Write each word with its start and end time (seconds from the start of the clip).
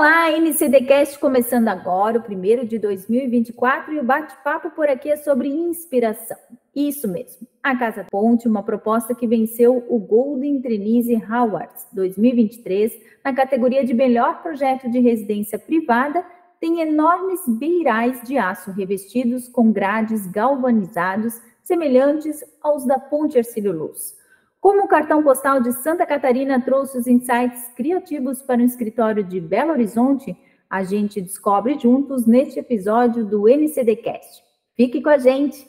Olá, 0.00 0.30
NCDcast 0.30 1.18
começando 1.18 1.68
agora, 1.68 2.16
o 2.16 2.22
primeiro 2.22 2.66
de 2.66 2.78
2024, 2.78 3.92
e 3.92 3.98
o 3.98 4.02
bate-papo 4.02 4.70
por 4.70 4.88
aqui 4.88 5.10
é 5.10 5.16
sobre 5.18 5.50
inspiração. 5.50 6.38
Isso 6.74 7.06
mesmo, 7.06 7.46
a 7.62 7.76
Casa 7.76 8.06
Ponte, 8.10 8.48
uma 8.48 8.62
proposta 8.62 9.14
que 9.14 9.26
venceu 9.26 9.84
o 9.90 9.98
Golden 9.98 10.58
Trinise 10.62 11.22
Awards 11.28 11.86
2023 11.92 12.98
na 13.22 13.34
categoria 13.34 13.84
de 13.84 13.92
melhor 13.92 14.40
projeto 14.40 14.90
de 14.90 15.00
residência 15.00 15.58
privada, 15.58 16.24
tem 16.58 16.80
enormes 16.80 17.42
beirais 17.46 18.22
de 18.22 18.38
aço 18.38 18.70
revestidos 18.70 19.48
com 19.48 19.70
grades 19.70 20.26
galvanizados 20.28 21.38
semelhantes 21.62 22.42
aos 22.62 22.86
da 22.86 22.98
Ponte 22.98 23.36
Ercílio 23.36 23.72
Luz. 23.72 24.18
Como 24.60 24.84
o 24.84 24.88
cartão 24.88 25.22
postal 25.22 25.62
de 25.62 25.72
Santa 25.72 26.04
Catarina 26.04 26.60
trouxe 26.60 26.98
os 26.98 27.06
insights 27.06 27.68
criativos 27.74 28.42
para 28.42 28.60
o 28.60 28.64
escritório 28.64 29.24
de 29.24 29.40
Belo 29.40 29.72
Horizonte, 29.72 30.36
a 30.68 30.84
gente 30.84 31.20
descobre 31.20 31.78
juntos 31.78 32.26
neste 32.26 32.60
episódio 32.60 33.24
do 33.24 33.48
NCDcast. 33.48 34.42
Fique 34.76 35.00
com 35.00 35.08
a 35.08 35.16
gente! 35.16 35.66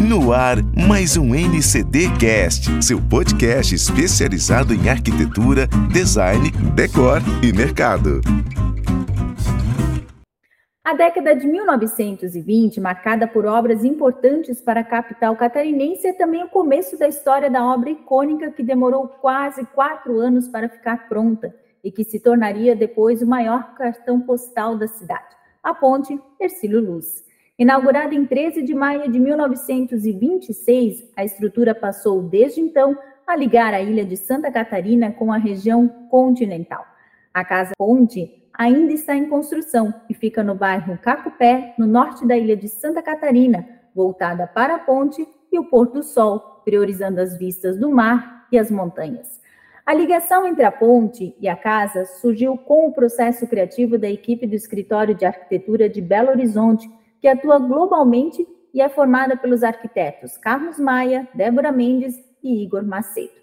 No 0.00 0.32
ar, 0.32 0.56
mais 0.88 1.16
um 1.16 1.32
NCDcast, 1.32 2.84
seu 2.84 3.00
podcast 3.00 3.72
especializado 3.72 4.74
em 4.74 4.88
arquitetura, 4.88 5.68
design, 5.92 6.50
decor 6.74 7.22
e 7.40 7.52
mercado. 7.52 8.20
A 10.90 10.94
década 10.94 11.36
de 11.36 11.46
1920, 11.46 12.80
marcada 12.80 13.28
por 13.28 13.46
obras 13.46 13.84
importantes 13.84 14.60
para 14.60 14.80
a 14.80 14.84
capital 14.84 15.36
catarinense, 15.36 16.08
é 16.08 16.12
também 16.12 16.42
o 16.42 16.48
começo 16.48 16.98
da 16.98 17.06
história 17.06 17.48
da 17.48 17.64
obra 17.64 17.90
icônica 17.90 18.50
que 18.50 18.60
demorou 18.60 19.06
quase 19.06 19.64
quatro 19.66 20.18
anos 20.18 20.48
para 20.48 20.68
ficar 20.68 21.08
pronta 21.08 21.54
e 21.84 21.92
que 21.92 22.02
se 22.02 22.18
tornaria 22.18 22.74
depois 22.74 23.22
o 23.22 23.26
maior 23.28 23.72
cartão 23.74 24.20
postal 24.20 24.76
da 24.76 24.88
cidade, 24.88 25.36
a 25.62 25.72
Ponte 25.72 26.20
Ercílio 26.40 26.80
Luz. 26.80 27.24
Inaugurada 27.56 28.12
em 28.12 28.26
13 28.26 28.60
de 28.60 28.74
maio 28.74 29.08
de 29.08 29.20
1926, 29.20 31.08
a 31.16 31.24
estrutura 31.24 31.72
passou 31.72 32.20
desde 32.20 32.60
então 32.60 32.98
a 33.24 33.36
ligar 33.36 33.72
a 33.72 33.80
ilha 33.80 34.04
de 34.04 34.16
Santa 34.16 34.50
Catarina 34.50 35.12
com 35.12 35.32
a 35.32 35.36
região 35.36 35.86
continental. 36.10 36.84
A 37.32 37.44
Casa 37.44 37.74
Ponte 37.78 38.39
ainda 38.52 38.92
está 38.92 39.14
em 39.14 39.28
construção 39.28 39.92
e 40.08 40.14
fica 40.14 40.42
no 40.42 40.54
bairro 40.54 40.98
Cacupé, 40.98 41.74
no 41.78 41.86
norte 41.86 42.26
da 42.26 42.36
ilha 42.36 42.56
de 42.56 42.68
Santa 42.68 43.02
Catarina, 43.02 43.66
voltada 43.94 44.46
para 44.46 44.74
a 44.74 44.78
ponte 44.78 45.26
e 45.52 45.58
o 45.58 45.64
pôr 45.64 45.86
do 45.86 46.02
sol, 46.02 46.62
priorizando 46.64 47.20
as 47.20 47.36
vistas 47.36 47.78
do 47.78 47.90
mar 47.90 48.46
e 48.52 48.58
as 48.58 48.70
montanhas. 48.70 49.40
A 49.84 49.94
ligação 49.94 50.46
entre 50.46 50.64
a 50.64 50.70
ponte 50.70 51.34
e 51.40 51.48
a 51.48 51.56
casa 51.56 52.04
surgiu 52.04 52.56
com 52.56 52.86
o 52.86 52.92
processo 52.92 53.46
criativo 53.46 53.98
da 53.98 54.08
equipe 54.08 54.46
do 54.46 54.54
Escritório 54.54 55.14
de 55.14 55.24
Arquitetura 55.24 55.88
de 55.88 56.00
Belo 56.00 56.30
Horizonte, 56.30 56.88
que 57.20 57.26
atua 57.26 57.58
globalmente 57.58 58.46
e 58.72 58.80
é 58.80 58.88
formada 58.88 59.36
pelos 59.36 59.64
arquitetos 59.64 60.36
Carlos 60.38 60.78
Maia, 60.78 61.28
Débora 61.34 61.72
Mendes 61.72 62.14
e 62.42 62.62
Igor 62.62 62.84
Macedo. 62.84 63.39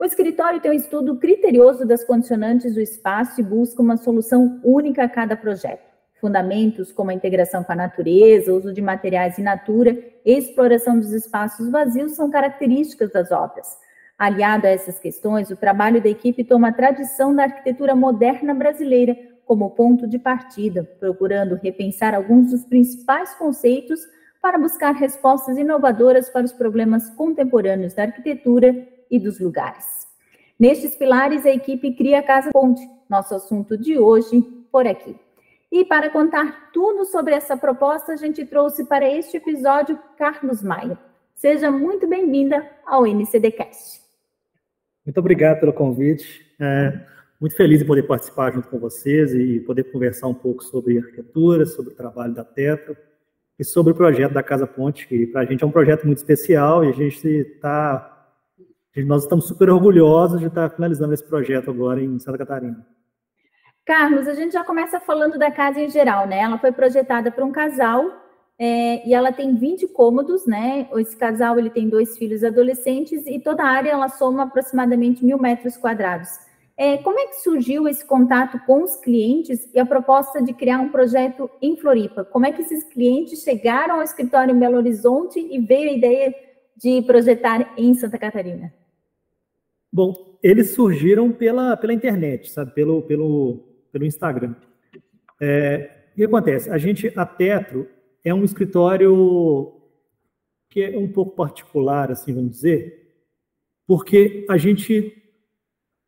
O 0.00 0.04
escritório 0.04 0.60
tem 0.60 0.70
um 0.70 0.74
estudo 0.74 1.16
criterioso 1.16 1.84
das 1.84 2.04
condicionantes 2.04 2.72
do 2.72 2.80
espaço 2.80 3.40
e 3.40 3.42
busca 3.42 3.82
uma 3.82 3.96
solução 3.96 4.60
única 4.62 5.02
a 5.02 5.08
cada 5.08 5.36
projeto. 5.36 5.82
Fundamentos 6.20 6.92
como 6.92 7.10
a 7.10 7.14
integração 7.14 7.64
com 7.64 7.72
a 7.72 7.76
natureza, 7.76 8.52
uso 8.52 8.72
de 8.72 8.80
materiais 8.80 9.40
in 9.40 9.42
natura 9.42 9.98
e 10.24 10.38
exploração 10.38 11.00
dos 11.00 11.12
espaços 11.12 11.68
vazios 11.68 12.12
são 12.12 12.30
características 12.30 13.10
das 13.10 13.32
obras. 13.32 13.76
Aliado 14.16 14.68
a 14.68 14.70
essas 14.70 15.00
questões, 15.00 15.50
o 15.50 15.56
trabalho 15.56 16.00
da 16.00 16.08
equipe 16.08 16.44
toma 16.44 16.68
a 16.68 16.72
tradição 16.72 17.34
da 17.34 17.44
arquitetura 17.44 17.96
moderna 17.96 18.54
brasileira 18.54 19.16
como 19.44 19.70
ponto 19.70 20.06
de 20.06 20.18
partida, 20.18 20.88
procurando 21.00 21.56
repensar 21.56 22.14
alguns 22.14 22.52
dos 22.52 22.64
principais 22.64 23.34
conceitos 23.34 24.00
para 24.40 24.58
buscar 24.58 24.92
respostas 24.92 25.58
inovadoras 25.58 26.30
para 26.30 26.44
os 26.44 26.52
problemas 26.52 27.10
contemporâneos 27.10 27.94
da 27.94 28.04
arquitetura 28.04 28.86
e 29.10 29.18
dos 29.18 29.40
lugares. 29.40 30.06
Nestes 30.58 30.96
pilares, 30.96 31.46
a 31.46 31.50
equipe 31.50 31.94
cria 31.94 32.18
a 32.18 32.22
Casa 32.22 32.50
Ponte, 32.52 32.82
nosso 33.08 33.34
assunto 33.34 33.78
de 33.78 33.98
hoje 33.98 34.40
por 34.72 34.86
aqui. 34.86 35.16
E 35.70 35.84
para 35.84 36.10
contar 36.10 36.70
tudo 36.72 37.04
sobre 37.04 37.34
essa 37.34 37.56
proposta, 37.56 38.12
a 38.12 38.16
gente 38.16 38.44
trouxe 38.44 38.84
para 38.86 39.08
este 39.08 39.36
episódio 39.36 39.98
Carlos 40.16 40.62
Maia. 40.62 40.98
Seja 41.34 41.70
muito 41.70 42.08
bem-vinda 42.08 42.68
ao 42.84 43.06
NCDcast. 43.06 44.00
Muito 45.04 45.18
obrigado 45.18 45.60
pelo 45.60 45.72
convite. 45.72 46.44
É, 46.58 47.00
muito 47.40 47.54
feliz 47.54 47.80
em 47.80 47.86
poder 47.86 48.02
participar 48.02 48.52
junto 48.52 48.68
com 48.68 48.78
vocês 48.78 49.32
e 49.32 49.60
poder 49.60 49.84
conversar 49.84 50.26
um 50.26 50.34
pouco 50.34 50.64
sobre 50.64 50.98
arquitetura, 50.98 51.64
sobre 51.66 51.92
o 51.92 51.96
trabalho 51.96 52.34
da 52.34 52.42
Tetra 52.44 52.96
e 53.58 53.64
sobre 53.64 53.92
o 53.92 53.96
projeto 53.96 54.32
da 54.32 54.42
Casa 54.42 54.66
Ponte, 54.66 55.06
que 55.06 55.26
para 55.28 55.42
a 55.42 55.44
gente 55.44 55.62
é 55.62 55.66
um 55.66 55.70
projeto 55.70 56.04
muito 56.04 56.18
especial 56.18 56.84
e 56.84 56.88
a 56.88 56.92
gente 56.92 57.26
está 57.28 58.17
nós 58.96 59.22
estamos 59.22 59.46
super 59.46 59.70
orgulhosos 59.70 60.40
de 60.40 60.46
estar 60.46 60.70
finalizando 60.70 61.14
esse 61.14 61.24
projeto 61.24 61.70
agora 61.70 62.02
em 62.02 62.18
Santa 62.18 62.38
Catarina. 62.38 62.86
Carlos, 63.84 64.28
a 64.28 64.34
gente 64.34 64.52
já 64.52 64.64
começa 64.64 65.00
falando 65.00 65.38
da 65.38 65.50
casa 65.50 65.80
em 65.80 65.88
geral, 65.88 66.26
né? 66.26 66.40
Ela 66.40 66.58
foi 66.58 66.72
projetada 66.72 67.30
para 67.30 67.44
um 67.44 67.52
casal 67.52 68.04
é, 68.58 69.08
e 69.08 69.14
ela 69.14 69.32
tem 69.32 69.54
20 69.56 69.88
cômodos, 69.88 70.44
né? 70.46 70.88
Esse 70.96 71.16
casal 71.16 71.58
ele 71.58 71.70
tem 71.70 71.88
dois 71.88 72.18
filhos 72.18 72.44
adolescentes 72.44 73.26
e 73.26 73.38
toda 73.38 73.62
a 73.62 73.68
área 73.68 73.90
ela 73.90 74.08
soma 74.08 74.42
aproximadamente 74.42 75.24
mil 75.24 75.38
metros 75.38 75.76
quadrados. 75.76 76.28
É, 76.76 76.98
como 76.98 77.18
é 77.18 77.26
que 77.26 77.40
surgiu 77.40 77.88
esse 77.88 78.04
contato 78.04 78.60
com 78.66 78.82
os 78.82 78.96
clientes 78.96 79.68
e 79.74 79.80
a 79.80 79.86
proposta 79.86 80.42
de 80.42 80.52
criar 80.52 80.80
um 80.80 80.90
projeto 80.90 81.50
em 81.60 81.76
Floripa? 81.76 82.24
Como 82.24 82.46
é 82.46 82.52
que 82.52 82.62
esses 82.62 82.84
clientes 82.84 83.42
chegaram 83.42 83.96
ao 83.96 84.02
escritório 84.02 84.54
em 84.54 84.58
Belo 84.58 84.76
Horizonte 84.76 85.40
e 85.40 85.58
veio 85.58 85.90
a 85.90 85.92
ideia 85.92 86.34
de 86.80 87.02
projetar 87.02 87.74
em 87.76 87.94
Santa 87.94 88.18
Catarina? 88.18 88.72
Bom, 89.92 90.38
eles 90.42 90.70
surgiram 90.70 91.32
pela, 91.32 91.76
pela 91.76 91.92
internet, 91.92 92.50
sabe? 92.50 92.72
Pelo, 92.72 93.02
pelo, 93.02 93.64
pelo 93.90 94.04
Instagram. 94.04 94.54
É, 95.40 95.90
o 96.12 96.16
que 96.16 96.24
acontece? 96.24 96.70
A 96.70 96.78
gente, 96.78 97.12
a 97.16 97.26
Tetro, 97.26 97.88
é 98.24 98.32
um 98.32 98.44
escritório 98.44 99.72
que 100.68 100.82
é 100.82 100.98
um 100.98 101.10
pouco 101.10 101.34
particular, 101.34 102.10
assim, 102.10 102.34
vamos 102.34 102.50
dizer, 102.50 103.14
porque 103.86 104.44
a 104.50 104.58
gente, 104.58 105.16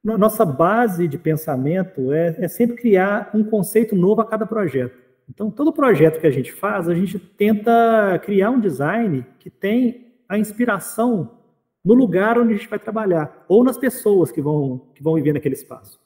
nossa 0.04 0.44
base 0.44 1.08
de 1.08 1.16
pensamento 1.16 2.12
é, 2.12 2.36
é 2.38 2.48
sempre 2.48 2.76
criar 2.76 3.30
um 3.34 3.42
conceito 3.42 3.96
novo 3.96 4.20
a 4.20 4.26
cada 4.26 4.44
projeto. 4.46 4.98
Então, 5.28 5.50
todo 5.50 5.72
projeto 5.72 6.20
que 6.20 6.26
a 6.26 6.30
gente 6.30 6.52
faz, 6.52 6.88
a 6.88 6.94
gente 6.94 7.18
tenta 7.18 8.20
criar 8.22 8.50
um 8.50 8.60
design 8.60 9.24
que 9.38 9.48
tem 9.48 10.09
a 10.30 10.38
inspiração 10.38 11.38
no 11.84 11.92
lugar 11.92 12.38
onde 12.38 12.54
a 12.54 12.56
gente 12.56 12.68
vai 12.68 12.78
trabalhar, 12.78 13.44
ou 13.48 13.64
nas 13.64 13.76
pessoas 13.76 14.30
que 14.30 14.40
vão, 14.40 14.86
que 14.94 15.02
vão 15.02 15.14
viver 15.14 15.32
naquele 15.32 15.56
espaço. 15.56 15.98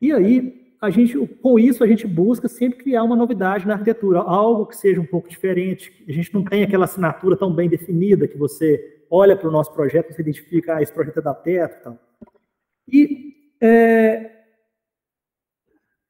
E 0.00 0.12
aí, 0.12 0.74
a 0.80 0.90
gente, 0.90 1.16
com 1.40 1.56
isso, 1.56 1.84
a 1.84 1.86
gente 1.86 2.04
busca 2.04 2.48
sempre 2.48 2.78
criar 2.80 3.04
uma 3.04 3.14
novidade 3.14 3.64
na 3.64 3.74
arquitetura, 3.74 4.18
algo 4.18 4.66
que 4.66 4.76
seja 4.76 5.00
um 5.00 5.06
pouco 5.06 5.28
diferente, 5.28 6.04
a 6.08 6.10
gente 6.10 6.34
não 6.34 6.42
tem 6.42 6.64
aquela 6.64 6.84
assinatura 6.84 7.36
tão 7.36 7.54
bem 7.54 7.68
definida 7.68 8.26
que 8.26 8.36
você 8.36 9.04
olha 9.08 9.36
para 9.36 9.48
o 9.48 9.52
nosso 9.52 9.72
projeto, 9.72 10.12
você 10.12 10.22
identifica, 10.22 10.76
ah, 10.76 10.82
esse 10.82 10.92
projeto 10.92 11.18
é 11.18 11.22
da 11.22 11.32
Teto 11.32 11.96
e 12.88 13.34
é, 13.60 14.30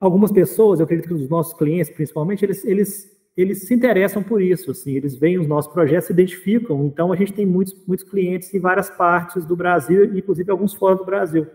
algumas 0.00 0.32
pessoas, 0.32 0.80
eu 0.80 0.84
acredito 0.84 1.08
que 1.08 1.14
os 1.14 1.28
nossos 1.28 1.52
clientes, 1.52 1.90
principalmente, 1.90 2.42
eles, 2.42 2.64
eles 2.64 3.13
eles 3.36 3.66
se 3.66 3.74
interessam 3.74 4.22
por 4.22 4.40
isso, 4.40 4.70
assim, 4.70 4.92
eles 4.94 5.16
veem 5.16 5.38
os 5.38 5.46
nossos 5.46 5.72
projetos, 5.72 6.06
se 6.06 6.12
identificam. 6.12 6.84
Então, 6.84 7.12
a 7.12 7.16
gente 7.16 7.32
tem 7.32 7.44
muitos, 7.44 7.74
muitos 7.86 8.08
clientes 8.08 8.52
em 8.54 8.60
várias 8.60 8.88
partes 8.88 9.44
do 9.44 9.56
Brasil, 9.56 10.04
inclusive 10.16 10.50
alguns 10.50 10.72
fora 10.72 10.94
do 10.94 11.04
Brasil. 11.04 11.46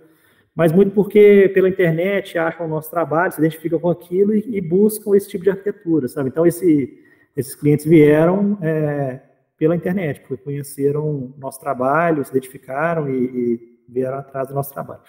Mas 0.53 0.73
muito 0.73 0.91
porque 0.91 1.49
pela 1.53 1.69
internet 1.69 2.37
acham 2.37 2.65
o 2.65 2.69
nosso 2.69 2.89
trabalho, 2.89 3.31
se 3.31 3.39
identificam 3.39 3.79
com 3.79 3.89
aquilo 3.89 4.33
e, 4.33 4.57
e 4.57 4.59
buscam 4.59 5.15
esse 5.15 5.29
tipo 5.29 5.45
de 5.45 5.51
arquitetura, 5.51 6.09
sabe? 6.09 6.27
Então, 6.27 6.45
esse, 6.45 6.99
esses 7.35 7.55
clientes 7.55 7.85
vieram 7.85 8.57
é, 8.61 9.21
pela 9.57 9.73
internet, 9.73 10.19
porque 10.19 10.43
conheceram 10.43 11.33
nosso 11.37 11.61
trabalho, 11.61 12.25
se 12.25 12.31
identificaram 12.31 13.09
e, 13.09 13.23
e 13.23 13.77
vieram 13.87 14.17
atrás 14.17 14.49
do 14.49 14.53
nosso 14.53 14.73
trabalho. 14.73 14.99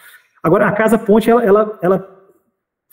Agora, 0.40 0.68
a 0.68 0.72
Casa 0.72 0.96
Ponte, 0.96 1.28
ela, 1.28 1.44
ela, 1.44 1.78
ela 1.82 2.19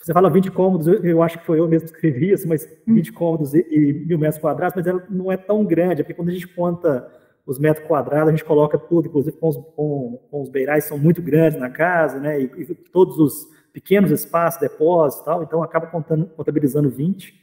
você 0.00 0.12
fala 0.12 0.30
20 0.30 0.50
cômodos, 0.52 0.86
eu, 0.86 1.22
acho 1.22 1.38
que 1.38 1.46
foi 1.46 1.58
eu 1.58 1.68
mesmo 1.68 1.88
que 1.88 1.94
escrevi 1.94 2.32
isso, 2.32 2.48
mas 2.48 2.66
20 2.86 3.10
hum. 3.10 3.14
cômodos 3.14 3.54
e, 3.54 3.66
e 3.70 3.92
mil 4.06 4.18
metros 4.18 4.40
quadrados, 4.40 4.74
mas 4.76 4.86
ela 4.86 5.04
não 5.10 5.30
é 5.30 5.36
tão 5.36 5.64
grande, 5.64 6.00
é 6.00 6.04
porque 6.04 6.14
quando 6.14 6.28
a 6.28 6.32
gente 6.32 6.46
conta 6.48 7.10
os 7.44 7.58
metros 7.58 7.86
quadrados, 7.86 8.28
a 8.28 8.30
gente 8.30 8.44
coloca 8.44 8.78
tudo, 8.78 9.08
inclusive 9.08 9.36
com 9.36 9.48
os, 9.48 9.56
com, 9.56 10.20
com 10.30 10.42
os 10.42 10.48
beirais 10.48 10.84
são 10.84 10.98
muito 10.98 11.20
grandes 11.20 11.58
na 11.58 11.68
casa, 11.68 12.20
né, 12.20 12.40
e, 12.40 12.44
e 12.44 12.74
todos 12.74 13.18
os 13.18 13.48
pequenos 13.72 14.10
espaços, 14.10 14.60
depósitos 14.60 15.22
e 15.22 15.24
tal, 15.24 15.42
então 15.42 15.62
acaba 15.62 15.86
contando, 15.86 16.26
contabilizando 16.26 16.88
20. 16.88 17.34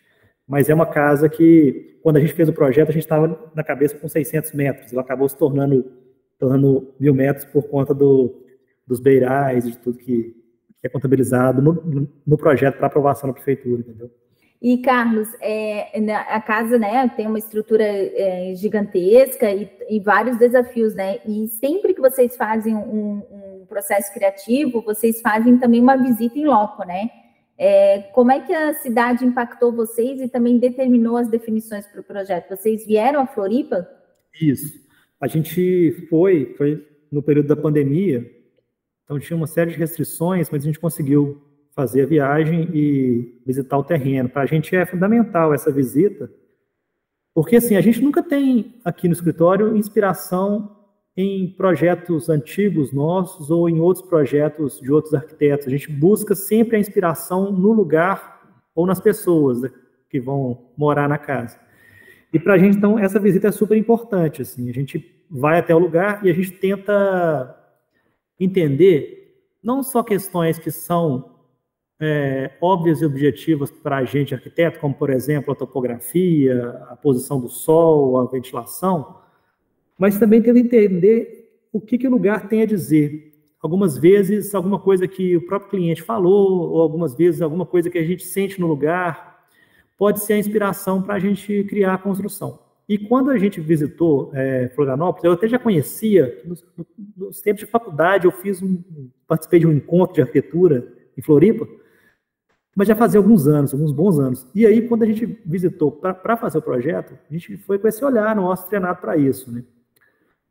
mas 0.48 0.70
é 0.70 0.74
uma 0.74 0.86
casa 0.86 1.28
que, 1.28 2.00
quando 2.02 2.18
a 2.18 2.20
gente 2.20 2.34
fez 2.34 2.48
o 2.48 2.54
projeto, 2.54 2.90
a 2.90 2.94
gente 2.94 3.04
estava 3.04 3.52
na 3.54 3.64
cabeça 3.64 3.98
com 3.98 4.08
600 4.08 4.54
metros, 4.54 4.94
ela 4.94 5.02
acabou 5.02 5.28
se 5.28 5.38
tornando, 5.38 5.92
tornando 6.40 6.94
mil 7.00 7.14
metros 7.14 7.46
por 7.46 7.64
conta 7.64 7.94
do, 7.94 8.44
dos 8.88 9.00
beirais 9.00 9.66
e 9.66 9.72
de 9.72 9.78
tudo 9.78 9.98
que 9.98 10.45
é 10.86 10.90
contabilizado 10.90 11.62
no, 11.62 12.08
no 12.26 12.38
projeto 12.38 12.78
para 12.78 12.88
aprovação 12.88 13.30
da 13.30 13.34
prefeitura, 13.34 13.82
entendeu? 13.82 14.12
E, 14.62 14.78
Carlos, 14.80 15.28
é, 15.42 16.00
a 16.28 16.42
casa 16.42 16.80
né, 16.80 17.08
tem 17.16 17.28
uma 17.28 17.38
estrutura 17.38 17.84
é, 17.84 18.54
gigantesca 18.56 19.52
e, 19.52 19.70
e, 19.90 20.00
vários 20.00 20.38
desafios, 20.38 20.96
né? 20.96 21.20
E 21.26 21.48
sempre 21.50 21.94
que 21.94 22.02
vocês 22.02 22.36
fazem 22.36 22.76
um, 22.76 23.22
um, 23.32 23.66
processo 23.68 24.12
criativo, 24.14 24.82
vocês 24.82 25.22
fazem 25.22 25.58
também 25.58 25.82
uma 25.82 25.98
visita 25.98 26.40
em 26.40 26.46
loco, 26.46 26.84
né? 26.84 27.10
É, 27.58 28.00
como 28.14 28.32
é 28.32 28.40
que 28.40 28.54
a 28.54 28.74
cidade 28.76 29.26
impactou 29.26 29.72
vocês 29.72 30.20
e 30.20 30.28
também 30.28 30.58
determinou 30.58 31.18
as 31.18 31.28
definições 31.28 31.86
para 31.86 32.02
o 32.02 32.04
projeto? 32.04 32.50
Vocês 32.50 32.86
vieram 32.86 33.22
a 33.22 33.28
Floripa? 33.28 33.88
Isso. 34.42 34.80
A 35.22 35.28
gente 35.28 36.08
foi, 36.10 36.56
foi 36.58 36.86
no 37.12 37.22
período 37.22 37.48
da 37.48 37.56
pandemia, 37.56 38.26
então 39.06 39.20
tinha 39.20 39.38
uma 39.38 39.48
série 39.48 39.72
de 39.72 39.78
restrições, 39.78 40.50
mas 40.50 40.64
a 40.64 40.66
gente 40.66 40.80
conseguiu 40.80 41.42
fazer 41.76 42.04
a 42.04 42.08
viagem 42.08 42.70
e 42.74 43.40
visitar 43.46 43.78
o 43.78 43.84
terreno. 43.84 44.28
Para 44.28 44.42
a 44.42 44.46
gente 44.46 44.76
é 44.76 44.86
fundamental 44.86 45.54
essa 45.54 45.72
visita, 45.72 46.30
porque 47.34 47.58
assim, 47.58 47.76
a 47.76 47.82
gente 47.82 48.02
nunca 48.02 48.24
tem 48.24 48.76
aqui 48.84 49.08
no 49.08 49.14
escritório 49.14 49.76
inspiração 49.78 50.76
em 51.16 51.50
projetos 51.52 52.30
antigos 52.30 52.92
nossos 52.92 53.50
ou 53.50 53.70
em 53.70 53.80
outros 53.80 54.06
projetos 54.06 54.80
de 54.82 54.92
outros 54.92 55.14
arquitetos. 55.14 55.68
A 55.68 55.70
gente 55.70 55.92
busca 55.92 56.34
sempre 56.36 56.76
a 56.76 56.80
inspiração 56.80 57.52
no 57.52 57.72
lugar 57.72 58.42
ou 58.74 58.86
nas 58.86 59.00
pessoas 59.00 59.62
que 60.10 60.20
vão 60.20 60.70
morar 60.78 61.08
na 61.08 61.18
casa. 61.18 61.58
E 62.34 62.40
para 62.40 62.56
a 62.56 62.58
gente, 62.58 62.78
então, 62.78 63.00
essa 63.00 63.20
visita 63.20 63.48
é 63.48 63.52
super 63.52 63.78
importante. 63.78 64.42
Assim, 64.42 64.70
a 64.70 64.74
gente 64.74 65.24
vai 65.30 65.60
até 65.60 65.74
o 65.74 65.80
lugar 65.80 66.26
e 66.26 66.30
a 66.30 66.34
gente 66.34 66.52
tenta 66.52 67.56
entender 68.40 69.44
não 69.64 69.82
só 69.82 70.04
questões 70.04 70.60
que 70.60 70.70
são 70.70 71.36
é, 72.00 72.52
óbvias 72.62 73.02
e 73.02 73.06
objetivas 73.06 73.72
para 73.72 73.98
a 73.98 74.04
gente 74.04 74.34
arquiteto, 74.34 74.80
como, 74.80 74.94
por 74.94 75.10
exemplo, 75.10 75.52
a 75.52 75.56
topografia, 75.56 76.70
a 76.90 76.96
posição 76.96 77.40
do 77.40 77.50
sol, 77.50 78.20
a 78.20 78.26
ventilação, 78.26 79.18
mas 79.98 80.20
também 80.20 80.42
tenta 80.42 80.60
entender 80.60 81.68
o 81.72 81.80
que, 81.80 81.98
que 81.98 82.08
o 82.08 82.12
lugar 82.12 82.48
tem 82.48 82.62
a 82.62 82.66
dizer. 82.66 83.34
Algumas 83.62 83.98
vezes, 83.98 84.54
alguma 84.54 84.78
coisa 84.80 85.08
que 85.08 85.36
o 85.36 85.46
próprio 85.46 85.72
cliente 85.72 86.02
falou, 86.02 86.70
ou 86.70 86.82
algumas 86.82 87.16
vezes, 87.16 87.42
alguma 87.42 87.66
coisa 87.66 87.90
que 87.90 87.98
a 87.98 88.04
gente 88.04 88.24
sente 88.24 88.60
no 88.60 88.68
lugar, 88.68 89.44
pode 89.98 90.20
ser 90.20 90.34
a 90.34 90.38
inspiração 90.38 91.02
para 91.02 91.16
a 91.16 91.20
gente 91.20 91.64
criar 91.64 91.96
a 91.96 91.98
construção. 91.98 92.60
E 92.88 92.98
quando 92.98 93.32
a 93.32 93.38
gente 93.38 93.60
visitou 93.60 94.30
é, 94.34 94.70
Florianópolis, 94.76 95.24
eu 95.24 95.32
até 95.32 95.48
já 95.48 95.58
conhecia, 95.58 96.42
nos, 96.46 96.64
nos 97.18 97.42
tempos 97.42 97.62
de 97.62 97.66
faculdade, 97.66 98.26
eu 98.26 98.32
fiz 98.32 98.62
um, 98.62 98.82
participei 99.28 99.60
de 99.60 99.68
um 99.68 99.72
encontro 99.72 100.16
de 100.16 100.22
arquitetura 100.22 100.88
em 101.18 101.22
Floripa, 101.22 101.68
mas 102.76 102.88
já 102.88 102.96
fazia 102.96 103.20
alguns 103.20 103.48
anos, 103.48 103.74
alguns 103.74 103.92
bons 103.92 104.20
anos. 104.20 104.48
E 104.54 104.66
aí, 104.66 104.88
quando 104.88 105.04
a 105.04 105.06
gente 105.06 105.26
visitou 105.46 105.92
para 105.92 106.38
fazer 106.38 106.58
o 106.58 106.62
projeto, 106.62 107.18
a 107.30 107.34
gente 107.34 107.58
foi 107.58 107.80
com 107.80 107.88
esse 107.88 108.04
olhar 108.04 108.36
nosso 108.36 108.68
treinado 108.68 109.00
para 109.00 109.18
isso. 109.18 109.52
Né? 109.52 109.64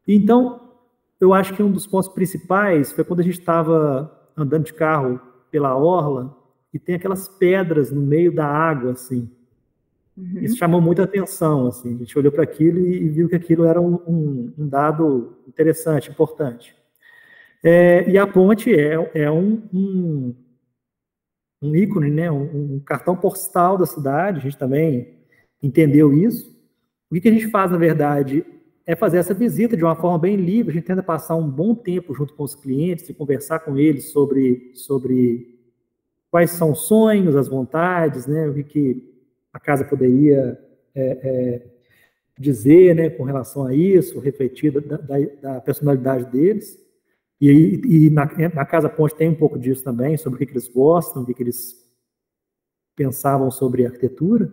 Então, 0.09 0.73
eu 1.21 1.33
acho 1.35 1.55
que 1.55 1.63
um 1.63 1.71
dos 1.71 1.87
pontos 1.87 2.09
principais 2.09 2.93
foi 2.93 3.05
quando 3.05 3.21
a 3.21 3.23
gente 3.23 3.39
estava 3.39 4.11
andando 4.37 4.65
de 4.65 4.73
carro 4.73 5.21
pela 5.51 5.77
orla 5.77 6.37
e 6.73 6.79
tem 6.79 6.97
aquelas 6.97 7.29
pedras 7.29 7.93
no 7.93 8.01
meio 8.01 8.35
da 8.35 8.47
água, 8.47 8.93
assim. 8.93 9.31
Uhum. 10.17 10.39
Isso 10.41 10.57
chamou 10.57 10.81
muita 10.81 11.03
atenção, 11.05 11.67
assim. 11.67 11.95
A 11.95 11.99
gente 11.99 12.19
olhou 12.19 12.33
para 12.33 12.45
aquilo 12.45 12.79
e, 12.79 13.09
viu 13.09 13.29
que 13.29 13.35
aquilo 13.35 13.65
era 13.65 13.81
um, 13.81 14.53
um, 14.57 14.69
dado 14.69 15.39
interessante, 15.47 16.11
importante. 16.11 16.75
É, 17.63 18.09
e 18.09 18.19
a 18.19 18.27
ponte 18.27 18.75
é, 18.75 19.11
é 19.15 19.31
um, 19.31 19.63
um 19.73 20.35
um 21.65 21.75
ícone, 21.75 22.11
né, 22.11 22.31
um, 22.31 22.79
cartão 22.81 23.17
postal 23.17 23.79
da 23.79 23.87
cidade, 23.87 24.39
a 24.39 24.43
gente 24.43 24.59
também 24.59 25.15
entendeu 25.63 26.13
isso. 26.13 26.55
O 27.11 27.19
que 27.19 27.29
a 27.29 27.33
gente 27.33 27.49
faz, 27.49 27.71
na 27.71 27.79
verdade, 27.79 28.45
é 28.87 28.95
fazer 28.95 29.17
essa 29.17 29.33
visita 29.33 29.77
de 29.77 29.83
uma 29.83 29.97
forma 29.97 30.19
bem 30.19 30.37
livre, 30.37 30.73
a 30.73 30.75
gente 30.75 30.87
tenta 30.87 31.03
passar 31.03 31.37
um 31.37 31.49
bom 31.49 31.75
tempo 31.75 32.15
junto 32.15 32.35
com 32.35 32.43
os 32.43 32.55
clientes 32.55 33.09
e 33.09 33.15
conversar 33.15 33.61
com 33.61 33.79
eles 33.79 34.11
sobre, 34.11 34.73
sobre 34.75 35.59
quais 36.31 36.51
são 36.51 36.73
os 36.73 36.87
sonhos, 36.87 37.35
as 37.35 37.49
vontades, 37.49 38.27
né, 38.27 38.47
o 38.47 38.63
que 38.63 39.14
a 39.55 39.61
casa 39.61 39.85
poderia 39.85 40.59
é, 40.95 41.03
é, 41.23 41.62
dizer 42.39 42.95
né, 42.95 43.09
com 43.09 43.23
relação 43.23 43.65
a 43.65 43.75
isso, 43.75 44.19
refletir 44.19 44.73
da, 44.73 44.97
da, 44.97 45.19
da 45.41 45.61
personalidade 45.61 46.27
deles. 46.27 46.77
E, 47.41 47.81
e 47.85 48.11
na, 48.11 48.27
na, 48.55 48.65
Casa 48.67 48.89
Ponte 48.89 49.15
tem 49.15 49.29
um 49.29 49.35
pouco 49.35 49.59
disso 49.59 49.85
também, 49.85 50.17
sobre 50.17 50.37
o 50.37 50.39
que, 50.39 50.47
que 50.47 50.53
eles 50.53 50.69
gostam, 50.69 51.23
o 51.23 51.27
que, 51.27 51.35
que 51.35 51.43
eles 51.43 51.85
pensavam 52.97 53.51
sobre 53.51 53.87
arquitetura, 53.87 54.53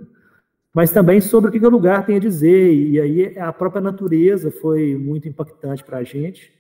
mas 0.73 0.91
também 0.91 1.21
sobre 1.21 1.49
o 1.49 1.53
que, 1.53 1.59
que 1.59 1.65
o 1.65 1.69
lugar 1.69 2.05
tem 2.05 2.17
a 2.17 2.19
dizer. 2.19 2.73
E 2.73 2.99
aí 2.99 3.39
a 3.39 3.51
própria 3.51 3.81
natureza 3.81 4.51
foi 4.51 4.95
muito 4.95 5.27
impactante 5.27 5.83
para 5.83 5.97
a 5.97 6.03
gente. 6.03 6.53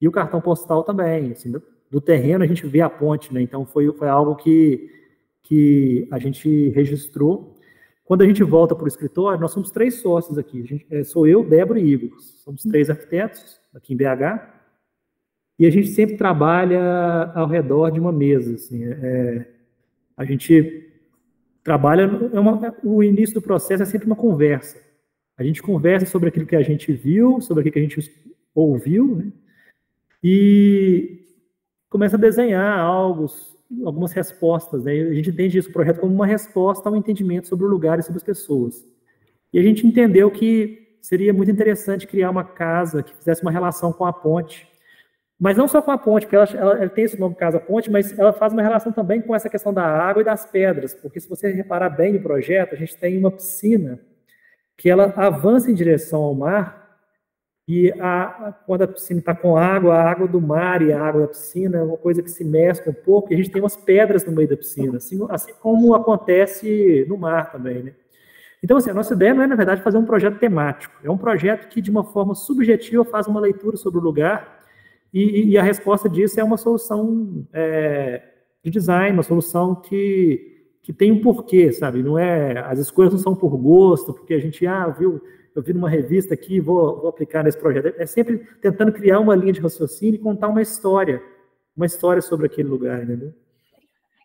E 0.00 0.06
o 0.06 0.12
cartão 0.12 0.40
postal 0.40 0.82
também. 0.84 1.32
Assim, 1.32 1.50
do, 1.50 1.62
do, 1.90 2.00
terreno 2.00 2.44
a 2.44 2.46
gente 2.46 2.66
vê 2.66 2.80
a 2.80 2.90
ponte, 2.90 3.32
né? 3.32 3.40
Então 3.40 3.64
foi, 3.64 3.92
foi 3.92 4.08
algo 4.08 4.36
que, 4.36 4.90
que 5.42 6.06
a 6.10 6.18
gente 6.18 6.68
registrou. 6.70 7.57
Quando 8.08 8.22
a 8.22 8.26
gente 8.26 8.42
volta 8.42 8.74
para 8.74 8.86
o 8.86 8.88
escritório, 8.88 9.38
nós 9.38 9.52
somos 9.52 9.70
três 9.70 9.96
sócios 9.96 10.38
aqui. 10.38 10.64
Gente, 10.64 10.86
é, 10.90 11.04
sou 11.04 11.26
eu, 11.26 11.44
Débora 11.44 11.78
e 11.78 11.92
Igor. 11.92 12.18
Somos 12.42 12.62
três 12.62 12.88
arquitetos 12.88 13.60
aqui 13.74 13.92
em 13.92 13.98
BH. 13.98 14.48
E 15.58 15.66
a 15.66 15.70
gente 15.70 15.88
sempre 15.88 16.16
trabalha 16.16 17.30
ao 17.34 17.46
redor 17.46 17.90
de 17.90 18.00
uma 18.00 18.10
mesa. 18.10 18.54
Assim, 18.54 18.82
é, 18.82 19.46
a 20.16 20.24
gente 20.24 20.90
trabalha. 21.62 22.04
É 22.32 22.40
uma, 22.40 22.74
o 22.82 23.02
início 23.02 23.34
do 23.34 23.42
processo 23.42 23.82
é 23.82 23.86
sempre 23.86 24.06
uma 24.06 24.16
conversa. 24.16 24.80
A 25.36 25.44
gente 25.44 25.60
conversa 25.60 26.06
sobre 26.06 26.30
aquilo 26.30 26.46
que 26.46 26.56
a 26.56 26.62
gente 26.62 26.90
viu, 26.90 27.42
sobre 27.42 27.60
aquilo 27.60 27.74
que 27.74 27.78
a 27.78 28.00
gente 28.00 28.34
ouviu, 28.54 29.16
né? 29.16 29.32
e 30.24 31.26
começa 31.90 32.16
a 32.16 32.18
desenhar 32.18 32.78
algo, 32.78 33.26
algumas 33.84 34.12
respostas. 34.12 34.84
Né? 34.84 34.92
A 34.92 35.14
gente 35.14 35.30
entende 35.30 35.58
esse 35.58 35.70
projeto 35.70 36.00
como 36.00 36.14
uma 36.14 36.26
resposta 36.26 36.88
ao 36.88 36.96
entendimento 36.96 37.48
sobre 37.48 37.66
o 37.66 37.68
lugar 37.68 37.98
e 37.98 38.02
sobre 38.02 38.18
as 38.18 38.24
pessoas. 38.24 38.86
E 39.52 39.58
a 39.58 39.62
gente 39.62 39.86
entendeu 39.86 40.30
que 40.30 40.96
seria 41.00 41.32
muito 41.32 41.50
interessante 41.50 42.06
criar 42.06 42.30
uma 42.30 42.44
casa 42.44 43.02
que 43.02 43.14
fizesse 43.14 43.42
uma 43.42 43.50
relação 43.50 43.92
com 43.92 44.04
a 44.04 44.12
ponte, 44.12 44.68
mas 45.38 45.56
não 45.56 45.68
só 45.68 45.80
com 45.80 45.90
a 45.90 45.98
ponte, 45.98 46.26
porque 46.26 46.36
ela, 46.36 46.48
ela, 46.52 46.78
ela, 46.78 46.88
tem 46.88 47.04
esse 47.04 47.18
nome 47.18 47.34
Casa 47.36 47.60
Ponte, 47.60 47.88
mas 47.90 48.18
ela 48.18 48.32
faz 48.32 48.52
uma 48.52 48.60
relação 48.60 48.90
também 48.90 49.22
com 49.22 49.34
essa 49.34 49.48
questão 49.48 49.72
da 49.72 49.84
água 49.84 50.20
e 50.20 50.24
das 50.24 50.44
pedras, 50.44 50.94
porque 50.94 51.20
se 51.20 51.28
você 51.28 51.52
reparar 51.52 51.90
bem 51.90 52.12
no 52.12 52.20
projeto, 52.20 52.74
a 52.74 52.78
gente 52.78 52.96
tem 52.96 53.16
uma 53.16 53.30
piscina 53.30 54.00
que 54.76 54.90
ela 54.90 55.12
avança 55.16 55.70
em 55.70 55.74
direção 55.74 56.22
ao 56.22 56.34
mar, 56.34 56.77
e 57.68 57.92
a, 58.00 58.54
quando 58.64 58.80
a 58.80 58.88
piscina 58.88 59.20
está 59.20 59.34
com 59.34 59.54
água, 59.54 59.94
a 59.94 60.10
água 60.10 60.26
do 60.26 60.40
mar 60.40 60.80
e 60.80 60.90
a 60.90 61.02
água 61.02 61.20
da 61.20 61.28
piscina 61.28 61.76
é 61.76 61.82
uma 61.82 61.98
coisa 61.98 62.22
que 62.22 62.30
se 62.30 62.42
mescla 62.42 62.90
um 62.90 63.04
pouco, 63.04 63.30
e 63.30 63.34
a 63.34 63.36
gente 63.36 63.50
tem 63.50 63.60
umas 63.60 63.76
pedras 63.76 64.24
no 64.24 64.32
meio 64.32 64.48
da 64.48 64.56
piscina, 64.56 64.96
assim, 64.96 65.18
assim 65.28 65.52
como 65.60 65.94
acontece 65.94 67.04
no 67.06 67.18
mar 67.18 67.52
também, 67.52 67.82
né? 67.82 67.92
Então, 68.64 68.78
assim, 68.78 68.88
a 68.88 68.94
nossa 68.94 69.12
ideia 69.12 69.34
não 69.34 69.42
é, 69.42 69.46
na 69.46 69.54
verdade, 69.54 69.82
fazer 69.82 69.98
um 69.98 70.06
projeto 70.06 70.38
temático, 70.38 70.94
é 71.04 71.10
um 71.10 71.18
projeto 71.18 71.68
que, 71.68 71.82
de 71.82 71.90
uma 71.90 72.02
forma 72.02 72.34
subjetiva, 72.34 73.04
faz 73.04 73.26
uma 73.26 73.38
leitura 73.38 73.76
sobre 73.76 74.00
o 74.00 74.02
lugar, 74.02 74.64
e, 75.12 75.50
e 75.50 75.58
a 75.58 75.62
resposta 75.62 76.08
disso 76.08 76.40
é 76.40 76.44
uma 76.44 76.56
solução 76.56 77.46
é, 77.52 78.22
de 78.64 78.70
design, 78.70 79.12
uma 79.12 79.22
solução 79.22 79.74
que, 79.74 80.70
que 80.82 80.92
tem 80.92 81.12
um 81.12 81.20
porquê, 81.20 81.70
sabe? 81.70 82.02
Não 82.02 82.18
é, 82.18 82.60
as 82.60 82.78
escolhas 82.78 83.12
não 83.12 83.20
são 83.20 83.36
por 83.36 83.54
gosto, 83.58 84.14
porque 84.14 84.32
a 84.32 84.38
gente, 84.38 84.66
ah, 84.66 84.88
viu, 84.88 85.20
eu 85.54 85.62
vi 85.62 85.72
numa 85.72 85.88
revista 85.88 86.34
aqui, 86.34 86.60
vou, 86.60 87.00
vou 87.00 87.08
aplicar 87.08 87.42
nesse 87.42 87.58
projeto. 87.58 87.94
É 87.98 88.06
sempre 88.06 88.38
tentando 88.60 88.92
criar 88.92 89.20
uma 89.20 89.34
linha 89.34 89.52
de 89.52 89.60
raciocínio 89.60 90.14
e 90.14 90.22
contar 90.22 90.48
uma 90.48 90.62
história, 90.62 91.22
uma 91.76 91.86
história 91.86 92.22
sobre 92.22 92.46
aquele 92.46 92.68
lugar, 92.68 93.02
entendeu? 93.02 93.32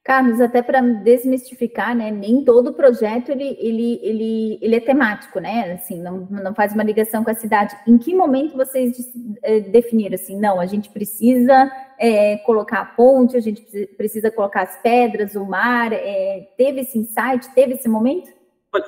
Carlos, 0.03 0.41
até 0.41 0.61
para 0.61 0.81
desmistificar, 0.81 1.95
né? 1.95 2.11
Nem 2.11 2.43
todo 2.43 2.73
projeto 2.73 3.29
ele, 3.29 3.57
ele, 3.57 3.99
ele, 4.03 4.59
ele 4.61 4.75
é 4.75 4.79
temático, 4.81 5.39
né? 5.39 5.71
Assim, 5.71 6.01
não, 6.01 6.27
não 6.29 6.53
faz 6.53 6.73
uma 6.73 6.83
ligação 6.83 7.23
com 7.23 7.31
a 7.31 7.35
cidade. 7.35 7.73
Em 7.87 7.97
que 7.97 8.13
momento 8.13 8.57
vocês 8.57 8.97
é, 9.41 9.61
definiram 9.61 10.15
assim, 10.15 10.37
não, 10.37 10.59
a 10.59 10.65
gente 10.65 10.89
precisa 10.89 11.71
é, 11.97 12.35
colocar 12.39 12.81
a 12.81 12.85
ponte, 12.85 13.37
a 13.37 13.39
gente 13.39 13.61
precisa 13.95 14.29
colocar 14.29 14.63
as 14.63 14.75
pedras, 14.81 15.35
o 15.35 15.45
mar? 15.45 15.93
É, 15.93 16.49
teve 16.57 16.81
esse 16.81 16.99
insight, 16.99 17.49
teve 17.55 17.75
esse 17.75 17.87
momento? 17.87 18.29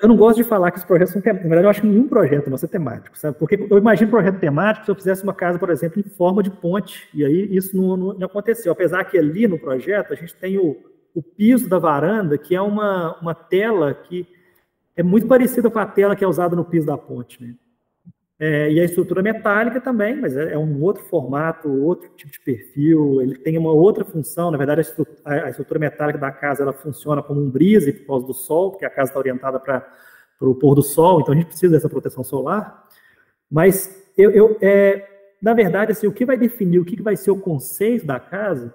Eu 0.02 0.10
não 0.10 0.16
gosto 0.16 0.38
de 0.38 0.44
falar 0.44 0.72
que 0.72 0.80
os 0.80 0.84
projetos 0.84 1.14
são 1.14 1.22
temáticos. 1.22 1.50
Na 1.50 1.56
verdade, 1.56 1.66
eu 1.66 1.70
acho 1.70 1.82
que 1.82 1.88
nenhum 1.88 2.08
projeto 2.08 2.50
nosso 2.50 2.66
é 2.66 2.68
temático, 2.68 3.18
sabe? 3.18 3.38
Porque 3.38 3.68
eu 3.70 3.78
imagino 3.78 4.08
um 4.08 4.12
projeto 4.12 4.40
temático 4.40 4.86
se 4.86 4.92
eu 4.92 4.96
fizesse 4.96 5.24
uma 5.24 5.34
casa, 5.34 5.60
por 5.60 5.70
exemplo, 5.70 6.00
em 6.00 6.10
forma 6.10 6.42
de 6.42 6.50
ponte. 6.50 7.08
E 7.14 7.24
aí 7.24 7.56
isso 7.56 7.78
não, 7.78 7.96
não, 7.96 8.14
não 8.14 8.26
aconteceu. 8.26 8.72
Apesar 8.72 9.04
que 9.04 9.18
ali 9.18 9.48
no 9.48 9.60
projeto 9.60 10.12
a 10.12 10.16
gente 10.16 10.36
tem 10.36 10.58
o 10.58 10.76
o 11.16 11.24
piso 11.24 11.70
da 11.70 11.80
varanda, 11.80 12.38
que 12.38 12.54
é 12.54 12.62
uma, 12.62 13.18
uma 13.22 13.34
tela 13.34 13.94
que 13.94 14.28
é 14.98 15.02
muito 15.02 15.26
parecida 15.26 15.72
com 15.72 15.80
a 15.80 15.86
tela 15.86 16.16
que 16.16 16.26
é 16.26 16.28
usada 16.28 16.56
no 16.56 16.66
piso 16.66 16.86
da 16.86 16.98
ponte. 16.98 17.42
Né? 17.42 17.56
É, 18.38 18.70
e 18.70 18.82
a 18.82 18.84
estrutura 18.84 19.24
metálica 19.24 19.80
também, 19.80 20.14
mas 20.20 20.36
é, 20.36 20.54
é, 20.54 20.58
um 20.58 20.82
outro 20.84 21.04
formato, 21.06 21.70
outro 21.70 22.10
tipo 22.18 22.34
de 22.34 22.40
perfil, 22.42 23.22
ele 23.22 23.38
tem 23.38 23.58
uma 23.58 23.72
outra 23.72 24.04
função. 24.04 24.52
Na 24.52 24.58
verdade, 24.58 24.82
a 24.82 24.84
estrutura, 24.84 25.46
a 25.46 25.50
estrutura 25.50 25.80
metálica 25.80 26.20
da 26.20 26.32
casa 26.32 26.64
ela 26.64 26.74
funciona 26.74 27.24
como 27.24 27.40
um 27.42 27.50
brise 27.50 27.94
por 27.94 28.08
causa 28.08 28.28
do 28.28 28.34
sol, 28.34 28.72
porque 28.72 28.86
a 28.86 28.90
casa 28.90 29.12
está 29.12 29.20
orientada 29.20 29.58
para 29.58 29.88
o 30.42 30.54
pôr 30.54 30.76
do 30.76 30.84
sol, 30.84 31.22
então 31.22 31.34
a 31.34 31.38
gente 31.38 31.48
precisa 31.48 31.72
dessa 31.72 31.88
proteção 31.88 32.26
solar. 32.26 32.86
Mas, 33.50 34.06
eu, 34.18 34.32
eu 34.32 34.58
é, 34.62 35.08
na 35.42 35.54
verdade, 35.54 35.94
assim, 35.94 36.08
o 36.08 36.12
que 36.12 36.26
vai 36.26 36.38
definir 36.38 36.80
o 36.80 36.86
que 36.86 37.02
vai 37.02 37.16
ser 37.16 37.32
o 37.32 37.40
conceito 37.40 38.06
da 38.06 38.20
casa, 38.20 38.74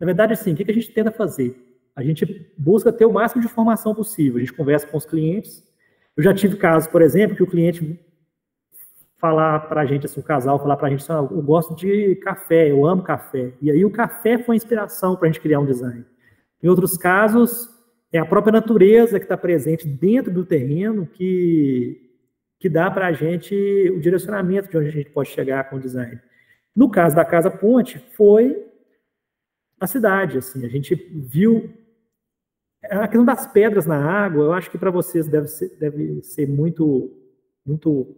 na 0.00 0.06
verdade, 0.06 0.32
assim, 0.32 0.52
o 0.52 0.56
que 0.56 0.68
a 0.68 0.74
gente 0.74 0.92
tenta 0.92 1.12
fazer? 1.12 1.56
A 1.94 2.02
gente 2.02 2.52
busca 2.58 2.92
ter 2.92 3.04
o 3.04 3.12
máximo 3.12 3.40
de 3.40 3.46
informação 3.46 3.94
possível, 3.94 4.38
a 4.38 4.40
gente 4.40 4.52
conversa 4.52 4.88
com 4.88 4.96
os 4.96 5.06
clientes. 5.06 5.62
Eu 6.16 6.22
já 6.24 6.34
tive 6.34 6.56
casos, 6.56 6.88
por 6.88 7.00
exemplo, 7.00 7.36
que 7.36 7.42
o 7.44 7.46
cliente 7.46 8.00
falar 9.22 9.60
para 9.68 9.82
a 9.82 9.86
gente, 9.86 10.04
assim, 10.04 10.18
o 10.18 10.24
casal 10.24 10.58
falar 10.58 10.76
para 10.76 10.88
a 10.88 10.90
gente, 10.90 11.04
assim, 11.04 11.12
ah, 11.12 11.28
eu 11.30 11.40
gosto 11.40 11.76
de 11.76 12.16
café, 12.16 12.72
eu 12.72 12.84
amo 12.84 13.04
café. 13.04 13.52
E 13.62 13.70
aí 13.70 13.84
o 13.84 13.90
café 13.90 14.36
foi 14.36 14.56
a 14.56 14.58
inspiração 14.58 15.14
para 15.14 15.28
a 15.28 15.30
gente 15.30 15.40
criar 15.40 15.60
um 15.60 15.64
design. 15.64 16.04
Em 16.60 16.66
outros 16.66 16.98
casos, 16.98 17.70
é 18.12 18.18
a 18.18 18.26
própria 18.26 18.50
natureza 18.50 19.20
que 19.20 19.24
está 19.24 19.36
presente 19.36 19.86
dentro 19.86 20.32
do 20.32 20.44
terreno 20.44 21.06
que, 21.06 22.10
que 22.58 22.68
dá 22.68 22.90
para 22.90 23.06
a 23.06 23.12
gente 23.12 23.54
o 23.96 24.00
direcionamento 24.00 24.68
de 24.68 24.76
onde 24.76 24.88
a 24.88 24.92
gente 24.92 25.10
pode 25.10 25.28
chegar 25.28 25.70
com 25.70 25.76
o 25.76 25.80
design. 25.80 26.20
No 26.74 26.90
caso 26.90 27.14
da 27.14 27.24
Casa 27.24 27.48
Ponte, 27.48 28.00
foi 28.16 28.66
a 29.78 29.86
cidade, 29.86 30.38
assim, 30.38 30.66
a 30.66 30.68
gente 30.68 30.96
viu 30.96 31.72
a 32.82 33.06
questão 33.06 33.24
das 33.24 33.46
pedras 33.46 33.86
na 33.86 34.04
água, 34.04 34.46
eu 34.46 34.52
acho 34.52 34.68
que 34.68 34.78
para 34.78 34.90
vocês 34.90 35.28
deve 35.28 35.46
ser, 35.46 35.76
deve 35.78 36.22
ser 36.24 36.48
muito, 36.48 37.16
muito 37.64 38.16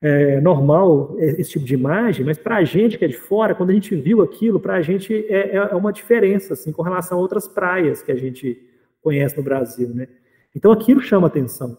é, 0.00 0.40
normal 0.40 1.16
esse 1.18 1.50
tipo 1.50 1.64
de 1.64 1.74
imagem, 1.74 2.24
mas 2.24 2.38
para 2.38 2.56
a 2.56 2.64
gente 2.64 2.98
que 2.98 3.04
é 3.04 3.08
de 3.08 3.16
fora, 3.16 3.54
quando 3.54 3.70
a 3.70 3.74
gente 3.74 3.94
viu 3.94 4.22
aquilo, 4.22 4.60
para 4.60 4.74
a 4.74 4.82
gente 4.82 5.14
é, 5.28 5.56
é, 5.56 5.62
uma 5.74 5.92
diferença 5.92 6.52
assim, 6.52 6.70
com 6.72 6.82
relação 6.82 7.18
a 7.18 7.20
outras 7.20 7.48
praias 7.48 8.02
que 8.02 8.12
a 8.12 8.16
gente 8.16 8.60
conhece 9.02 9.36
no 9.36 9.42
Brasil. 9.42 9.88
Né? 9.88 10.08
Então 10.54 10.70
aquilo 10.70 11.00
chama 11.00 11.26
atenção. 11.26 11.78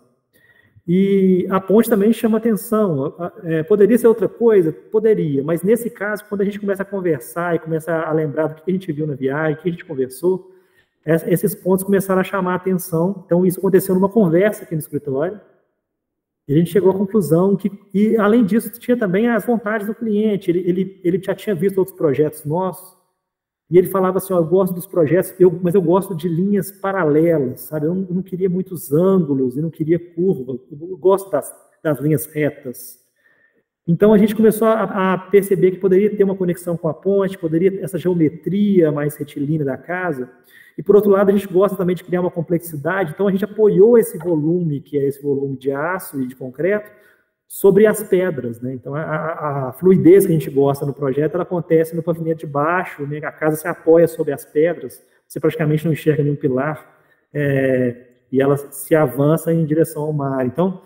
E 0.87 1.45
a 1.49 1.59
ponte 1.59 1.89
também 1.89 2.13
chama 2.13 2.37
atenção. 2.37 3.13
É, 3.43 3.61
poderia 3.61 3.97
ser 3.97 4.07
outra 4.07 4.29
coisa? 4.29 4.71
Poderia, 4.71 5.43
mas 5.43 5.61
nesse 5.61 5.89
caso, 5.89 6.23
quando 6.29 6.41
a 6.41 6.45
gente 6.45 6.59
começa 6.59 6.83
a 6.83 6.85
conversar 6.85 7.55
e 7.55 7.59
começa 7.59 7.93
a 7.93 8.11
lembrar 8.13 8.47
do 8.47 8.55
que 8.55 8.71
a 8.71 8.73
gente 8.73 8.91
viu 8.93 9.05
na 9.05 9.13
viagem, 9.13 9.55
o 9.55 9.61
que 9.61 9.67
a 9.67 9.71
gente 9.71 9.83
conversou, 9.83 10.49
esses 11.05 11.53
pontos 11.53 11.83
começaram 11.83 12.21
a 12.21 12.23
chamar 12.23 12.53
a 12.53 12.55
atenção. 12.55 13.23
Então, 13.25 13.45
isso 13.45 13.59
aconteceu 13.59 13.95
numa 13.95 14.09
conversa 14.09 14.63
aqui 14.63 14.75
no 14.75 14.79
escritório. 14.79 15.39
E 16.47 16.53
a 16.53 16.57
gente 16.57 16.71
chegou 16.71 16.91
à 16.91 16.93
conclusão 16.93 17.55
que, 17.57 17.69
e 17.93 18.15
além 18.17 18.45
disso, 18.45 18.71
tinha 18.79 18.95
também 18.95 19.27
as 19.27 19.45
vontades 19.45 19.85
do 19.85 19.93
cliente. 19.93 20.49
Ele, 20.49 20.59
ele, 20.59 21.01
ele 21.03 21.21
já 21.21 21.35
tinha 21.35 21.53
visto 21.53 21.77
outros 21.77 21.97
projetos 21.97 22.45
nossos, 22.45 22.97
e 23.69 23.77
ele 23.77 23.87
falava 23.87 24.17
assim: 24.17 24.33
ó, 24.33 24.37
eu 24.37 24.45
gosto 24.45 24.73
dos 24.73 24.87
projetos, 24.87 25.33
eu, 25.39 25.51
mas 25.61 25.75
eu 25.75 25.81
gosto 25.81 26.15
de 26.15 26.27
linhas 26.29 26.71
paralelas, 26.71 27.61
sabe? 27.61 27.85
Eu 27.85 27.93
não, 27.93 28.05
eu 28.07 28.15
não 28.15 28.23
queria 28.23 28.49
muitos 28.49 28.93
ângulos, 28.93 29.57
eu 29.57 29.63
não 29.63 29.69
queria 29.69 29.99
curva, 29.99 30.57
eu 30.71 30.97
gosto 30.97 31.29
das, 31.29 31.53
das 31.83 31.99
linhas 31.99 32.25
retas. 32.27 33.05
Então 33.87 34.13
a 34.13 34.17
gente 34.17 34.35
começou 34.35 34.67
a, 34.67 35.13
a, 35.13 35.17
perceber 35.17 35.71
que 35.71 35.77
poderia 35.77 36.13
ter 36.13 36.23
uma 36.23 36.35
conexão 36.35 36.75
com 36.75 36.89
a 36.89 36.93
ponte, 36.93 37.37
poderia 37.37 37.81
essa 37.81 37.97
geometria 37.97 38.91
mais 38.91 39.15
retilínea 39.15 39.65
da 39.65 39.77
casa. 39.77 40.29
E 40.77 40.83
por 40.83 40.95
outro 40.95 41.09
lado, 41.09 41.29
a 41.29 41.33
gente 41.33 41.47
gosta 41.47 41.77
também 41.77 41.95
de 41.95 42.03
criar 42.03 42.21
uma 42.21 42.29
complexidade, 42.29 43.11
então 43.13 43.27
a 43.27 43.31
gente 43.31 43.45
apoiou 43.45 43.97
esse 43.97 44.17
volume, 44.17 44.81
que 44.81 44.97
é 44.97 45.07
esse 45.07 45.21
volume 45.21 45.57
de 45.57 45.71
aço 45.71 46.21
e 46.21 46.27
de 46.27 46.35
concreto, 46.35 46.91
sobre 47.47 47.87
as 47.87 48.03
pedras, 48.03 48.59
né? 48.59 48.73
Então 48.73 48.93
a, 48.93 49.01
a, 49.01 49.69
a, 49.69 49.73
fluidez 49.73 50.25
que 50.25 50.31
a 50.31 50.35
gente 50.35 50.49
gosta 50.49 50.85
no 50.85 50.93
projeto, 50.93 51.33
ela 51.33 51.43
acontece 51.43 51.95
no 51.95 52.03
pavimento 52.03 52.39
de 52.39 52.45
baixo, 52.45 53.07
né? 53.07 53.19
A 53.19 53.31
casa 53.31 53.55
se 53.55 53.67
apoia 53.67 54.07
sobre 54.07 54.33
as 54.33 54.43
pedras, 54.43 55.01
você 55.25 55.39
praticamente 55.39 55.85
não 55.85 55.93
enxerga 55.93 56.21
nenhum 56.21 56.35
pilar 56.35 56.97
é, 57.33 57.95
e 58.31 58.41
ela 58.41 58.57
se 58.57 58.93
avança 58.93 59.53
em 59.53 59.65
direção 59.65 60.03
ao 60.03 60.13
mar. 60.13 60.45
Então 60.45 60.81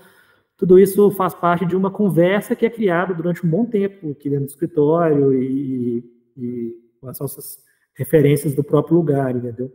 tudo 0.61 0.77
isso 0.77 1.09
faz 1.09 1.33
parte 1.33 1.65
de 1.65 1.75
uma 1.75 1.89
conversa 1.89 2.55
que 2.55 2.67
é 2.67 2.69
criada 2.69 3.15
durante 3.15 3.43
um 3.43 3.49
bom 3.49 3.65
tempo 3.65 4.11
aqui 4.11 4.29
dentro 4.29 4.45
do 4.45 4.49
escritório 4.49 5.33
e, 5.33 6.05
e 6.37 6.75
com 6.99 7.09
as 7.09 7.19
nossas 7.19 7.57
referências 7.95 8.53
do 8.53 8.63
próprio 8.63 8.95
lugar, 8.95 9.35
entendeu? 9.35 9.73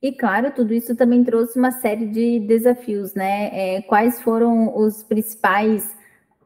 E 0.00 0.12
claro, 0.12 0.52
tudo 0.52 0.72
isso 0.72 0.94
também 0.94 1.24
trouxe 1.24 1.58
uma 1.58 1.72
série 1.72 2.06
de 2.06 2.38
desafios, 2.38 3.14
né? 3.14 3.50
É, 3.52 3.82
quais 3.82 4.22
foram 4.22 4.78
os 4.78 5.02
principais, 5.02 5.92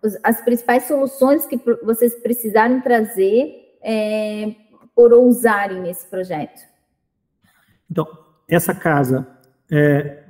os, 0.02 0.16
as 0.22 0.40
principais 0.40 0.84
soluções 0.84 1.46
que 1.46 1.60
vocês 1.82 2.14
precisaram 2.22 2.80
trazer 2.80 3.76
é, 3.82 4.54
por 4.96 5.12
ousarem 5.12 5.82
nesse 5.82 6.06
projeto? 6.06 6.62
Então, 7.90 8.08
essa 8.48 8.74
casa 8.74 9.28
é, 9.70 10.23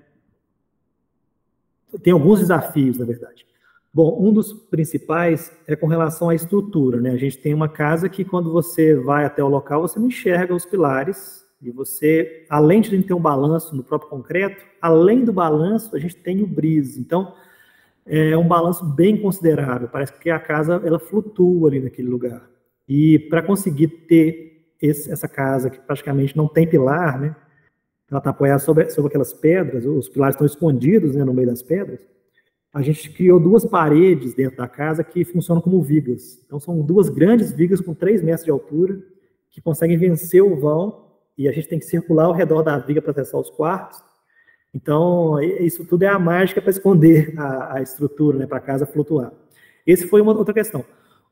tem 2.03 2.13
alguns 2.13 2.41
desafios, 2.41 2.99
na 2.99 3.05
verdade. 3.05 3.47
Bom, 3.93 4.19
um 4.21 4.33
dos 4.33 4.53
principais 4.53 5.53
é 5.67 5.77
com 5.77 5.87
relação 5.87 6.29
à 6.29 6.35
estrutura, 6.35 7.01
né? 7.01 7.11
A 7.11 7.17
gente 7.17 7.39
tem 7.39 7.55
uma 7.55 7.69
casa 7.69 8.09
que 8.09 8.25
quando 8.25 8.53
você 8.53 8.95
vai 8.95 9.25
até 9.25 9.43
o 9.43 9.49
local, 9.49 9.83
você 9.83 10.01
não 10.01 10.09
enxerga 10.09 10.55
os 10.55 10.65
pilares 10.65 11.45
e 11.63 11.71
você, 11.71 12.45
além 12.51 12.81
de 12.81 13.03
ter 13.03 13.15
um 13.15 13.21
balanço 13.21 13.75
no 13.75 13.85
próprio 13.85 14.11
concreto, 14.11 14.65
além 14.83 15.25
do 15.25 15.33
balanço, 15.33 15.95
a 15.95 15.99
gente 15.99 16.17
tem 16.17 16.43
o 16.43 16.47
brise. 16.47 17.01
Então, 17.01 17.35
é 18.05 18.37
um 18.37 18.47
balanço 18.47 18.85
bem 18.85 19.17
considerável. 19.17 19.89
Parece 19.89 20.19
que 20.19 20.29
a 20.29 20.39
casa 20.39 20.83
ela 20.85 20.99
flutua 20.99 21.69
ali 21.69 21.81
naquele 21.81 22.09
lugar. 22.09 22.43
E 22.89 23.19
para 23.31 23.43
conseguir 23.43 23.89
ter 23.89 24.67
esse, 24.83 25.11
essa 25.11 25.27
casa 25.27 25.71
que 25.71 25.81
praticamente 25.81 26.37
não 26.37 26.47
tem 26.47 26.67
pilar, 26.67 27.19
né? 27.19 27.37
Ela 28.15 28.21
está 28.21 28.31
apoiada 28.31 28.61
sobre, 28.61 28.89
sobre 28.91 29.09
aquelas 29.09 29.33
pedras, 29.33 29.85
os 29.85 30.09
pilares 30.09 30.37
estão 30.37 30.47
escondidos 30.47 31.17
né, 31.17 31.25
no 31.25 31.35
meio 31.35 31.49
das 31.49 31.63
pedras. 31.63 32.07
A 32.73 32.81
gente 32.81 33.11
criou 33.11 33.41
duas 33.41 33.65
paredes 33.65 34.35
dentro 34.35 34.57
da 34.57 34.69
casa 34.69 35.03
que 35.03 35.25
funcionam 35.25 35.61
como 35.61 35.83
vigas. 35.83 36.41
Então, 36.47 36.61
são 36.61 36.81
duas 36.81 37.09
grandes 37.09 37.51
vigas 37.51 37.81
com 37.81 37.93
3 37.93 38.23
metros 38.23 38.45
de 38.45 38.53
altura 38.53 39.03
que 39.51 39.61
conseguem 39.61 39.97
vencer 39.97 40.45
o 40.45 40.55
vão 40.55 41.07
e 41.37 41.49
a 41.49 41.53
gente 41.53 41.67
tem 41.67 41.81
que 41.81 41.87
circular 41.87 42.27
ao 42.27 42.33
redor 42.33 42.63
da 42.63 42.79
viga 42.79 43.03
para 43.03 43.11
acessar 43.11 43.41
os 43.41 43.51
quartos. 43.51 44.01
Então, 44.73 45.41
isso 45.43 45.85
tudo 45.85 46.05
é 46.05 46.09
a 46.09 46.19
mágica 46.19 46.63
para 46.63 46.71
esconder 46.71 47.35
a, 47.37 47.79
a 47.79 47.83
estrutura, 47.83 48.39
né, 48.39 48.47
para 48.47 48.59
a 48.59 48.61
casa 48.61 48.87
flutuar. 48.87 49.33
Esse 49.85 50.07
foi 50.07 50.21
uma 50.21 50.33
outra 50.37 50.55
questão. 50.55 50.85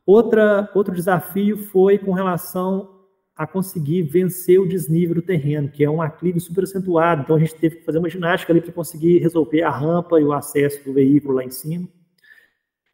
Outra, 0.04 0.68
outro 0.74 0.92
desafio 0.92 1.58
foi 1.58 1.96
com 1.96 2.10
relação 2.10 3.01
a 3.36 3.46
conseguir 3.46 4.02
vencer 4.02 4.60
o 4.60 4.68
desnível 4.68 5.14
do 5.14 5.22
terreno, 5.22 5.68
que 5.68 5.82
é 5.82 5.90
um 5.90 6.02
aclive 6.02 6.38
super 6.38 6.64
acentuado. 6.64 7.22
Então, 7.22 7.36
a 7.36 7.38
gente 7.38 7.54
teve 7.54 7.76
que 7.76 7.84
fazer 7.84 7.98
uma 7.98 8.08
ginástica 8.08 8.52
ali 8.52 8.60
para 8.60 8.72
conseguir 8.72 9.18
resolver 9.18 9.62
a 9.62 9.70
rampa 9.70 10.20
e 10.20 10.24
o 10.24 10.32
acesso 10.32 10.84
do 10.84 10.92
veículo 10.92 11.34
lá 11.34 11.44
em 11.44 11.50
cima. 11.50 11.88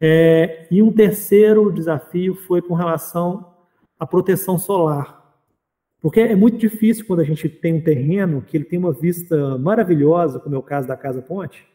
É, 0.01 0.65
e 0.71 0.81
um 0.81 0.91
terceiro 0.93 1.71
desafio 1.71 2.33
foi 2.33 2.61
com 2.61 2.73
relação 2.73 3.53
à 3.99 4.07
proteção 4.07 4.57
solar. 4.57 5.19
Porque 6.01 6.21
é 6.21 6.35
muito 6.35 6.57
difícil 6.57 7.05
quando 7.05 7.19
a 7.19 7.25
gente 7.25 7.49
tem 7.49 7.73
um 7.73 7.81
terreno 7.81 8.41
que 8.41 8.55
ele 8.55 8.63
tem 8.63 8.79
uma 8.79 8.93
vista 8.93 9.57
maravilhosa, 9.57 10.39
como 10.39 10.55
é 10.55 10.57
o 10.57 10.63
caso 10.63 10.87
da 10.87 10.95
Casa 10.95 11.21
Ponte, 11.21 11.67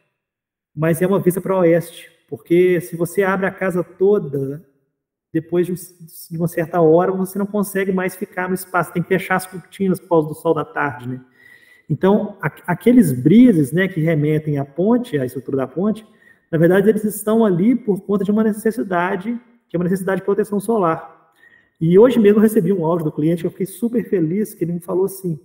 mas 0.75 1.01
é 1.01 1.07
uma 1.07 1.19
vista 1.19 1.39
para 1.39 1.59
oeste. 1.59 2.11
Porque 2.27 2.81
se 2.81 2.95
você 2.95 3.21
abre 3.21 3.45
a 3.45 3.51
casa 3.51 3.83
toda, 3.83 4.67
depois 5.35 5.67
de 5.67 6.37
uma 6.37 6.47
certa 6.47 6.79
hora, 6.79 7.11
você 7.11 7.37
não 7.37 7.45
consegue 7.45 7.91
mais 7.91 8.15
ficar 8.15 8.47
no 8.47 8.55
espaço, 8.55 8.93
tem 8.93 9.03
que 9.03 9.09
fechar 9.09 9.35
as 9.35 9.45
cortinas 9.45 9.99
por 9.99 10.07
causa 10.07 10.29
do 10.29 10.33
sol 10.33 10.53
da 10.53 10.63
tarde, 10.63 11.09
né? 11.09 11.19
Então, 11.89 12.37
aqueles 12.65 13.11
brises, 13.11 13.73
né, 13.73 13.85
que 13.85 13.99
remetem 13.99 14.57
à 14.57 14.63
ponte, 14.63 15.19
à 15.19 15.25
estrutura 15.25 15.57
da 15.57 15.67
ponte, 15.67 16.07
na 16.49 16.57
verdade, 16.57 16.87
eles 16.87 17.03
estão 17.03 17.43
ali 17.43 17.75
por 17.75 17.99
conta 17.99 18.23
de 18.23 18.31
uma 18.31 18.45
necessidade, 18.45 19.37
que 19.67 19.75
é 19.75 19.77
uma 19.77 19.83
necessidade 19.83 20.21
de 20.21 20.25
proteção 20.25 20.57
solar. 20.57 21.33
E 21.81 21.99
hoje 21.99 22.17
mesmo 22.17 22.39
eu 22.39 22.41
recebi 22.41 22.71
um 22.71 22.85
áudio 22.85 23.03
do 23.03 23.11
cliente 23.11 23.43
eu 23.43 23.51
fiquei 23.51 23.65
super 23.65 24.07
feliz, 24.09 24.53
que 24.53 24.63
ele 24.63 24.71
me 24.71 24.79
falou 24.79 25.03
assim, 25.03 25.37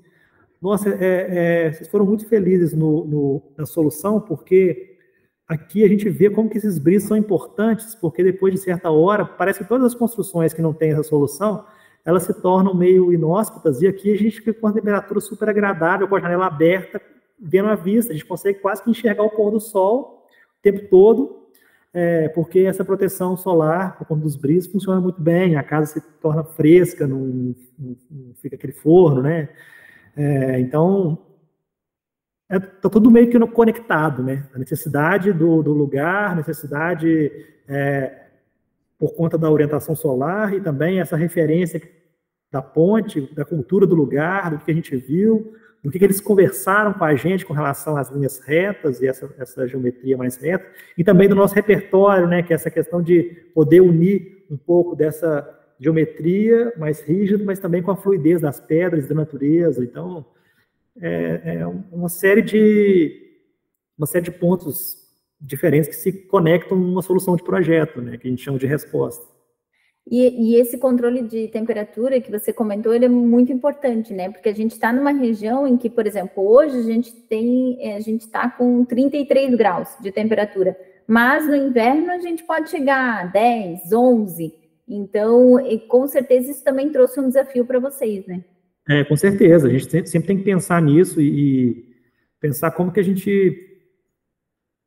nossa, 0.62 0.88
é, 0.88 1.66
é, 1.66 1.72
vocês 1.72 1.88
foram 1.88 2.06
muito 2.06 2.28
felizes 2.28 2.72
no, 2.72 3.04
no, 3.04 3.42
na 3.58 3.66
solução, 3.66 4.20
porque 4.20 4.98
aqui 5.50 5.82
a 5.82 5.88
gente 5.88 6.08
vê 6.08 6.30
como 6.30 6.48
que 6.48 6.58
esses 6.58 6.78
brisas 6.78 7.08
são 7.08 7.16
importantes, 7.16 7.96
porque 7.96 8.22
depois 8.22 8.54
de 8.54 8.60
certa 8.60 8.88
hora, 8.88 9.24
parece 9.24 9.58
que 9.58 9.68
todas 9.68 9.84
as 9.84 9.94
construções 9.94 10.54
que 10.54 10.62
não 10.62 10.72
têm 10.72 10.92
essa 10.92 11.02
solução, 11.02 11.64
elas 12.04 12.22
se 12.22 12.40
tornam 12.40 12.72
meio 12.72 13.12
inóspitas, 13.12 13.82
e 13.82 13.88
aqui 13.88 14.12
a 14.12 14.16
gente 14.16 14.36
fica 14.36 14.54
com 14.54 14.68
uma 14.68 14.72
temperatura 14.72 15.20
super 15.20 15.48
agradável, 15.48 16.06
com 16.06 16.14
a 16.14 16.20
janela 16.20 16.46
aberta, 16.46 17.02
vendo 17.38 17.68
a 17.68 17.74
vista, 17.74 18.12
a 18.12 18.14
gente 18.14 18.24
consegue 18.24 18.60
quase 18.60 18.82
que 18.84 18.90
enxergar 18.90 19.24
o 19.24 19.30
pôr 19.30 19.50
do 19.50 19.58
sol 19.58 20.24
o 20.56 20.62
tempo 20.62 20.88
todo, 20.88 21.48
é, 21.92 22.28
porque 22.28 22.60
essa 22.60 22.84
proteção 22.84 23.36
solar, 23.36 23.98
por 23.98 24.06
conta 24.06 24.22
dos 24.22 24.36
brisas, 24.36 24.70
funciona 24.70 25.00
muito 25.00 25.20
bem, 25.20 25.56
a 25.56 25.64
casa 25.64 25.94
se 25.94 26.00
torna 26.22 26.44
fresca, 26.44 27.08
não, 27.08 27.18
não, 27.18 27.96
não 28.08 28.34
fica 28.36 28.54
aquele 28.54 28.72
forno, 28.72 29.20
né? 29.20 29.48
É, 30.16 30.60
então, 30.60 31.18
está 32.50 32.56
é, 32.56 32.58
tá 32.58 32.90
tudo 32.90 33.10
meio 33.10 33.30
que 33.30 33.38
conectado, 33.46 34.22
né? 34.22 34.44
A 34.52 34.58
necessidade 34.58 35.32
do, 35.32 35.62
do 35.62 35.72
lugar, 35.72 36.34
necessidade 36.34 37.30
é, 37.68 38.24
por 38.98 39.14
conta 39.14 39.38
da 39.38 39.48
orientação 39.50 39.94
solar 39.94 40.52
e 40.52 40.60
também 40.60 41.00
essa 41.00 41.16
referência 41.16 41.80
da 42.50 42.60
ponte, 42.60 43.32
da 43.32 43.44
cultura 43.44 43.86
do 43.86 43.94
lugar, 43.94 44.50
do 44.50 44.58
que 44.58 44.70
a 44.70 44.74
gente 44.74 44.96
viu, 44.96 45.54
do 45.82 45.90
que, 45.90 46.04
eles 46.04 46.20
conversaram 46.20 46.92
com 46.92 47.04
a 47.04 47.14
gente 47.14 47.46
com 47.46 47.54
relação 47.54 47.96
às 47.96 48.10
linhas 48.10 48.40
retas 48.40 49.00
e 49.00 49.06
essa, 49.06 49.32
essa 49.38 49.66
geometria 49.66 50.16
mais 50.16 50.36
reta, 50.36 50.66
e 50.98 51.04
também 51.04 51.28
do 51.28 51.34
nosso 51.34 51.54
repertório, 51.54 52.26
né, 52.26 52.42
que 52.42 52.52
é 52.52 52.56
essa 52.56 52.70
questão 52.70 53.00
de 53.00 53.22
poder 53.54 53.80
unir 53.80 54.44
um 54.50 54.56
pouco 54.56 54.96
dessa 54.96 55.48
geometria 55.78 56.72
mais 56.76 57.00
rígida, 57.00 57.42
mas 57.44 57.60
também 57.60 57.82
com 57.82 57.92
a 57.92 57.96
fluidez 57.96 58.40
das 58.40 58.60
pedras 58.60 59.06
da 59.06 59.14
natureza. 59.14 59.82
Então, 59.82 60.26
é, 61.00 61.56
é 61.60 61.66
uma 61.66 62.08
série 62.08 62.42
de 62.42 63.28
uma 63.96 64.06
série 64.06 64.24
de 64.24 64.30
pontos 64.30 64.96
diferentes 65.40 65.88
que 65.88 65.96
se 65.96 66.12
conectam 66.26 66.78
numa 66.78 67.02
solução 67.02 67.36
de 67.36 67.42
projeto, 67.42 68.00
né, 68.00 68.16
que 68.16 68.26
a 68.26 68.30
gente 68.30 68.42
chama 68.42 68.58
de 68.58 68.66
resposta. 68.66 69.24
E, 70.10 70.54
e, 70.54 70.56
esse 70.56 70.78
controle 70.78 71.22
de 71.22 71.48
temperatura 71.48 72.20
que 72.20 72.30
você 72.30 72.52
comentou, 72.52 72.92
ele 72.92 73.04
é 73.04 73.08
muito 73.08 73.52
importante, 73.52 74.12
né? 74.12 74.30
Porque 74.30 74.48
a 74.48 74.54
gente 74.54 74.72
está 74.72 74.92
numa 74.92 75.12
região 75.12 75.68
em 75.68 75.76
que, 75.76 75.88
por 75.88 76.06
exemplo, 76.06 76.44
hoje 76.44 76.78
a 76.78 76.82
gente 76.82 77.12
tem, 77.12 77.78
é, 77.80 77.96
a 77.96 78.00
gente 78.00 78.22
está 78.22 78.48
com 78.50 78.84
33 78.84 79.54
graus 79.54 79.88
de 80.00 80.10
temperatura, 80.10 80.76
mas 81.06 81.46
no 81.46 81.54
inverno 81.54 82.10
a 82.10 82.18
gente 82.18 82.42
pode 82.42 82.70
chegar 82.70 83.20
a 83.20 83.26
10, 83.26 83.92
11. 83.92 84.54
Então, 84.88 85.56
com 85.86 86.06
certeza 86.08 86.50
isso 86.50 86.64
também 86.64 86.90
trouxe 86.90 87.20
um 87.20 87.28
desafio 87.28 87.64
para 87.64 87.78
vocês, 87.78 88.26
né? 88.26 88.42
É, 88.90 89.04
com 89.04 89.16
certeza. 89.16 89.68
A 89.68 89.70
gente 89.70 90.08
sempre 90.08 90.26
tem 90.26 90.38
que 90.38 90.42
pensar 90.42 90.82
nisso 90.82 91.20
e 91.20 91.88
pensar 92.40 92.72
como 92.72 92.90
que 92.90 92.98
a 92.98 93.04
gente 93.04 93.80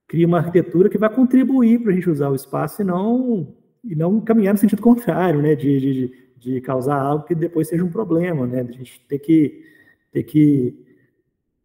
cria 0.05 0.27
uma 0.27 0.39
arquitetura 0.39 0.89
que 0.89 0.97
vai 0.97 1.09
contribuir 1.09 1.79
para 1.79 1.91
a 1.91 1.95
gente 1.95 2.09
usar 2.09 2.29
o 2.29 2.35
espaço 2.35 2.81
e 2.81 2.85
não 2.85 3.55
e 3.81 3.95
não 3.95 4.19
caminhar 4.19 4.53
no 4.53 4.59
sentido 4.59 4.81
contrário, 4.81 5.41
né, 5.41 5.55
de, 5.55 5.79
de, 5.79 6.13
de 6.37 6.61
causar 6.61 6.95
algo 6.95 7.25
que 7.25 7.35
depois 7.35 7.67
seja 7.67 7.83
um 7.83 7.91
problema, 7.91 8.47
né, 8.47 8.61
a 8.61 8.71
gente 8.71 8.99
ter 9.07 9.19
que, 9.19 9.61
ter 10.09 10.23
que 10.23 10.73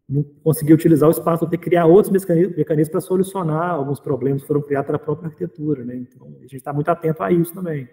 não 0.07 0.23
conseguir 0.43 0.73
utilizar 0.73 1.07
o 1.07 1.11
espaço, 1.13 1.47
ter 1.47 1.57
que 1.57 1.63
criar 1.63 1.85
outros 1.85 2.11
mecanismos, 2.11 2.89
para 2.89 2.99
solucionar 2.99 3.71
alguns 3.71 4.01
problemas 4.01 4.41
que 4.41 4.47
foram 4.49 4.61
criados 4.61 4.87
pela 4.87 4.99
própria 4.99 5.27
arquitetura, 5.27 5.85
né, 5.85 5.95
então 5.95 6.27
a 6.39 6.41
gente 6.41 6.57
está 6.57 6.73
muito 6.73 6.89
atento 6.89 7.23
a 7.23 7.31
isso 7.31 7.53
também. 7.53 7.87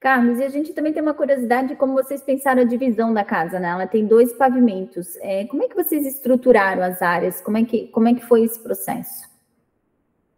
Carlos, 0.00 0.38
e 0.38 0.44
a 0.44 0.48
gente 0.48 0.72
também 0.72 0.94
tem 0.94 1.02
uma 1.02 1.12
curiosidade 1.12 1.68
de 1.68 1.76
como 1.76 1.92
vocês 1.92 2.22
pensaram 2.22 2.62
a 2.62 2.64
divisão 2.64 3.12
da 3.12 3.22
casa, 3.22 3.60
né? 3.60 3.68
Ela 3.68 3.86
tem 3.86 4.06
dois 4.06 4.32
pavimentos. 4.32 5.14
É, 5.16 5.44
como 5.44 5.62
é 5.62 5.68
que 5.68 5.74
vocês 5.74 6.06
estruturaram 6.06 6.82
as 6.82 7.02
áreas? 7.02 7.42
Como 7.42 7.58
é 7.58 7.64
que, 7.64 7.88
como 7.88 8.08
é 8.08 8.14
que 8.14 8.24
foi 8.24 8.42
esse 8.42 8.58
processo? 8.58 9.28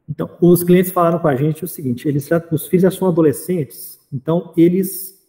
Então, 0.08 0.28
os 0.40 0.64
clientes 0.64 0.90
falaram 0.90 1.20
com 1.20 1.28
a 1.28 1.36
gente 1.36 1.64
o 1.64 1.68
seguinte: 1.68 2.08
eles 2.08 2.26
já, 2.26 2.42
os 2.50 2.66
filhos 2.66 2.82
já 2.82 2.90
são 2.90 3.06
adolescentes, 3.06 4.00
então 4.12 4.52
eles, 4.56 5.24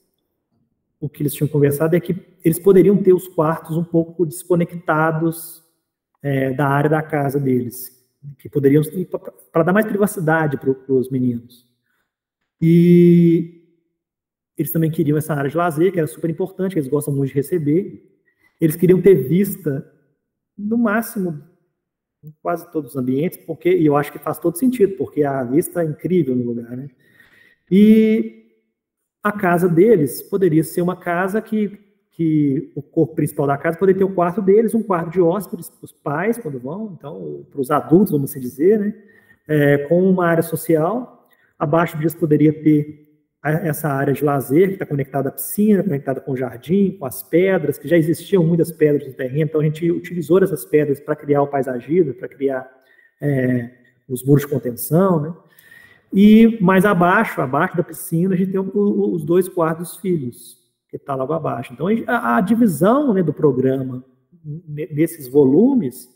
o 1.00 1.08
que 1.08 1.22
eles 1.22 1.36
tinham 1.36 1.48
conversado 1.48 1.96
é 1.96 2.00
que 2.00 2.16
eles 2.44 2.58
poderiam 2.58 2.98
ter 2.98 3.14
os 3.14 3.28
quartos 3.28 3.78
um 3.78 3.84
pouco 3.84 4.26
desconectados 4.26 5.64
é, 6.24 6.52
da 6.52 6.68
área 6.68 6.90
da 6.90 7.04
casa 7.04 7.40
deles, 7.40 8.04
que 8.40 8.50
poderiam 8.50 8.82
para 9.52 9.64
dar 9.64 9.74
mais 9.74 9.86
privacidade 9.86 10.58
para 10.58 10.92
os 10.92 11.12
meninos. 11.12 11.72
E 12.60 13.63
eles 14.58 14.72
também 14.72 14.92
queriam 14.92 15.18
essa 15.18 15.34
área 15.34 15.50
de 15.50 15.58
lazer, 15.58 15.92
que 15.92 16.00
era 16.00 16.08
super 16.08 16.30
importante, 16.30 16.74
que 16.74 16.80
eles 16.80 16.90
gostam 16.90 17.14
muito 17.14 17.30
de 17.30 17.36
receber. 17.36 18.04
Eles 18.62 18.76
queriam 18.76 19.02
ter 19.02 19.16
vista 19.16 19.86
no 20.58 20.78
máximo 20.78 21.42
em 22.24 22.34
quase 22.42 22.72
todos 22.72 22.92
os 22.92 22.98
ambientes, 22.98 23.38
porque 23.46 23.70
e 23.70 23.86
eu 23.86 23.98
acho 23.98 24.12
que 24.12 24.20
faz 24.20 24.40
todo 24.40 24.58
sentido, 24.58 24.96
porque 24.96 25.24
a 25.24 25.44
vista 25.44 25.82
é 25.82 25.86
incrível 25.86 26.36
no 26.36 26.46
lugar, 26.46 26.78
né? 26.78 26.90
E 27.70 28.44
a 29.22 29.32
casa 29.32 29.68
deles 29.68 30.22
poderia 30.22 30.64
ser 30.64 30.82
uma 30.82 30.96
casa 30.96 31.42
que, 31.42 31.80
que 32.12 32.72
o 32.76 32.82
corpo 32.82 33.16
principal 33.16 33.48
da 33.48 33.58
casa 33.58 33.78
poderia 33.78 34.00
ter 34.00 34.06
o 34.06 34.14
quarto 34.14 34.42
deles, 34.42 34.76
um 34.76 34.84
quarto 34.84 35.10
de 35.10 35.20
hóspedes 35.20 35.70
para 35.70 35.86
os 35.86 35.92
pais 35.92 36.38
quando 36.38 36.60
vão, 36.60 36.96
então 36.98 37.46
para 37.52 37.60
os 37.60 37.72
adultos, 37.72 38.12
vamos 38.12 38.30
assim 38.30 38.40
dizer, 38.40 38.80
né? 38.80 38.94
É, 39.46 39.78
com 39.80 40.10
uma 40.10 40.28
área 40.28 40.44
social. 40.44 41.28
Abaixo 41.60 41.98
disso 41.98 42.18
poderia 42.18 42.54
ter 42.54 43.03
essa 43.44 43.90
área 43.90 44.14
de 44.14 44.24
lazer 44.24 44.70
que 44.70 44.74
está 44.76 44.86
conectada 44.86 45.28
à 45.28 45.32
piscina, 45.32 45.84
conectada 45.84 46.22
com 46.22 46.32
o 46.32 46.38
jardim, 46.38 46.96
com 46.98 47.06
as 47.06 47.22
pedras, 47.22 47.78
que 47.78 47.88
já 47.88 47.98
existiam 47.98 48.44
muitas 48.44 48.72
pedras 48.72 49.06
no 49.06 49.14
terreno, 49.14 49.44
então 49.44 49.60
a 49.60 49.64
gente 49.64 49.92
utilizou 49.92 50.42
essas 50.42 50.64
pedras 50.64 51.00
para 51.02 51.16
criar 51.16 51.42
o 51.42 51.48
paisagismo, 51.48 52.14
para 52.14 52.30
criar 52.30 52.70
é, 53.22 53.70
os 54.08 54.24
muros 54.24 54.44
de 54.44 54.50
contenção, 54.50 55.22
né? 55.22 55.34
E 56.14 56.60
mais 56.62 56.86
abaixo, 56.86 57.42
abaixo 57.42 57.76
da 57.76 57.84
piscina, 57.84 58.36
a 58.36 58.38
gente 58.38 58.52
tem 58.52 58.60
o, 58.60 58.72
o, 58.74 59.16
os 59.16 59.26
dois 59.26 59.50
quartos 59.50 59.98
filhos, 59.98 60.58
que 60.88 60.96
está 60.96 61.16
logo 61.16 61.34
abaixo. 61.34 61.74
Então 61.74 61.88
a, 62.08 62.38
a 62.38 62.42
divisão 62.42 63.14
né, 63.14 63.24
do 63.24 63.34
programa 63.34 64.06
nesses 64.66 65.28
volumes 65.28 66.08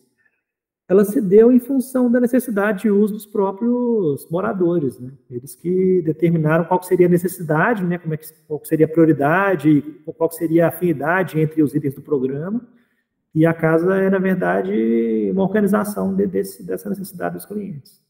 ela 0.89 1.03
se 1.03 1.19
deu 1.19 1.51
em 1.51 1.59
função 1.59 2.09
da 2.09 2.19
necessidade 2.19 2.83
de 2.83 2.89
uso 2.89 3.13
dos 3.13 3.25
próprios 3.25 4.25
moradores, 4.29 4.97
né? 4.97 5.11
Eles 5.29 5.53
que 5.53 6.01
determinaram 6.01 6.63
qual 6.63 6.81
seria 6.81 7.07
a 7.07 7.09
necessidade, 7.09 7.83
né? 7.83 7.97
Como 7.97 8.13
é 8.13 8.17
que, 8.17 8.27
qual 8.47 8.63
seria 8.63 8.85
a 8.85 8.89
prioridade, 8.89 9.81
qual 10.17 10.31
seria 10.31 10.65
a 10.65 10.69
afinidade 10.69 11.39
entre 11.39 11.61
os 11.61 11.75
itens 11.75 11.95
do 11.95 12.01
programa. 12.01 12.65
E 13.35 13.45
a 13.45 13.53
casa 13.53 13.97
é, 13.97 14.09
na 14.09 14.17
verdade, 14.17 15.29
uma 15.31 15.43
organização 15.43 16.15
de, 16.15 16.25
desse, 16.25 16.63
dessa 16.63 16.89
necessidade 16.89 17.35
dos 17.35 17.45
clientes. 17.45 18.01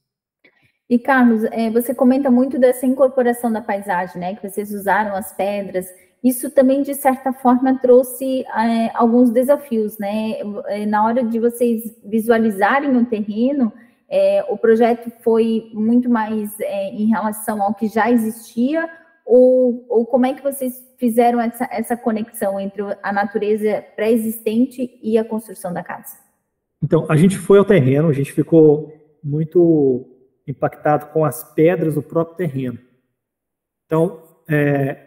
E, 0.87 0.99
Carlos, 0.99 1.43
é, 1.45 1.71
você 1.71 1.95
comenta 1.95 2.29
muito 2.29 2.59
dessa 2.59 2.85
incorporação 2.85 3.51
da 3.51 3.59
paisagem, 3.59 4.21
né? 4.21 4.35
Que 4.35 4.47
vocês 4.47 4.71
usaram 4.71 5.15
as 5.15 5.33
pedras 5.33 5.87
isso 6.23 6.49
também, 6.49 6.81
de 6.81 6.95
certa 6.95 7.31
forma, 7.31 7.79
trouxe 7.79 8.41
é, 8.41 8.91
alguns 8.93 9.29
desafios, 9.29 9.97
né? 9.97 10.39
É, 10.67 10.85
na 10.85 11.05
hora 11.05 11.23
de 11.23 11.39
vocês 11.39 11.95
visualizarem 12.03 12.95
o 12.97 13.05
terreno, 13.05 13.71
é, 14.09 14.43
o 14.49 14.57
projeto 14.57 15.11
foi 15.23 15.69
muito 15.73 16.09
mais 16.09 16.59
é, 16.59 16.89
em 16.89 17.05
relação 17.07 17.61
ao 17.61 17.73
que 17.73 17.87
já 17.87 18.09
existia, 18.09 18.89
ou, 19.25 19.85
ou 19.89 20.05
como 20.05 20.25
é 20.25 20.33
que 20.33 20.41
vocês 20.41 20.85
fizeram 20.97 21.39
essa, 21.39 21.67
essa 21.69 21.97
conexão 21.97 22.59
entre 22.59 22.81
a 23.03 23.13
natureza 23.13 23.83
pré-existente 23.95 24.97
e 25.03 25.17
a 25.17 25.25
construção 25.25 25.73
da 25.73 25.83
casa? 25.83 26.17
Então, 26.81 27.05
a 27.09 27.15
gente 27.15 27.37
foi 27.37 27.59
ao 27.59 27.65
terreno, 27.65 28.07
a 28.07 28.13
gente 28.13 28.31
ficou 28.31 28.93
muito 29.23 30.05
impactado 30.47 31.07
com 31.07 31.25
as 31.25 31.43
pedras 31.53 31.95
do 31.95 32.01
próprio 32.01 32.37
terreno. 32.37 32.79
Então, 33.85 34.23
é, 34.49 35.06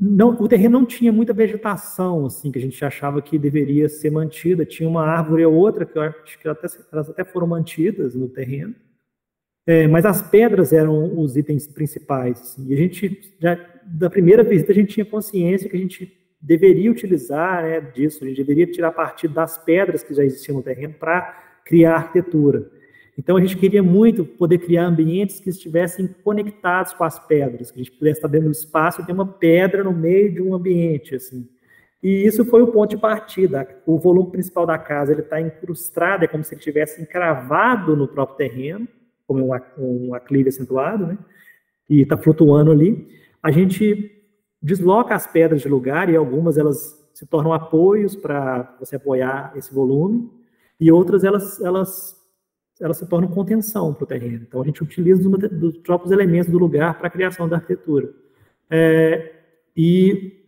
não, 0.00 0.30
o 0.30 0.48
terreno 0.48 0.80
não 0.80 0.86
tinha 0.86 1.12
muita 1.12 1.32
vegetação, 1.32 2.26
assim, 2.26 2.50
que 2.50 2.58
a 2.58 2.62
gente 2.62 2.84
achava 2.84 3.22
que 3.22 3.38
deveria 3.38 3.88
ser 3.88 4.10
mantida. 4.10 4.64
Tinha 4.64 4.88
uma 4.88 5.04
árvore 5.06 5.44
ou 5.44 5.54
outra, 5.54 5.86
que 5.86 5.96
eu 5.96 6.02
acho 6.02 6.38
que 6.38 6.48
até, 6.48 6.66
elas 6.92 7.10
até 7.10 7.24
foram 7.24 7.46
mantidas 7.46 8.14
no 8.14 8.28
terreno. 8.28 8.74
É, 9.66 9.86
mas 9.88 10.04
as 10.04 10.22
pedras 10.22 10.72
eram 10.72 11.18
os 11.18 11.36
itens 11.36 11.66
principais. 11.66 12.40
Assim, 12.40 12.66
e 12.68 12.74
a 12.74 12.76
gente, 12.76 13.34
já, 13.40 13.58
da 13.84 14.08
primeira 14.08 14.42
visita, 14.42 14.72
a 14.72 14.74
gente 14.74 14.94
tinha 14.94 15.06
consciência 15.06 15.68
que 15.68 15.76
a 15.76 15.80
gente 15.80 16.12
deveria 16.40 16.90
utilizar 16.90 17.62
né, 17.62 17.80
disso, 17.80 18.24
a 18.24 18.28
gente 18.28 18.36
deveria 18.36 18.66
tirar 18.66 18.92
partido 18.92 19.34
das 19.34 19.58
pedras 19.58 20.02
que 20.02 20.14
já 20.14 20.24
existiam 20.24 20.56
no 20.56 20.62
terreno 20.62 20.94
para 20.94 21.60
criar 21.64 21.96
arquitetura. 21.96 22.70
Então 23.18 23.36
a 23.36 23.40
gente 23.40 23.56
queria 23.56 23.82
muito 23.82 24.24
poder 24.24 24.58
criar 24.58 24.86
ambientes 24.86 25.40
que 25.40 25.48
estivessem 25.48 26.08
conectados 26.22 26.92
com 26.92 27.02
as 27.02 27.18
pedras, 27.18 27.70
que 27.70 27.80
a 27.80 27.82
gente 27.82 27.96
pudesse 27.96 28.18
estar 28.18 28.28
dentro 28.28 28.48
do 28.48 28.52
espaço 28.52 29.00
e 29.00 29.06
ter 29.06 29.12
uma 29.12 29.26
pedra 29.26 29.82
no 29.82 29.92
meio 29.92 30.32
de 30.32 30.42
um 30.42 30.54
ambiente, 30.54 31.14
assim. 31.14 31.48
E 32.02 32.26
isso 32.26 32.44
foi 32.44 32.62
o 32.62 32.68
ponto 32.68 32.90
de 32.90 32.98
partida. 32.98 33.66
O 33.86 33.98
volume 33.98 34.30
principal 34.30 34.66
da 34.66 34.78
casa 34.78 35.12
ele 35.12 35.22
está 35.22 35.40
incrustado, 35.40 36.24
é 36.24 36.28
como 36.28 36.44
se 36.44 36.54
ele 36.54 36.60
tivesse 36.60 37.00
encravado 37.00 37.96
no 37.96 38.06
próprio 38.06 38.36
terreno, 38.36 38.86
como 39.26 39.44
um, 39.44 39.58
um 39.78 40.14
aclive 40.14 40.50
acentuado, 40.50 41.06
né? 41.06 41.18
E 41.88 42.02
está 42.02 42.16
flutuando 42.16 42.70
ali. 42.70 43.08
A 43.42 43.50
gente 43.50 44.12
desloca 44.60 45.14
as 45.14 45.26
pedras 45.26 45.62
de 45.62 45.68
lugar 45.68 46.10
e 46.10 46.16
algumas 46.16 46.58
elas 46.58 47.02
se 47.14 47.24
tornam 47.24 47.52
apoios 47.52 48.14
para 48.14 48.76
você 48.78 48.96
apoiar 48.96 49.52
esse 49.56 49.72
volume 49.72 50.30
e 50.78 50.92
outras 50.92 51.24
elas 51.24 51.60
elas 51.62 52.15
ela 52.80 52.94
se 52.94 53.06
torna 53.06 53.28
contenção 53.28 53.94
para 53.94 54.04
o 54.04 54.06
terreno. 54.06 54.44
Então, 54.46 54.60
a 54.60 54.64
gente 54.64 54.82
utiliza 54.82 55.28
os, 55.28 55.50
dos 55.50 55.78
próprios 55.78 56.12
elementos 56.12 56.50
do 56.50 56.58
lugar 56.58 56.98
para 56.98 57.08
a 57.08 57.10
criação 57.10 57.48
da 57.48 57.56
arquitetura. 57.56 58.10
É, 58.70 59.32
e 59.76 60.44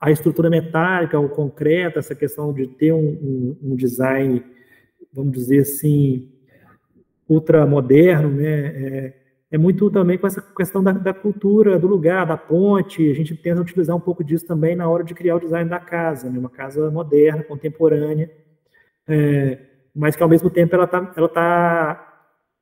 a 0.00 0.10
estrutura 0.10 0.48
metálica, 0.48 1.18
o 1.18 1.28
concreto, 1.28 1.98
essa 1.98 2.14
questão 2.14 2.52
de 2.52 2.66
ter 2.66 2.92
um, 2.92 2.98
um, 2.98 3.56
um 3.62 3.76
design, 3.76 4.42
vamos 5.12 5.32
dizer 5.32 5.60
assim, 5.60 6.28
ultramoderno, 7.28 8.30
né, 8.30 8.66
é, 8.66 9.14
é, 9.52 9.58
muito 9.58 9.90
também 9.90 10.16
com 10.16 10.26
essa 10.26 10.40
questão 10.40 10.82
da, 10.82 10.92
da, 10.92 11.12
cultura 11.12 11.78
do 11.78 11.86
lugar, 11.86 12.26
da 12.26 12.36
ponte, 12.36 13.08
a 13.10 13.14
gente 13.14 13.36
tenta 13.36 13.60
utilizar 13.60 13.94
um 13.94 14.00
pouco 14.00 14.24
disso 14.24 14.46
também 14.46 14.74
na 14.74 14.88
hora 14.88 15.04
de 15.04 15.14
criar 15.14 15.36
o 15.36 15.40
design 15.40 15.68
da 15.68 15.78
casa, 15.78 16.30
né, 16.30 16.38
uma 16.38 16.50
casa 16.50 16.90
moderna, 16.90 17.44
contemporânea, 17.44 18.30
é, 19.06 19.58
mas 19.94 20.16
que 20.16 20.22
ao 20.22 20.28
mesmo 20.28 20.50
tempo 20.50 20.74
ela 20.74 20.84
está 20.84 21.12
ela 21.16 21.28
tá 21.28 22.06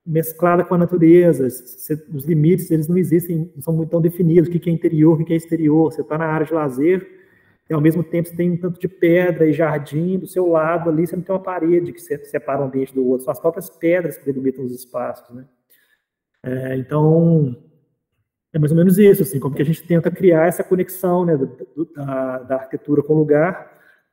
mesclada 0.05 0.65
com 0.65 0.75
a 0.75 0.79
natureza, 0.79 1.47
os 1.47 2.25
limites 2.25 2.71
eles 2.71 2.89
não 2.89 2.97
existem, 2.97 3.53
não 3.55 3.63
são 3.63 3.75
muito 3.75 3.91
tão 3.91 4.01
definidos, 4.01 4.49
o 4.49 4.53
que 4.53 4.71
é 4.71 4.73
interior, 4.73 5.21
o 5.21 5.25
que 5.25 5.35
é 5.35 5.37
exterior, 5.37 5.93
você 5.93 6.01
está 6.01 6.17
na 6.17 6.25
área 6.25 6.47
de 6.47 6.55
lazer, 6.55 7.07
e 7.69 7.75
ao 7.75 7.81
mesmo 7.81 8.03
tempo 8.03 8.29
você 8.29 8.35
tem 8.35 8.51
um 8.51 8.57
tanto 8.57 8.81
de 8.81 8.89
pedra 8.89 9.47
e 9.47 9.53
jardim 9.53 10.19
do 10.19 10.27
seu 10.27 10.49
lado 10.49 10.89
ali, 10.89 11.07
você 11.07 11.15
não 11.15 11.23
tem 11.23 11.35
uma 11.35 11.43
parede 11.43 11.93
que 11.93 12.01
separa 12.01 12.63
um 12.63 12.65
ambiente 12.65 12.95
do 12.95 13.07
outro, 13.07 13.25
são 13.25 13.33
as 13.33 13.41
próprias 13.41 13.69
pedras 13.69 14.17
que 14.17 14.25
delimitam 14.25 14.65
os 14.65 14.73
espaços, 14.73 15.29
né? 15.35 15.45
É, 16.43 16.77
então, 16.77 17.55
é 18.55 18.59
mais 18.59 18.73
ou 18.73 18.79
menos 18.79 18.97
isso, 18.97 19.23
assim, 19.23 19.39
como 19.39 19.55
que 19.55 19.61
a 19.61 19.65
gente 19.65 19.87
tenta 19.87 20.11
criar 20.11 20.47
essa 20.47 20.65
conexão, 20.65 21.27
né, 21.27 21.37
do, 21.37 21.85
da, 21.95 22.39
da 22.39 22.55
arquitetura 22.57 23.03
com 23.03 23.13
o 23.13 23.19
lugar, 23.19 23.68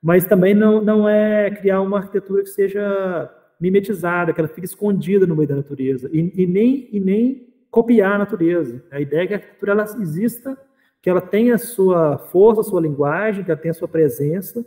mas 0.06 0.24
também 0.24 0.54
não, 0.54 0.84
não 0.84 1.10
é 1.10 1.50
criar 1.50 1.82
uma 1.82 1.98
arquitetura 1.98 2.44
que 2.44 2.50
seja 2.50 3.28
mimetizada, 3.60 4.32
que 4.32 4.40
ela 4.40 4.48
fique 4.48 4.68
escondida 4.68 5.26
no 5.26 5.36
meio 5.36 5.50
da 5.50 5.56
natureza, 5.56 6.08
e, 6.14 6.32
e, 6.44 6.46
nem, 6.46 6.88
e 6.92 7.00
nem 7.00 7.52
copiar 7.72 8.14
a 8.14 8.20
natureza. 8.20 8.84
A 8.92 9.02
ideia 9.02 9.24
é 9.24 9.28
que 9.28 9.34
a 9.34 9.38
arquitetura 9.38 9.72
ela 9.72 9.84
exista, 10.00 10.56
que 11.02 11.10
ela 11.10 11.20
tenha 11.20 11.56
a 11.56 11.58
sua 11.58 12.20
força, 12.20 12.62
a 12.62 12.64
sua 12.64 12.82
linguagem, 12.82 13.44
que 13.44 13.50
ela 13.50 13.60
tenha 13.60 13.72
a 13.72 13.74
sua 13.74 13.88
presença, 13.88 14.64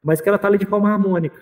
mas 0.00 0.20
que 0.20 0.28
ela 0.28 0.36
está 0.36 0.46
ali 0.46 0.58
de 0.58 0.66
forma 0.66 0.88
harmônica. 0.88 1.40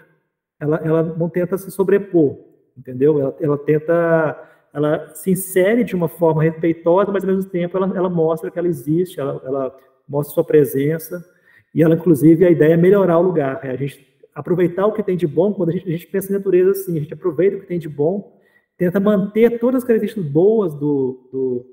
Ela, 0.58 0.80
ela 0.82 1.02
não 1.02 1.28
tenta 1.28 1.58
se 1.58 1.70
sobrepor, 1.70 2.38
entendeu? 2.74 3.20
Ela, 3.20 3.36
ela 3.38 3.58
tenta, 3.58 4.50
ela 4.72 5.14
se 5.14 5.32
insere 5.32 5.84
de 5.84 5.94
uma 5.94 6.08
forma 6.08 6.42
respeitosa, 6.42 7.12
mas 7.12 7.22
ao 7.22 7.34
mesmo 7.34 7.50
tempo 7.50 7.76
ela, 7.76 7.94
ela 7.94 8.08
mostra 8.08 8.50
que 8.50 8.58
ela 8.58 8.66
existe, 8.66 9.20
ela, 9.20 9.42
ela 9.44 9.78
mostra 10.08 10.32
sua 10.32 10.44
presença, 10.44 11.22
e 11.76 11.82
ela, 11.82 11.94
inclusive, 11.94 12.42
a 12.42 12.50
ideia 12.50 12.72
é 12.72 12.76
melhorar 12.76 13.18
o 13.18 13.22
lugar. 13.22 13.60
É 13.62 13.70
a 13.70 13.76
gente 13.76 14.02
aproveitar 14.34 14.86
o 14.86 14.94
que 14.94 15.02
tem 15.02 15.14
de 15.14 15.26
bom, 15.26 15.52
quando 15.52 15.68
a 15.68 15.72
gente, 15.72 15.86
a 15.86 15.92
gente 15.92 16.06
pensa 16.06 16.32
em 16.32 16.34
natureza 16.34 16.70
assim, 16.70 16.96
a 16.96 17.00
gente 17.00 17.12
aproveita 17.12 17.58
o 17.58 17.60
que 17.60 17.66
tem 17.66 17.78
de 17.78 17.86
bom, 17.86 18.40
tenta 18.78 18.98
manter 18.98 19.60
todas 19.60 19.82
as 19.82 19.86
características 19.86 20.24
boas 20.24 20.72
do, 20.72 21.28
do, 21.30 21.66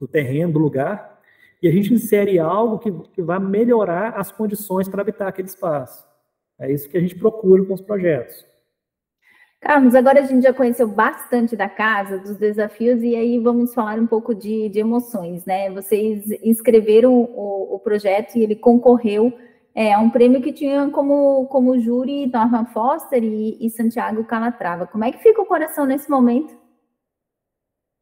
do 0.00 0.08
terreno, 0.08 0.54
do 0.54 0.58
lugar, 0.58 1.20
e 1.62 1.68
a 1.68 1.70
gente 1.70 1.94
insere 1.94 2.40
algo 2.40 2.80
que, 2.80 2.90
que 3.14 3.22
vai 3.22 3.38
melhorar 3.38 4.14
as 4.16 4.32
condições 4.32 4.88
para 4.88 5.00
habitar 5.00 5.28
aquele 5.28 5.46
espaço. 5.46 6.04
É 6.58 6.72
isso 6.72 6.88
que 6.88 6.98
a 6.98 7.00
gente 7.00 7.14
procura 7.14 7.64
com 7.64 7.74
os 7.74 7.80
projetos. 7.80 8.44
Carlos, 9.60 9.94
agora 9.94 10.20
a 10.20 10.24
gente 10.24 10.42
já 10.42 10.54
conheceu 10.54 10.88
bastante 10.88 11.54
da 11.54 11.68
casa, 11.68 12.18
dos 12.18 12.36
desafios, 12.36 13.02
e 13.02 13.14
aí 13.14 13.38
vamos 13.38 13.74
falar 13.74 13.98
um 13.98 14.06
pouco 14.06 14.34
de, 14.34 14.68
de 14.70 14.78
emoções, 14.78 15.44
né? 15.44 15.70
Vocês 15.70 16.24
inscreveram 16.42 17.12
o, 17.14 17.74
o 17.74 17.78
projeto 17.78 18.36
e 18.36 18.42
ele 18.42 18.56
concorreu 18.56 19.32
é 19.74 19.96
um 19.96 20.10
prêmio 20.10 20.42
que 20.42 20.52
tinha 20.52 20.90
como, 20.90 21.46
como 21.46 21.78
júri 21.78 22.26
Norman 22.26 22.66
Foster 22.66 23.22
e, 23.22 23.56
e 23.64 23.70
Santiago 23.70 24.24
Calatrava. 24.24 24.86
Como 24.86 25.04
é 25.04 25.12
que 25.12 25.22
fica 25.22 25.40
o 25.40 25.46
coração 25.46 25.86
nesse 25.86 26.10
momento? 26.10 26.58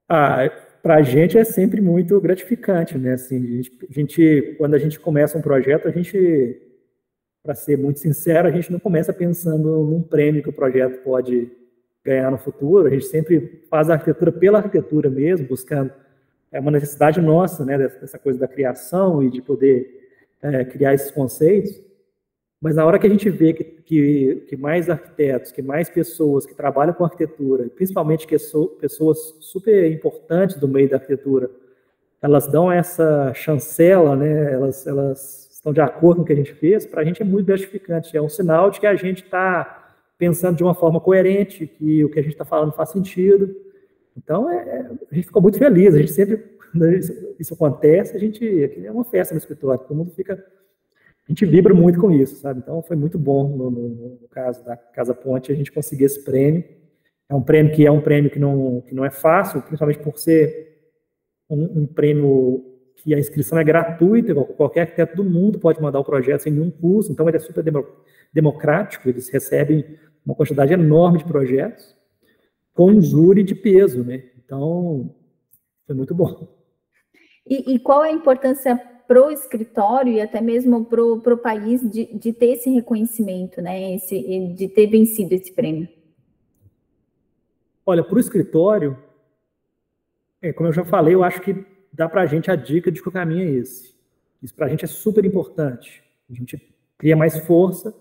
Ah, 0.09 0.51
para 0.83 0.97
a 0.97 1.03
gente 1.03 1.37
é 1.37 1.45
sempre 1.45 1.81
muito 1.81 2.19
gratificante, 2.21 2.97
né? 2.97 3.13
Assim, 3.13 3.37
a 3.37 3.57
gente, 3.57 3.79
a 3.89 3.93
gente, 3.93 4.55
quando 4.57 4.75
a 4.75 4.79
gente 4.79 4.99
começa 4.99 5.37
um 5.37 5.43
projeto, 5.43 5.87
a 5.87 5.91
gente, 5.91 6.68
para 7.49 7.55
ser 7.55 7.79
muito 7.79 7.99
sincero, 7.99 8.47
a 8.47 8.51
gente 8.51 8.71
não 8.71 8.79
começa 8.79 9.11
pensando 9.11 9.83
num 9.83 10.03
prêmio 10.03 10.43
que 10.43 10.51
o 10.51 10.53
projeto 10.53 11.03
pode 11.03 11.51
ganhar 12.05 12.31
no 12.31 12.37
futuro. 12.37 12.87
A 12.87 12.91
gente 12.91 13.07
sempre 13.07 13.63
faz 13.71 13.89
a 13.89 13.95
arquitetura 13.95 14.31
pela 14.31 14.59
arquitetura 14.59 15.09
mesmo, 15.09 15.49
buscando 15.49 15.91
é 16.53 16.61
uma 16.61 16.71
necessidade 16.71 17.23
nossa, 17.23 17.65
né? 17.65 17.79
Dessa 17.79 18.19
coisa 18.19 18.39
da 18.39 18.47
criação 18.47 19.23
e 19.23 19.31
de 19.31 19.41
poder 19.41 20.11
é, 20.43 20.63
criar 20.63 20.93
esses 20.93 21.11
conceitos, 21.11 21.81
mas 22.61 22.77
na 22.77 22.85
hora 22.85 22.99
que 22.99 23.07
a 23.07 23.11
gente 23.11 23.31
vê 23.31 23.55
que, 23.55 23.65
que, 23.65 24.45
que, 24.47 24.57
mais 24.57 24.91
arquitetos, 24.91 25.51
que 25.51 25.63
mais 25.63 25.89
pessoas 25.89 26.45
que 26.45 26.55
trabalham 26.55 26.93
com 26.93 27.05
arquitetura, 27.05 27.67
principalmente 27.75 28.27
que 28.27 28.39
so, 28.39 28.77
pessoas 28.79 29.19
super 29.41 29.91
importantes 29.91 30.57
do 30.57 30.69
meio 30.69 30.91
da 30.91 30.97
arquitetura, 30.97 31.51
elas 32.21 32.47
dão 32.47 32.71
essa 32.71 33.33
chancela, 33.33 34.15
né, 34.15 34.53
elas, 34.53 34.87
elas 34.87 35.48
estão 35.59 35.73
de 35.73 35.81
acordo 35.81 36.19
com 36.19 36.23
o 36.23 36.25
que 36.25 36.33
a 36.33 36.37
gente 36.37 36.55
fez, 36.55 36.87
para 36.87 37.03
a 37.03 37.05
gente 37.05 37.21
é 37.21 37.25
muito 37.25 37.47
gratificante, 37.47 38.17
é 38.17 38.23
um 38.23 38.29
sinal 38.29 38.71
de 38.71 38.79
que 38.79 38.87
a 38.87 38.95
gente 38.95 39.25
está 39.25 39.97
pensando 40.17 40.57
de 40.57 40.63
uma 40.63 40.75
forma 40.75 41.01
coerente, 41.01 41.67
que 41.67 42.05
o 42.05 42.11
que 42.11 42.19
a 42.19 42.23
gente 42.23 42.33
está 42.33 42.45
falando 42.45 42.73
faz 42.73 42.91
sentido. 42.91 43.55
Então, 44.17 44.49
é, 44.49 44.57
é, 44.57 44.91
a 45.11 45.15
gente 45.15 45.27
ficou 45.27 45.43
muito 45.43 45.59
feliz, 45.59 45.95
a 45.95 45.99
gente 45.99 46.13
sempre 46.13 46.37
quando 46.71 46.93
isso, 46.93 47.13
isso 47.39 47.55
acontece, 47.55 48.17
a 48.17 48.21
gente 48.21 48.45
é 48.85 48.91
uma 48.91 49.05
festa 49.05 49.35
no 49.35 49.39
escritório, 49.39 49.81
todo 49.81 49.97
mundo 49.97 50.13
fica, 50.13 50.35
a 50.35 51.33
gente 51.33 51.45
vibra 51.45 51.75
muito 51.75 51.99
com 51.99 52.11
isso, 52.11 52.37
sabe? 52.37 52.61
Então 52.61 52.83
foi 52.83 52.97
muito 52.97 53.19
bom 53.19 53.49
no, 53.49 53.71
no, 53.71 53.89
no 54.21 54.29
caso 54.29 54.65
da 54.65 54.77
Casa 54.77 55.15
Ponte 55.15 55.51
a 55.51 55.55
gente 55.55 55.73
conseguir 55.73 56.05
esse 56.05 56.23
prêmio. 56.25 56.63
É 57.29 57.35
um 57.35 57.43
prêmio 57.43 57.75
que 57.75 57.85
é 57.85 57.91
um 57.91 58.01
prêmio 58.01 58.31
que 58.31 58.39
não, 58.39 58.83
que 58.83 58.95
não 58.95 59.05
é 59.05 59.11
fácil, 59.11 59.61
principalmente 59.63 59.99
por 59.99 60.19
ser 60.19 60.79
um, 61.51 61.83
um 61.83 61.87
prêmio 61.87 62.78
que 63.03 63.15
a 63.15 63.19
inscrição 63.19 63.59
é 63.59 63.65
gratuita, 63.65 64.35
qualquer 64.35 64.83
arquiteto 64.83 65.17
do 65.17 65.25
mundo 65.25 65.59
pode 65.59 65.81
mandar 65.81 66.01
o 66.01 66.05
projeto 66.05 66.43
sem 66.43 66.53
nenhum 66.53 66.71
custo, 66.71 67.13
então 67.13 67.29
ele 67.29 67.37
é 67.37 67.41
super 67.41 67.65
democrático, 68.33 69.09
eles 69.09 69.29
recebem 69.29 69.85
uma 70.27 70.35
quantidade 70.35 70.73
enorme 70.73 71.19
de 71.19 71.25
projetos 71.25 71.97
com 72.75 72.91
um 72.91 73.01
júri 73.01 73.43
de 73.43 73.55
peso, 73.55 74.05
né? 74.05 74.25
Então, 74.45 75.15
foi 75.87 75.95
muito 75.95 76.15
bom. 76.15 76.49
E, 77.47 77.75
e 77.75 77.79
qual 77.79 78.05
é 78.05 78.11
a 78.11 78.13
importância 78.13 78.77
para 79.07 79.27
o 79.27 79.31
escritório 79.31 80.13
e 80.13 80.21
até 80.21 80.41
mesmo 80.41 80.85
para 80.85 81.03
o 81.03 81.39
país 81.39 81.81
de, 81.91 82.07
de 82.15 82.33
ter 82.33 82.53
esse 82.53 82.69
reconhecimento, 82.69 83.63
né? 83.63 83.95
Esse, 83.95 84.55
de 84.55 84.69
ter 84.69 84.87
vencido 84.87 85.35
esse 85.35 85.53
prêmio? 85.53 85.89
Olha, 87.87 88.05
para 88.05 88.17
o 88.17 88.21
escritório, 88.21 88.99
é, 90.43 90.53
como 90.53 90.69
eu 90.69 90.73
já 90.73 90.85
falei, 90.85 91.15
eu 91.15 91.25
acho 91.25 91.41
que 91.41 91.55
dá 91.93 92.09
para 92.09 92.23
a 92.23 92.27
gente 92.27 92.51
a 92.51 92.57
dica 92.57 92.91
de 92.91 93.03
que 93.03 93.09
o 93.09 93.13
caminho 93.13 93.49
é 93.49 93.51
esse. 93.53 93.95
Isso 94.43 94.55
para 94.55 94.67
a 94.67 94.69
gente 94.69 94.85
é 94.85 94.89
super 94.89 95.25
importante. 95.25 96.03
A 96.31 96.35
gente 96.35 96.75
cria 96.97 97.17
mais 97.17 97.39
força 97.47 97.95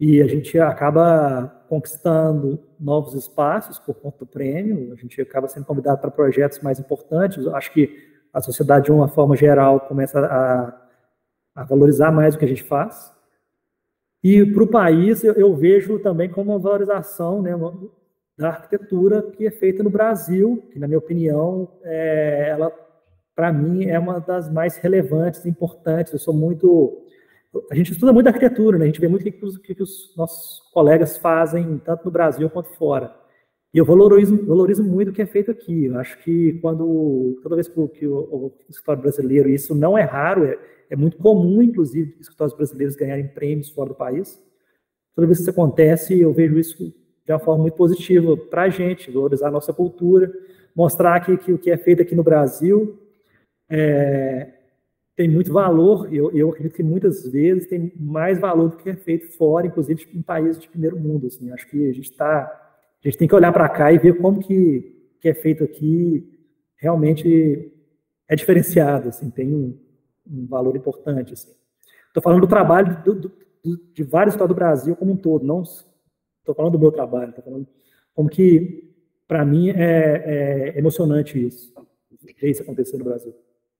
e 0.00 0.22
a 0.22 0.26
gente 0.26 0.58
acaba 0.58 1.64
conquistando 1.68 2.60
novos 2.78 3.14
espaços 3.14 3.78
por 3.78 3.94
conta 3.94 4.18
do 4.18 4.26
prêmio. 4.26 4.92
A 4.92 4.96
gente 4.96 5.20
acaba 5.20 5.48
sendo 5.48 5.66
convidado 5.66 6.00
para 6.00 6.10
projetos 6.10 6.60
mais 6.60 6.78
importantes. 6.78 7.44
Eu 7.44 7.56
acho 7.56 7.72
que 7.72 8.08
a 8.32 8.40
sociedade, 8.40 8.86
de 8.86 8.92
uma 8.92 9.08
forma 9.08 9.36
geral, 9.36 9.80
começa 9.80 10.20
a, 10.20 10.88
a 11.54 11.64
valorizar 11.64 12.12
mais 12.12 12.34
o 12.34 12.38
que 12.38 12.44
a 12.44 12.48
gente 12.48 12.62
faz. 12.62 13.12
E 14.22 14.44
para 14.44 14.62
o 14.62 14.68
país, 14.68 15.22
eu, 15.24 15.34
eu, 15.34 15.54
vejo 15.54 15.98
também 16.00 16.28
como 16.28 16.52
uma 16.52 16.58
valorização 16.58 17.40
né, 17.40 17.52
da 18.36 18.48
arquitetura 18.48 19.22
que 19.22 19.46
é 19.46 19.50
feita 19.50 19.82
no 19.82 19.90
Brasil, 19.90 20.68
que, 20.72 20.78
na 20.78 20.86
minha 20.86 20.98
opinião, 20.98 21.68
é, 21.82 22.48
ela, 22.50 22.72
para 23.38 23.52
mim, 23.52 23.84
é 23.84 23.96
uma 23.96 24.18
das 24.18 24.52
mais 24.52 24.78
relevantes, 24.78 25.46
importantes. 25.46 26.12
Eu 26.12 26.18
sou 26.18 26.34
muito. 26.34 27.06
A 27.70 27.74
gente 27.76 27.92
estuda 27.92 28.12
muito 28.12 28.26
arquitetura, 28.26 28.76
né? 28.76 28.82
a 28.82 28.86
gente 28.88 29.00
vê 29.00 29.06
muito 29.06 29.22
o 29.22 29.24
que, 29.24 29.30
que, 29.60 29.74
que 29.76 29.82
os 29.82 30.12
nossos 30.16 30.68
colegas 30.72 31.16
fazem, 31.18 31.78
tanto 31.84 32.04
no 32.04 32.10
Brasil 32.10 32.50
quanto 32.50 32.70
fora. 32.70 33.14
E 33.72 33.78
eu 33.78 33.84
valorizo, 33.84 34.44
valorizo 34.44 34.82
muito 34.82 35.12
o 35.12 35.12
que 35.12 35.22
é 35.22 35.26
feito 35.26 35.52
aqui. 35.52 35.84
Eu 35.84 36.00
acho 36.00 36.18
que 36.24 36.54
quando 36.54 37.38
toda 37.40 37.54
vez 37.54 37.68
que, 37.68 37.78
o, 37.78 37.86
que 37.86 38.08
o, 38.08 38.16
o 38.18 38.52
escritório 38.68 39.02
brasileiro, 39.02 39.48
isso 39.48 39.72
não 39.72 39.96
é 39.96 40.02
raro, 40.02 40.44
é, 40.44 40.58
é 40.90 40.96
muito 40.96 41.16
comum, 41.18 41.62
inclusive, 41.62 42.16
escritórios 42.18 42.56
brasileiros 42.56 42.96
ganharem 42.96 43.28
prêmios 43.28 43.70
fora 43.70 43.90
do 43.90 43.94
país. 43.94 44.36
Toda 45.14 45.28
vez 45.28 45.38
que 45.38 45.42
isso 45.42 45.50
acontece, 45.52 46.18
eu 46.18 46.32
vejo 46.32 46.58
isso 46.58 46.92
de 47.24 47.32
uma 47.32 47.38
forma 47.38 47.62
muito 47.62 47.76
positiva 47.76 48.36
para 48.36 48.62
a 48.62 48.68
gente, 48.68 49.12
valorizar 49.12 49.46
a 49.46 49.52
nossa 49.52 49.72
cultura, 49.72 50.28
mostrar 50.74 51.20
que, 51.20 51.36
que 51.36 51.52
o 51.52 51.58
que 51.58 51.70
é 51.70 51.76
feito 51.76 52.02
aqui 52.02 52.16
no 52.16 52.24
Brasil 52.24 52.98
é, 53.68 54.54
tem 55.16 55.28
muito 55.28 55.52
valor, 55.52 56.12
eu, 56.14 56.30
eu 56.30 56.50
acredito 56.50 56.76
que 56.76 56.82
muitas 56.82 57.28
vezes 57.28 57.66
tem 57.66 57.92
mais 57.98 58.38
valor 58.38 58.70
do 58.70 58.76
que 58.76 58.88
é 58.88 58.94
feito 58.94 59.36
fora, 59.36 59.66
inclusive 59.66 60.06
em 60.14 60.22
países 60.22 60.60
de 60.60 60.68
primeiro 60.68 60.98
mundo. 60.98 61.26
Assim. 61.26 61.50
Acho 61.50 61.68
que 61.68 61.88
a 61.88 61.92
gente 61.92 62.10
está 62.10 62.68
a 63.04 63.08
gente 63.08 63.18
tem 63.18 63.28
que 63.28 63.34
olhar 63.34 63.52
para 63.52 63.68
cá 63.68 63.92
e 63.92 63.98
ver 63.98 64.18
como 64.18 64.40
que, 64.40 65.08
que 65.20 65.28
é 65.28 65.34
feito 65.34 65.62
aqui 65.62 66.28
realmente 66.76 67.72
é 68.28 68.36
diferenciado, 68.36 69.08
assim, 69.08 69.30
tem 69.30 69.52
um, 69.52 69.78
um 70.26 70.46
valor 70.46 70.76
importante. 70.76 71.32
Estou 71.32 71.54
assim. 71.54 72.20
falando 72.22 72.40
do 72.40 72.46
trabalho 72.46 73.02
do, 73.02 73.14
do, 73.14 73.32
de 73.92 74.02
vários 74.02 74.34
estados 74.34 74.54
do 74.54 74.58
Brasil 74.58 74.94
como 74.96 75.12
um 75.12 75.16
todo, 75.16 75.44
não 75.44 75.62
estou 75.62 76.54
falando 76.54 76.72
do 76.72 76.78
meu 76.78 76.92
trabalho, 76.92 77.30
estou 77.30 77.44
falando 77.44 77.66
como 78.14 78.28
que, 78.28 78.92
para 79.26 79.44
mim, 79.44 79.70
é, 79.70 79.74
é, 80.74 80.78
emocionante 80.78 81.44
isso, 81.44 81.72
ver 82.40 82.50
isso 82.50 82.62
acontecer 82.62 82.98
no 82.98 83.04
Brasil. 83.04 83.34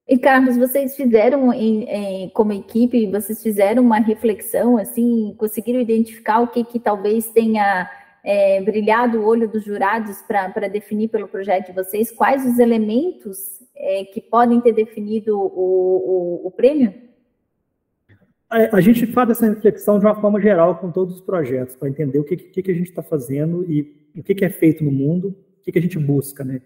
E 0.09 0.17
Carlos, 0.17 0.57
vocês 0.57 0.97
fizeram 0.97 1.53
em, 1.53 1.85
em, 1.85 2.29
como 2.31 2.55
equipe, 2.55 3.11
vocês 3.11 3.43
fizeram 3.43 3.83
uma 3.83 3.99
reflexão, 3.99 4.79
assim, 4.79 5.35
conseguiram 5.37 5.79
identificar 5.79 6.41
o 6.41 6.49
que, 6.49 6.65
que 6.65 6.81
talvez 6.81 7.27
tenha 7.27 7.91
é, 8.25 8.59
brilhado 8.63 9.19
o 9.19 9.27
olho 9.27 9.47
dos 9.47 9.65
jurados 9.65 10.23
para 10.23 10.67
definir 10.67 11.09
pelo 11.09 11.29
projeto 11.29 11.67
de 11.67 11.73
vocês 11.75 12.11
quais 12.11 12.47
os 12.47 12.59
elementos 12.59 13.61
é, 13.77 14.05
que 14.05 14.23
podem 14.23 14.63
ter 14.63 14.73
definido 14.73 15.39
o, 15.39 15.45
o, 15.45 16.47
o, 16.47 16.51
prêmio? 16.53 16.95
A, 18.49 18.77
a, 18.79 18.81
gente 18.81 19.07
faz 19.09 19.29
essa 19.29 19.47
reflexão 19.47 19.99
de 19.99 20.07
uma 20.07 20.19
forma 20.19 20.41
geral 20.41 20.79
com 20.79 20.91
todos 20.91 21.17
os 21.17 21.21
projetos, 21.21 21.77
para 21.77 21.91
entender 21.91 22.19
o 22.19 22.25
que, 22.25 22.35
que, 22.35 22.63
que, 22.63 22.71
a 22.71 22.75
gente 22.75 22.89
está 22.89 23.03
fazendo 23.03 23.71
e 23.71 24.09
o 24.17 24.23
que, 24.23 24.35
que 24.35 24.45
é 24.47 24.49
feito 24.49 24.83
no 24.83 24.91
mundo, 24.91 25.37
o 25.61 25.65
que, 25.65 25.71
que 25.71 25.79
a 25.79 25.83
gente 25.83 25.99
busca, 25.99 26.43
né? 26.43 26.63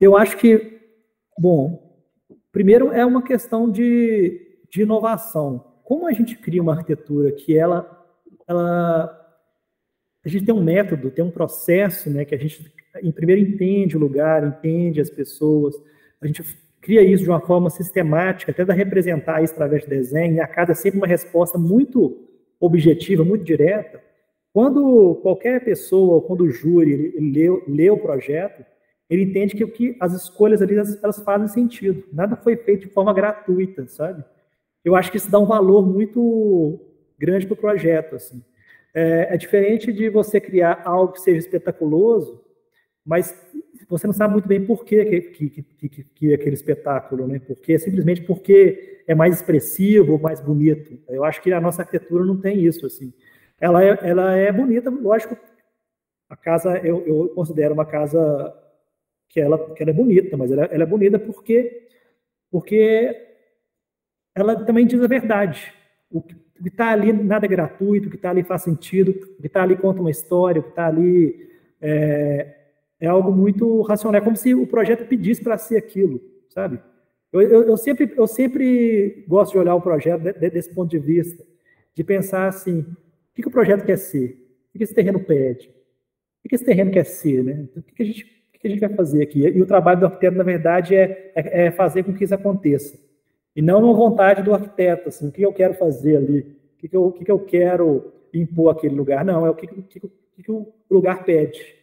Eu 0.00 0.16
acho 0.16 0.38
que, 0.38 0.80
bom, 1.38 1.89
primeiro 2.52 2.92
é 2.92 3.04
uma 3.04 3.22
questão 3.22 3.70
de, 3.70 4.58
de 4.70 4.82
inovação. 4.82 5.64
Como 5.84 6.06
a 6.06 6.12
gente 6.12 6.36
cria 6.36 6.62
uma 6.62 6.72
arquitetura 6.72 7.32
que 7.32 7.56
ela, 7.56 8.06
ela 8.46 9.16
a 10.24 10.28
gente 10.28 10.44
tem 10.44 10.54
um 10.54 10.62
método, 10.62 11.10
tem 11.10 11.24
um 11.24 11.30
processo, 11.30 12.10
né, 12.10 12.24
que 12.24 12.34
a 12.34 12.38
gente 12.38 12.72
em 13.02 13.12
primeiro 13.12 13.40
entende 13.40 13.96
o 13.96 14.00
lugar, 14.00 14.44
entende 14.44 15.00
as 15.00 15.10
pessoas, 15.10 15.74
a 16.20 16.26
gente 16.26 16.42
cria 16.80 17.02
isso 17.02 17.22
de 17.22 17.30
uma 17.30 17.40
forma 17.40 17.70
sistemática, 17.70 18.52
tenta 18.52 18.72
representar 18.72 19.42
isso 19.42 19.52
através 19.52 19.82
de 19.82 19.88
desenho, 19.88 20.36
e 20.36 20.40
a 20.40 20.46
cada 20.46 20.74
sempre 20.74 20.98
uma 20.98 21.06
resposta 21.06 21.58
muito 21.58 22.28
objetiva, 22.58 23.24
muito 23.24 23.44
direta. 23.44 24.02
Quando 24.52 25.16
qualquer 25.22 25.64
pessoa, 25.64 26.22
quando 26.22 26.42
o 26.42 26.50
júri 26.50 27.14
lê, 27.18 27.48
lê 27.68 27.90
o 27.90 27.98
projeto, 27.98 28.64
ele 29.10 29.24
entende 29.24 29.56
que, 29.56 29.66
que 29.66 29.96
as 29.98 30.12
escolhas 30.12 30.62
ali 30.62 30.74
elas, 30.74 31.02
elas, 31.02 31.20
fazem 31.20 31.48
sentido. 31.48 32.04
Nada 32.12 32.36
foi 32.36 32.56
feito 32.56 32.86
de 32.86 32.94
forma 32.94 33.12
gratuita, 33.12 33.86
sabe? 33.88 34.24
Eu 34.84 34.94
acho 34.94 35.10
que 35.10 35.16
isso 35.16 35.30
dá 35.30 35.38
um 35.38 35.46
valor 35.46 35.84
muito 35.84 36.80
grande 37.18 37.44
para 37.44 37.54
o 37.54 37.56
projeto. 37.56 38.14
Assim. 38.14 38.40
É, 38.94 39.34
é 39.34 39.36
diferente 39.36 39.92
de 39.92 40.08
você 40.08 40.40
criar 40.40 40.82
algo 40.84 41.12
que 41.12 41.20
seja 41.20 41.38
espetaculoso, 41.38 42.40
mas 43.04 43.34
você 43.88 44.06
não 44.06 44.14
sabe 44.14 44.34
muito 44.34 44.46
bem 44.46 44.64
por 44.64 44.84
que, 44.84 45.04
que, 45.22 45.50
que, 45.50 45.62
que, 45.88 46.04
que 46.04 46.34
aquele 46.34 46.54
espetáculo, 46.54 47.26
né? 47.26 47.40
Porque 47.40 47.76
simplesmente 47.80 48.22
porque 48.22 49.02
é 49.08 49.14
mais 49.14 49.34
expressivo, 49.34 50.20
mais 50.20 50.40
bonito. 50.40 50.96
Eu 51.08 51.24
acho 51.24 51.42
que 51.42 51.52
a 51.52 51.60
nossa 51.60 51.82
arquitetura 51.82 52.24
não 52.24 52.40
tem 52.40 52.64
isso, 52.64 52.86
assim. 52.86 53.12
Ela 53.60 53.84
é, 53.84 53.98
ela 54.02 54.36
é 54.36 54.52
bonita, 54.52 54.88
lógico. 54.88 55.36
A 56.28 56.36
casa 56.36 56.78
eu, 56.78 57.04
eu 57.04 57.28
considero 57.30 57.74
uma 57.74 57.84
casa 57.84 58.54
que 59.30 59.40
ela, 59.40 59.74
que 59.74 59.82
ela 59.82 59.90
é 59.90 59.94
bonita, 59.94 60.36
mas 60.36 60.52
ela, 60.52 60.64
ela 60.64 60.82
é 60.82 60.86
bonita 60.86 61.18
porque 61.18 61.86
porque 62.50 63.16
ela 64.34 64.64
também 64.64 64.86
diz 64.86 65.00
a 65.00 65.06
verdade. 65.06 65.72
O 66.10 66.20
que 66.20 66.34
está 66.66 66.90
ali 66.90 67.12
nada 67.12 67.46
é 67.46 67.48
gratuito, 67.48 68.08
o 68.08 68.10
que 68.10 68.16
está 68.16 68.30
ali 68.30 68.42
faz 68.42 68.62
sentido, 68.62 69.12
o 69.12 69.40
que 69.40 69.46
está 69.46 69.62
ali 69.62 69.76
conta 69.76 70.00
uma 70.00 70.10
história, 70.10 70.60
o 70.60 70.64
que 70.64 70.70
está 70.70 70.88
ali 70.88 71.48
é, 71.80 72.56
é 72.98 73.06
algo 73.06 73.30
muito 73.30 73.80
racional. 73.82 74.20
É 74.20 74.24
como 74.24 74.36
se 74.36 74.52
o 74.52 74.66
projeto 74.66 75.06
pedisse 75.06 75.42
para 75.42 75.56
ser 75.56 75.76
aquilo, 75.76 76.20
sabe? 76.48 76.80
Eu, 77.32 77.40
eu, 77.42 77.62
eu, 77.62 77.76
sempre, 77.76 78.12
eu 78.16 78.26
sempre 78.26 79.24
gosto 79.28 79.52
de 79.52 79.58
olhar 79.58 79.76
o 79.76 79.80
projeto 79.80 80.20
de, 80.22 80.32
de, 80.32 80.50
desse 80.50 80.74
ponto 80.74 80.90
de 80.90 80.98
vista, 80.98 81.44
de 81.94 82.02
pensar 82.02 82.48
assim, 82.48 82.80
o 82.80 82.96
que, 83.34 83.42
que 83.42 83.48
o 83.48 83.52
projeto 83.52 83.84
quer 83.84 83.96
ser? 83.96 84.36
O 84.74 84.78
que 84.78 84.82
esse 84.82 84.94
terreno 84.94 85.20
pede? 85.20 85.72
O 86.44 86.48
que 86.48 86.54
esse 86.56 86.64
terreno 86.64 86.90
quer 86.90 87.04
ser? 87.06 87.44
Né? 87.44 87.52
Então, 87.70 87.80
o 87.80 87.82
que, 87.84 87.94
que, 87.94 88.02
a 88.02 88.06
gente, 88.06 88.39
que 88.60 88.68
a 88.68 88.70
gente 88.70 88.80
vai 88.80 88.90
fazer 88.90 89.22
aqui? 89.22 89.40
E 89.40 89.62
o 89.62 89.66
trabalho 89.66 90.00
do 90.00 90.06
arquiteto, 90.06 90.36
na 90.36 90.44
verdade, 90.44 90.94
é, 90.94 91.32
é, 91.34 91.66
é 91.66 91.70
fazer 91.70 92.04
com 92.04 92.12
que 92.12 92.24
isso 92.24 92.34
aconteça. 92.34 92.98
E 93.56 93.62
não 93.62 93.82
uma 93.82 93.94
vontade 93.94 94.42
do 94.42 94.54
arquiteto, 94.54 95.08
assim, 95.08 95.28
o 95.28 95.32
que 95.32 95.42
eu 95.42 95.52
quero 95.52 95.74
fazer 95.74 96.16
ali, 96.16 96.40
o 96.40 96.78
que, 96.78 96.88
que, 96.88 96.96
eu, 96.96 97.06
o 97.06 97.12
que, 97.12 97.30
eu 97.30 97.38
quero 97.38 98.12
impor 98.32 98.70
aquele 98.70 98.94
lugar. 98.94 99.24
não, 99.24 99.44
é 99.44 99.50
o 99.50 99.54
que, 99.54 99.66
que, 99.66 100.00
que 100.42 100.52
o 100.52 100.72
lugar 100.90 101.24
pede 101.24 101.80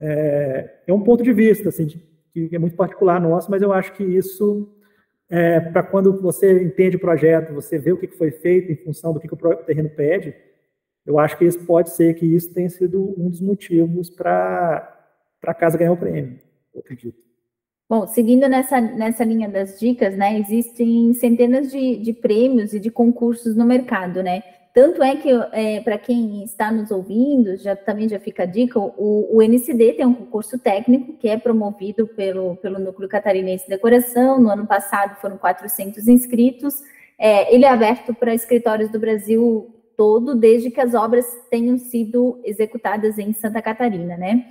é, 0.00 0.70
é 0.86 0.92
um 0.92 1.02
ponto 1.02 1.22
de 1.22 1.32
vista, 1.32 1.68
assim, 1.68 1.86
que 2.32 2.50
é 2.52 2.58
muito 2.58 2.76
particular 2.76 3.20
nosso, 3.20 3.50
mas 3.50 3.62
eu 3.62 3.72
acho 3.72 3.92
que 3.94 4.04
isso, 4.04 4.68
é, 5.28 5.60
para 5.60 5.82
quando 5.82 6.20
você 6.20 6.62
entende 6.62 6.96
o 6.96 7.00
projeto, 7.00 7.54
você 7.54 7.78
vê 7.78 7.92
o 7.92 7.96
que 7.96 8.06
foi 8.08 8.30
feito 8.30 8.70
em 8.70 8.76
função 8.76 9.12
do 9.12 9.20
que, 9.20 9.28
que 9.28 9.34
o 9.34 9.56
terreno 9.56 9.90
pede, 9.90 10.34
eu 11.04 11.18
acho 11.18 11.38
que 11.38 11.44
isso 11.44 11.64
pode 11.64 11.90
ser 11.90 12.14
que 12.14 12.26
isso 12.26 12.52
tenha 12.52 12.68
sido 12.68 13.14
um 13.16 13.30
dos 13.30 13.40
motivos 13.40 14.10
para 14.10 14.95
a 15.52 15.54
casa 15.54 15.78
ganhar 15.78 15.92
o 15.92 15.96
prêmio, 15.96 16.38
eu 16.74 16.80
acredito. 16.80 17.26
Bom, 17.88 18.06
seguindo 18.08 18.48
nessa, 18.48 18.80
nessa 18.80 19.24
linha 19.24 19.48
das 19.48 19.78
dicas, 19.78 20.16
né, 20.16 20.38
existem 20.38 21.12
centenas 21.14 21.70
de, 21.70 21.96
de 21.96 22.12
prêmios 22.12 22.72
e 22.72 22.80
de 22.80 22.90
concursos 22.90 23.54
no 23.54 23.64
mercado, 23.64 24.22
né? 24.22 24.42
Tanto 24.76 25.02
é 25.02 25.16
que, 25.16 25.30
é, 25.52 25.80
para 25.80 25.96
quem 25.96 26.44
está 26.44 26.70
nos 26.70 26.90
ouvindo, 26.90 27.56
já 27.56 27.74
também 27.74 28.08
já 28.08 28.18
fica 28.18 28.42
a 28.42 28.46
dica, 28.46 28.78
o, 28.78 29.34
o, 29.34 29.40
NCD 29.40 29.94
tem 29.94 30.04
um 30.04 30.12
concurso 30.12 30.58
técnico 30.58 31.14
que 31.14 31.28
é 31.28 31.38
promovido 31.38 32.06
pelo, 32.08 32.56
pelo 32.56 32.78
Núcleo 32.78 33.08
Catarinense 33.08 33.64
de 33.64 33.70
Decoração. 33.70 34.38
No 34.38 34.50
ano 34.50 34.66
passado 34.66 35.18
foram 35.18 35.38
400 35.38 36.06
inscritos. 36.08 36.74
É, 37.18 37.54
ele 37.54 37.64
é 37.64 37.70
aberto 37.70 38.12
para 38.12 38.34
escritórios 38.34 38.90
do 38.90 39.00
Brasil 39.00 39.74
todo, 39.96 40.34
desde 40.34 40.70
que 40.70 40.80
as 40.80 40.92
obras 40.92 41.24
tenham 41.50 41.78
sido 41.78 42.38
executadas 42.44 43.18
em 43.18 43.32
Santa 43.32 43.62
Catarina, 43.62 44.18
né? 44.18 44.44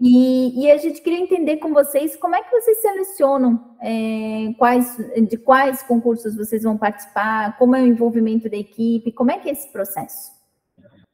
E, 0.00 0.64
e, 0.64 0.70
a 0.70 0.78
gente 0.78 1.02
queria 1.02 1.18
entender 1.18 1.58
com 1.58 1.74
vocês 1.74 2.16
como 2.16 2.34
é 2.34 2.42
que 2.42 2.50
vocês 2.50 2.80
selecionam 2.80 3.76
é, 3.82 4.54
quais, 4.56 4.96
de 5.28 5.36
quais 5.36 5.82
concursos 5.82 6.34
vocês 6.34 6.62
vão 6.62 6.78
participar, 6.78 7.58
como 7.58 7.76
é 7.76 7.82
o 7.82 7.86
envolvimento 7.86 8.48
da 8.48 8.56
equipe, 8.56 9.12
como 9.12 9.30
é 9.30 9.38
que 9.38 9.50
é 9.50 9.52
esse 9.52 9.70
processo? 9.70 10.32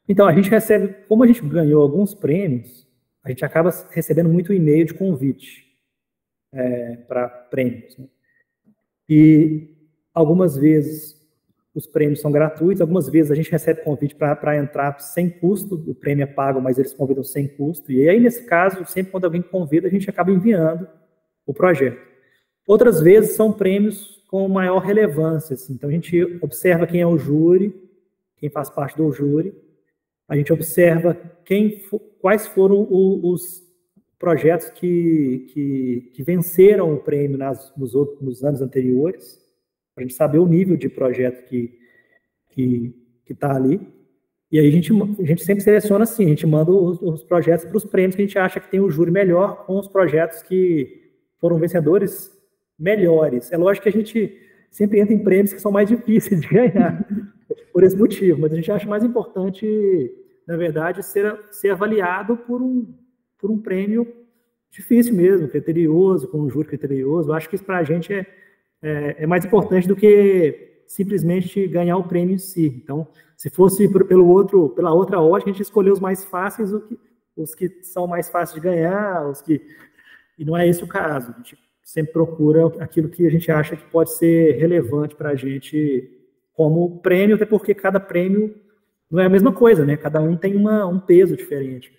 Então, 0.07 0.25
a 0.25 0.33
gente 0.33 0.49
recebe, 0.49 0.93
como 1.09 1.23
a 1.23 1.27
gente 1.27 1.41
ganhou 1.41 1.81
alguns 1.81 2.13
prêmios, 2.13 2.87
a 3.21 3.29
gente 3.29 3.43
acaba 3.43 3.69
recebendo 3.91 4.29
muito 4.29 4.53
e-mail 4.53 4.85
de 4.85 4.93
convite 4.93 5.65
é, 6.53 6.95
para 7.07 7.27
prêmios. 7.27 7.97
Né? 7.97 8.05
E 9.09 9.69
algumas 10.13 10.55
vezes 10.55 11.12
os 11.73 11.87
prêmios 11.87 12.21
são 12.21 12.31
gratuitos, 12.31 12.81
algumas 12.81 13.09
vezes 13.09 13.31
a 13.31 13.35
gente 13.35 13.51
recebe 13.51 13.81
convite 13.81 14.15
para 14.15 14.57
entrar 14.57 14.99
sem 14.99 15.29
custo, 15.29 15.83
o 15.87 15.95
prêmio 15.95 16.23
é 16.23 16.27
pago, 16.27 16.61
mas 16.61 16.77
eles 16.77 16.93
convidam 16.93 17.23
sem 17.23 17.47
custo, 17.47 17.91
e 17.91 18.07
aí 18.07 18.19
nesse 18.19 18.45
caso, 18.45 18.85
sempre 18.85 19.11
quando 19.11 19.25
alguém 19.25 19.41
convida, 19.41 19.87
a 19.87 19.91
gente 19.91 20.09
acaba 20.09 20.31
enviando 20.31 20.87
o 21.45 21.53
projeto. 21.53 21.99
Outras 22.67 23.01
vezes 23.01 23.35
são 23.35 23.51
prêmios 23.51 24.23
com 24.27 24.47
maior 24.47 24.79
relevância, 24.79 25.55
assim. 25.55 25.73
então 25.73 25.89
a 25.89 25.93
gente 25.93 26.39
observa 26.41 26.87
quem 26.87 27.01
é 27.01 27.07
o 27.07 27.17
júri, 27.17 27.73
quem 28.37 28.49
faz 28.49 28.69
parte 28.69 28.95
do 28.97 29.11
júri, 29.11 29.53
a 30.27 30.35
gente 30.35 30.53
observa 30.53 31.15
quem, 31.43 31.81
quais 32.19 32.47
foram 32.47 32.87
os 32.89 33.63
projetos 34.17 34.69
que, 34.69 35.47
que, 35.53 36.11
que 36.13 36.23
venceram 36.23 36.93
o 36.93 36.99
prêmio 36.99 37.37
nas, 37.37 37.75
nos, 37.75 37.93
outros, 37.93 38.21
nos 38.21 38.43
anos 38.43 38.61
anteriores, 38.61 39.42
para 39.93 40.03
a 40.03 40.07
gente 40.07 40.15
saber 40.15 40.39
o 40.39 40.47
nível 40.47 40.75
de 40.75 40.89
projeto 40.89 41.45
que 41.45 41.79
que 42.55 42.93
está 43.29 43.55
ali. 43.55 43.81
E 44.51 44.59
aí 44.59 44.67
a 44.67 44.71
gente, 44.71 44.91
a 44.93 45.25
gente 45.25 45.43
sempre 45.43 45.63
seleciona 45.63 46.03
assim, 46.03 46.25
a 46.25 46.29
gente 46.29 46.45
manda 46.45 46.71
os, 46.71 47.01
os 47.01 47.23
projetos 47.23 47.65
para 47.65 47.77
os 47.77 47.85
prêmios 47.85 48.15
que 48.15 48.21
a 48.21 48.25
gente 48.25 48.37
acha 48.37 48.59
que 48.59 48.69
tem 48.69 48.79
o 48.79 48.89
júri 48.89 49.09
melhor 49.09 49.65
com 49.65 49.79
os 49.79 49.87
projetos 49.87 50.43
que 50.43 51.01
foram 51.39 51.57
vencedores 51.57 52.31
melhores. 52.77 53.51
É 53.51 53.57
lógico 53.57 53.83
que 53.83 53.89
a 53.89 53.91
gente 53.91 54.39
sempre 54.69 54.99
entra 54.99 55.13
em 55.13 55.23
prêmios 55.23 55.53
que 55.53 55.61
são 55.61 55.71
mais 55.71 55.89
difíceis 55.89 56.41
de 56.41 56.47
ganhar, 56.47 57.05
por 57.73 57.83
esse 57.83 57.97
motivo, 57.97 58.39
mas 58.41 58.51
a 58.51 58.55
gente 58.55 58.71
acha 58.71 58.87
mais 58.87 59.03
importante, 59.03 60.11
na 60.47 60.55
verdade, 60.55 61.03
ser, 61.03 61.35
ser 61.51 61.69
avaliado 61.69 62.37
por 62.37 62.61
um, 62.61 62.93
por 63.39 63.49
um 63.49 63.57
prêmio 63.57 64.07
difícil 64.69 65.15
mesmo, 65.15 65.47
criterioso, 65.47 66.27
com 66.27 66.39
um 66.39 66.49
júri 66.49 66.67
criterioso. 66.67 67.29
Eu 67.29 67.33
acho 67.33 67.49
que 67.49 67.55
isso 67.55 67.63
para 67.63 67.77
a 67.77 67.83
gente 67.83 68.13
é, 68.13 68.25
é, 68.83 69.15
é, 69.19 69.27
mais 69.27 69.43
importante 69.45 69.87
do 69.87 69.95
que 69.95 70.83
simplesmente 70.85 71.65
ganhar 71.67 71.97
o 71.97 72.03
prêmio 72.03 72.35
em 72.35 72.37
si. 72.37 72.81
Então, 72.83 73.07
se 73.35 73.49
fosse 73.49 73.87
pelo 74.05 74.27
outro, 74.27 74.69
pela 74.69 74.93
outra 74.93 75.19
ótica, 75.19 75.49
a 75.49 75.53
gente 75.53 75.63
escolheu 75.63 75.93
os 75.93 75.99
mais 75.99 76.23
fáceis, 76.23 76.71
os 77.35 77.55
que 77.55 77.79
são 77.81 78.05
mais 78.05 78.29
fáceis 78.29 78.61
de 78.61 78.67
ganhar, 78.67 79.27
os 79.27 79.41
que 79.41 79.61
e 80.37 80.43
não 80.43 80.57
é 80.57 80.67
esse 80.67 80.83
o 80.83 80.87
caso. 80.87 81.31
A 81.31 81.37
gente 81.37 81.57
sempre 81.83 82.13
procura 82.13 82.67
aquilo 82.79 83.09
que 83.09 83.25
a 83.25 83.29
gente 83.29 83.51
acha 83.51 83.75
que 83.75 83.85
pode 83.85 84.13
ser 84.13 84.57
relevante 84.57 85.15
para 85.15 85.29
a 85.29 85.35
gente 85.35 86.09
como 86.53 86.99
prêmio, 86.99 87.35
até 87.35 87.45
porque 87.45 87.73
cada 87.73 87.99
prêmio 87.99 88.55
não 89.09 89.21
é 89.21 89.25
a 89.25 89.29
mesma 89.29 89.51
coisa, 89.51 89.85
né? 89.85 89.95
Cada 89.97 90.21
um 90.21 90.35
tem 90.35 90.55
uma, 90.55 90.85
um 90.85 90.99
peso 90.99 91.35
diferente. 91.35 91.91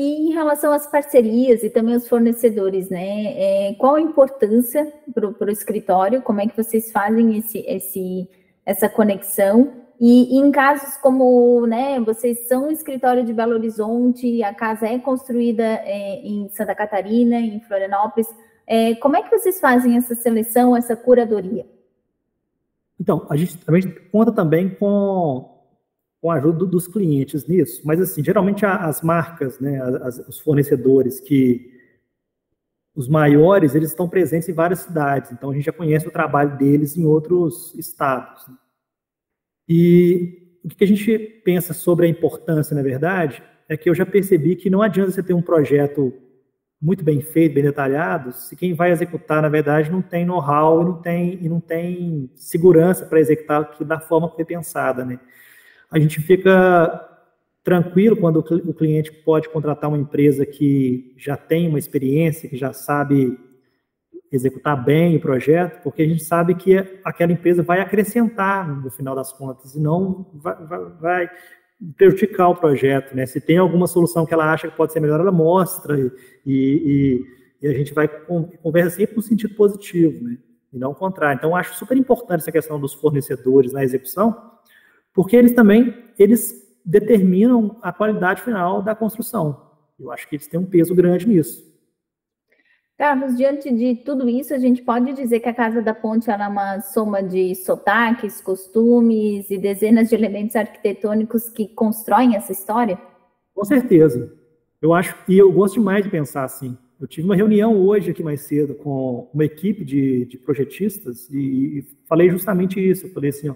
E 0.00 0.28
em 0.28 0.32
relação 0.32 0.72
às 0.72 0.86
parcerias 0.86 1.64
e 1.64 1.70
também 1.70 1.96
os 1.96 2.06
fornecedores, 2.06 2.88
né? 2.88 3.32
É, 3.70 3.74
qual 3.74 3.96
a 3.96 4.00
importância 4.00 4.92
para 5.12 5.26
o 5.26 5.50
escritório? 5.50 6.22
Como 6.22 6.40
é 6.40 6.46
que 6.46 6.56
vocês 6.56 6.92
fazem 6.92 7.36
esse, 7.36 7.58
esse, 7.66 8.30
essa 8.64 8.88
conexão? 8.88 9.72
E, 10.00 10.36
e, 10.36 10.38
em 10.38 10.52
casos 10.52 10.96
como, 10.98 11.66
né, 11.66 11.98
vocês 11.98 12.46
são 12.46 12.68
um 12.68 12.70
escritório 12.70 13.24
de 13.24 13.32
Belo 13.32 13.54
Horizonte, 13.54 14.40
a 14.44 14.54
casa 14.54 14.86
é 14.86 15.00
construída 15.00 15.64
é, 15.64 16.20
em 16.20 16.48
Santa 16.50 16.76
Catarina, 16.76 17.40
em 17.40 17.58
Florianópolis, 17.58 18.28
é, 18.68 18.94
como 18.94 19.16
é 19.16 19.22
que 19.24 19.36
vocês 19.36 19.58
fazem 19.58 19.96
essa 19.96 20.14
seleção, 20.14 20.76
essa 20.76 20.94
curadoria? 20.94 21.66
Então, 23.00 23.26
a 23.28 23.34
gente, 23.34 23.58
a 23.66 23.74
gente 23.74 23.88
conta 24.12 24.30
também 24.30 24.70
com 24.76 25.57
com 26.20 26.30
a 26.30 26.34
ajuda 26.34 26.66
dos 26.66 26.88
clientes 26.88 27.46
nisso, 27.46 27.82
mas 27.84 28.00
assim, 28.00 28.24
geralmente 28.24 28.66
as 28.66 29.02
marcas, 29.02 29.60
né, 29.60 29.80
as, 30.02 30.18
os 30.26 30.40
fornecedores 30.40 31.20
que, 31.20 31.78
os 32.98 33.06
maiores, 33.06 33.76
eles 33.76 33.90
estão 33.90 34.08
presentes 34.08 34.48
em 34.48 34.52
várias 34.52 34.80
cidades, 34.80 35.30
então 35.30 35.50
a 35.50 35.54
gente 35.54 35.66
já 35.66 35.72
conhece 35.72 36.08
o 36.08 36.10
trabalho 36.10 36.58
deles 36.58 36.96
em 36.96 37.06
outros 37.06 37.72
estados. 37.76 38.44
E 39.68 40.58
o 40.64 40.68
que 40.68 40.82
a 40.82 40.86
gente 40.86 41.16
pensa 41.44 41.72
sobre 41.72 42.06
a 42.06 42.08
importância, 42.08 42.74
na 42.74 42.82
verdade, 42.82 43.40
é 43.68 43.76
que 43.76 43.88
eu 43.88 43.94
já 43.94 44.04
percebi 44.04 44.56
que 44.56 44.68
não 44.68 44.82
adianta 44.82 45.12
você 45.12 45.22
ter 45.22 45.32
um 45.32 45.40
projeto 45.40 46.12
muito 46.82 47.04
bem 47.04 47.20
feito, 47.20 47.54
bem 47.54 47.62
detalhado, 47.62 48.32
se 48.32 48.56
quem 48.56 48.74
vai 48.74 48.90
executar, 48.90 49.42
na 49.42 49.48
verdade, 49.48 49.92
não 49.92 50.02
tem 50.02 50.24
know-how 50.24 50.82
e 50.82 50.84
não 50.84 51.00
tem, 51.00 51.44
e 51.44 51.48
não 51.48 51.60
tem 51.60 52.32
segurança 52.34 53.06
para 53.06 53.20
executar 53.20 53.76
da 53.80 54.00
forma 54.00 54.28
que 54.28 54.34
foi 54.34 54.44
pensada, 54.44 55.04
né? 55.04 55.20
A 55.90 55.98
gente 55.98 56.20
fica 56.20 57.04
tranquilo 57.64 58.16
quando 58.16 58.38
o 58.38 58.74
cliente 58.74 59.12
pode 59.12 59.48
contratar 59.48 59.90
uma 59.90 59.98
empresa 59.98 60.46
que 60.46 61.14
já 61.18 61.36
tem 61.36 61.68
uma 61.68 61.78
experiência, 61.78 62.48
que 62.48 62.56
já 62.56 62.72
sabe 62.72 63.38
executar 64.30 64.82
bem 64.82 65.16
o 65.16 65.20
projeto, 65.20 65.82
porque 65.82 66.02
a 66.02 66.06
gente 66.06 66.22
sabe 66.22 66.54
que 66.54 66.76
aquela 67.04 67.32
empresa 67.32 67.62
vai 67.62 67.80
acrescentar 67.80 68.68
no 68.68 68.90
final 68.90 69.14
das 69.14 69.32
contas 69.32 69.74
e 69.74 69.80
não 69.80 70.30
vai, 70.34 70.54
vai, 70.66 70.84
vai 71.00 71.30
prejudicar 71.96 72.48
o 72.48 72.56
projeto, 72.56 73.14
né? 73.14 73.24
Se 73.26 73.40
tem 73.40 73.58
alguma 73.58 73.86
solução 73.86 74.26
que 74.26 74.34
ela 74.34 74.52
acha 74.52 74.68
que 74.68 74.76
pode 74.76 74.92
ser 74.92 75.00
melhor, 75.00 75.20
ela 75.20 75.32
mostra 75.32 75.98
e, 75.98 76.10
e, 76.46 77.24
e 77.62 77.68
a 77.68 77.72
gente 77.72 77.94
vai 77.94 78.08
conversa 78.62 78.96
sempre 78.96 79.16
no 79.16 79.22
sentido 79.22 79.54
positivo, 79.54 80.24
né? 80.24 80.38
E 80.72 80.78
não 80.78 80.90
o 80.90 80.94
contrário. 80.94 81.38
Então, 81.38 81.56
acho 81.56 81.74
super 81.74 81.96
importante 81.96 82.40
essa 82.40 82.52
questão 82.52 82.78
dos 82.78 82.92
fornecedores 82.92 83.72
na 83.72 83.82
execução, 83.82 84.57
porque 85.18 85.34
eles 85.34 85.50
também 85.50 85.92
eles 86.16 86.54
determinam 86.84 87.76
a 87.82 87.92
qualidade 87.92 88.40
final 88.40 88.80
da 88.80 88.94
construção. 88.94 89.68
Eu 89.98 90.12
acho 90.12 90.28
que 90.28 90.36
eles 90.36 90.46
têm 90.46 90.60
um 90.60 90.64
peso 90.64 90.94
grande 90.94 91.26
nisso. 91.26 91.60
Carlos, 92.96 93.36
diante 93.36 93.68
de 93.68 93.96
tudo 93.96 94.28
isso, 94.28 94.54
a 94.54 94.58
gente 94.58 94.80
pode 94.80 95.12
dizer 95.14 95.40
que 95.40 95.48
a 95.48 95.52
Casa 95.52 95.82
da 95.82 95.92
Ponte 95.92 96.30
é 96.30 96.36
uma 96.36 96.80
soma 96.82 97.20
de 97.20 97.52
sotaques, 97.56 98.40
costumes 98.40 99.50
e 99.50 99.58
dezenas 99.58 100.08
de 100.08 100.14
elementos 100.14 100.54
arquitetônicos 100.54 101.48
que 101.48 101.66
constroem 101.66 102.36
essa 102.36 102.52
história? 102.52 102.96
Com 103.52 103.64
certeza. 103.64 104.32
Eu 104.80 104.94
acho, 104.94 105.16
e 105.28 105.36
eu 105.36 105.50
gosto 105.50 105.80
demais 105.80 106.04
de 106.04 106.10
pensar 106.12 106.44
assim. 106.44 106.78
Eu 107.00 107.08
tive 107.08 107.26
uma 107.26 107.34
reunião 107.34 107.76
hoje 107.76 108.12
aqui 108.12 108.22
mais 108.22 108.42
cedo 108.42 108.72
com 108.76 109.28
uma 109.34 109.44
equipe 109.44 109.84
de, 109.84 110.26
de 110.26 110.38
projetistas 110.38 111.28
e, 111.28 111.38
e, 111.78 111.86
falei 112.06 112.30
justamente 112.30 112.78
isso. 112.78 113.06
Eu 113.06 113.10
falei 113.10 113.30
assim, 113.30 113.48
ó, 113.48 113.54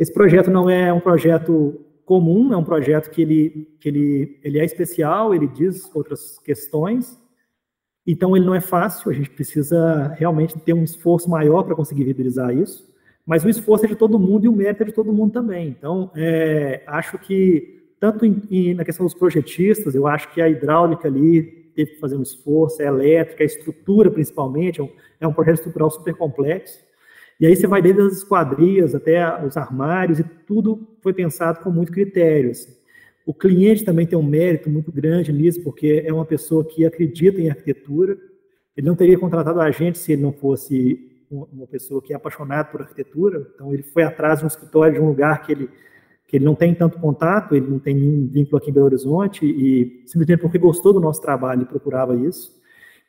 esse 0.00 0.12
projeto 0.12 0.50
não 0.50 0.68
é 0.68 0.92
um 0.92 0.98
projeto 0.98 1.80
comum, 2.04 2.52
é 2.52 2.56
um 2.56 2.64
projeto 2.64 3.08
que 3.10 3.22
ele, 3.22 3.68
que 3.78 3.88
ele, 3.88 4.40
ele 4.42 4.58
é 4.58 4.64
especial, 4.64 5.32
ele 5.32 5.46
diz 5.46 5.88
outras 5.94 6.40
questões, 6.40 7.20
então, 8.06 8.36
ele 8.36 8.46
não 8.46 8.54
é 8.54 8.60
fácil, 8.60 9.10
a 9.10 9.14
gente 9.14 9.30
precisa 9.30 10.08
realmente 10.18 10.58
ter 10.58 10.72
um 10.72 10.82
esforço 10.82 11.28
maior 11.28 11.62
para 11.62 11.76
conseguir 11.76 12.04
viabilizar 12.04 12.52
isso, 12.52 12.88
mas 13.26 13.44
o 13.44 13.48
esforço 13.48 13.84
é 13.84 13.88
de 13.88 13.94
todo 13.94 14.18
mundo 14.18 14.46
e 14.46 14.48
o 14.48 14.52
mérito 14.52 14.82
é 14.82 14.86
de 14.86 14.92
todo 14.92 15.12
mundo 15.12 15.32
também. 15.32 15.68
Então, 15.68 16.10
é, 16.16 16.82
acho 16.86 17.18
que, 17.18 17.84
tanto 18.00 18.24
em, 18.24 18.42
em, 18.50 18.74
na 18.74 18.84
questão 18.84 19.04
dos 19.04 19.14
projetistas, 19.14 19.94
eu 19.94 20.06
acho 20.06 20.32
que 20.32 20.40
a 20.40 20.48
hidráulica 20.48 21.06
ali 21.06 21.70
teve 21.74 21.92
que 21.92 22.00
fazer 22.00 22.16
um 22.16 22.22
esforço, 22.22 22.82
a 22.82 22.86
elétrica, 22.86 23.44
a 23.44 23.46
estrutura 23.46 24.10
principalmente, 24.10 24.80
é 24.80 24.82
um, 24.82 24.90
é 25.20 25.28
um 25.28 25.32
projeto 25.32 25.58
estrutural 25.58 25.90
super 25.90 26.14
complexo. 26.14 26.80
E 27.40 27.46
aí 27.46 27.56
você 27.56 27.66
vai 27.66 27.80
desde 27.80 28.02
as 28.02 28.12
esquadrias 28.18 28.94
até 28.94 29.44
os 29.46 29.56
armários 29.56 30.18
e 30.18 30.24
tudo 30.46 30.86
foi 31.00 31.14
pensado 31.14 31.60
com 31.60 31.70
muito 31.70 31.90
critério. 31.90 32.50
Assim. 32.50 32.70
O 33.24 33.32
cliente 33.32 33.84
também 33.84 34.06
tem 34.06 34.18
um 34.18 34.22
mérito 34.22 34.68
muito 34.68 34.92
grande 34.92 35.32
nisso, 35.32 35.62
porque 35.62 36.02
é 36.04 36.12
uma 36.12 36.26
pessoa 36.26 36.64
que 36.64 36.84
acredita 36.84 37.40
em 37.40 37.48
arquitetura. 37.48 38.18
Ele 38.76 38.86
não 38.86 38.94
teria 38.94 39.18
contratado 39.18 39.60
a 39.60 39.70
gente 39.70 39.98
se 39.98 40.12
ele 40.12 40.22
não 40.22 40.32
fosse 40.32 41.08
uma 41.30 41.66
pessoa 41.66 42.02
que 42.02 42.12
é 42.12 42.16
apaixonada 42.16 42.68
por 42.68 42.82
arquitetura. 42.82 43.46
Então, 43.54 43.72
ele 43.72 43.84
foi 43.84 44.02
atrás 44.02 44.40
de 44.40 44.44
um 44.44 44.48
escritório, 44.48 44.94
de 44.94 45.00
um 45.00 45.06
lugar 45.06 45.42
que 45.42 45.52
ele, 45.52 45.70
que 46.26 46.36
ele 46.36 46.44
não 46.44 46.54
tem 46.54 46.74
tanto 46.74 46.98
contato, 46.98 47.54
ele 47.54 47.66
não 47.66 47.78
tem 47.78 47.94
nenhum 47.94 48.26
vínculo 48.26 48.58
aqui 48.58 48.70
em 48.70 48.72
Belo 48.74 48.86
Horizonte, 48.86 49.46
e 49.46 50.02
simplesmente 50.06 50.40
porque 50.40 50.58
gostou 50.58 50.92
do 50.92 51.00
nosso 51.00 51.22
trabalho, 51.22 51.60
ele 51.60 51.68
procurava 51.68 52.16
isso. 52.16 52.60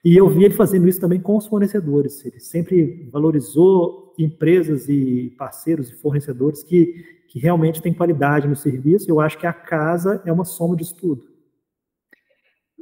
E 0.05 0.15
eu 0.15 0.29
vi 0.29 0.45
ele 0.45 0.53
fazendo 0.53 0.87
isso 0.87 1.01
também 1.01 1.19
com 1.19 1.35
os 1.35 1.47
fornecedores. 1.47 2.23
Ele 2.25 2.39
sempre 2.39 3.09
valorizou 3.11 4.00
empresas 4.17 4.87
e 4.89 5.33
parceiros 5.37 5.89
e 5.89 5.95
fornecedores 5.95 6.63
que 6.63 7.21
que 7.31 7.39
realmente 7.39 7.81
tem 7.81 7.93
qualidade 7.93 8.45
no 8.45 8.57
serviço. 8.57 9.09
Eu 9.09 9.21
acho 9.21 9.37
que 9.37 9.47
a 9.47 9.53
casa 9.53 10.21
é 10.25 10.33
uma 10.33 10.43
soma 10.43 10.75
disso 10.75 10.93
tudo. 10.99 11.31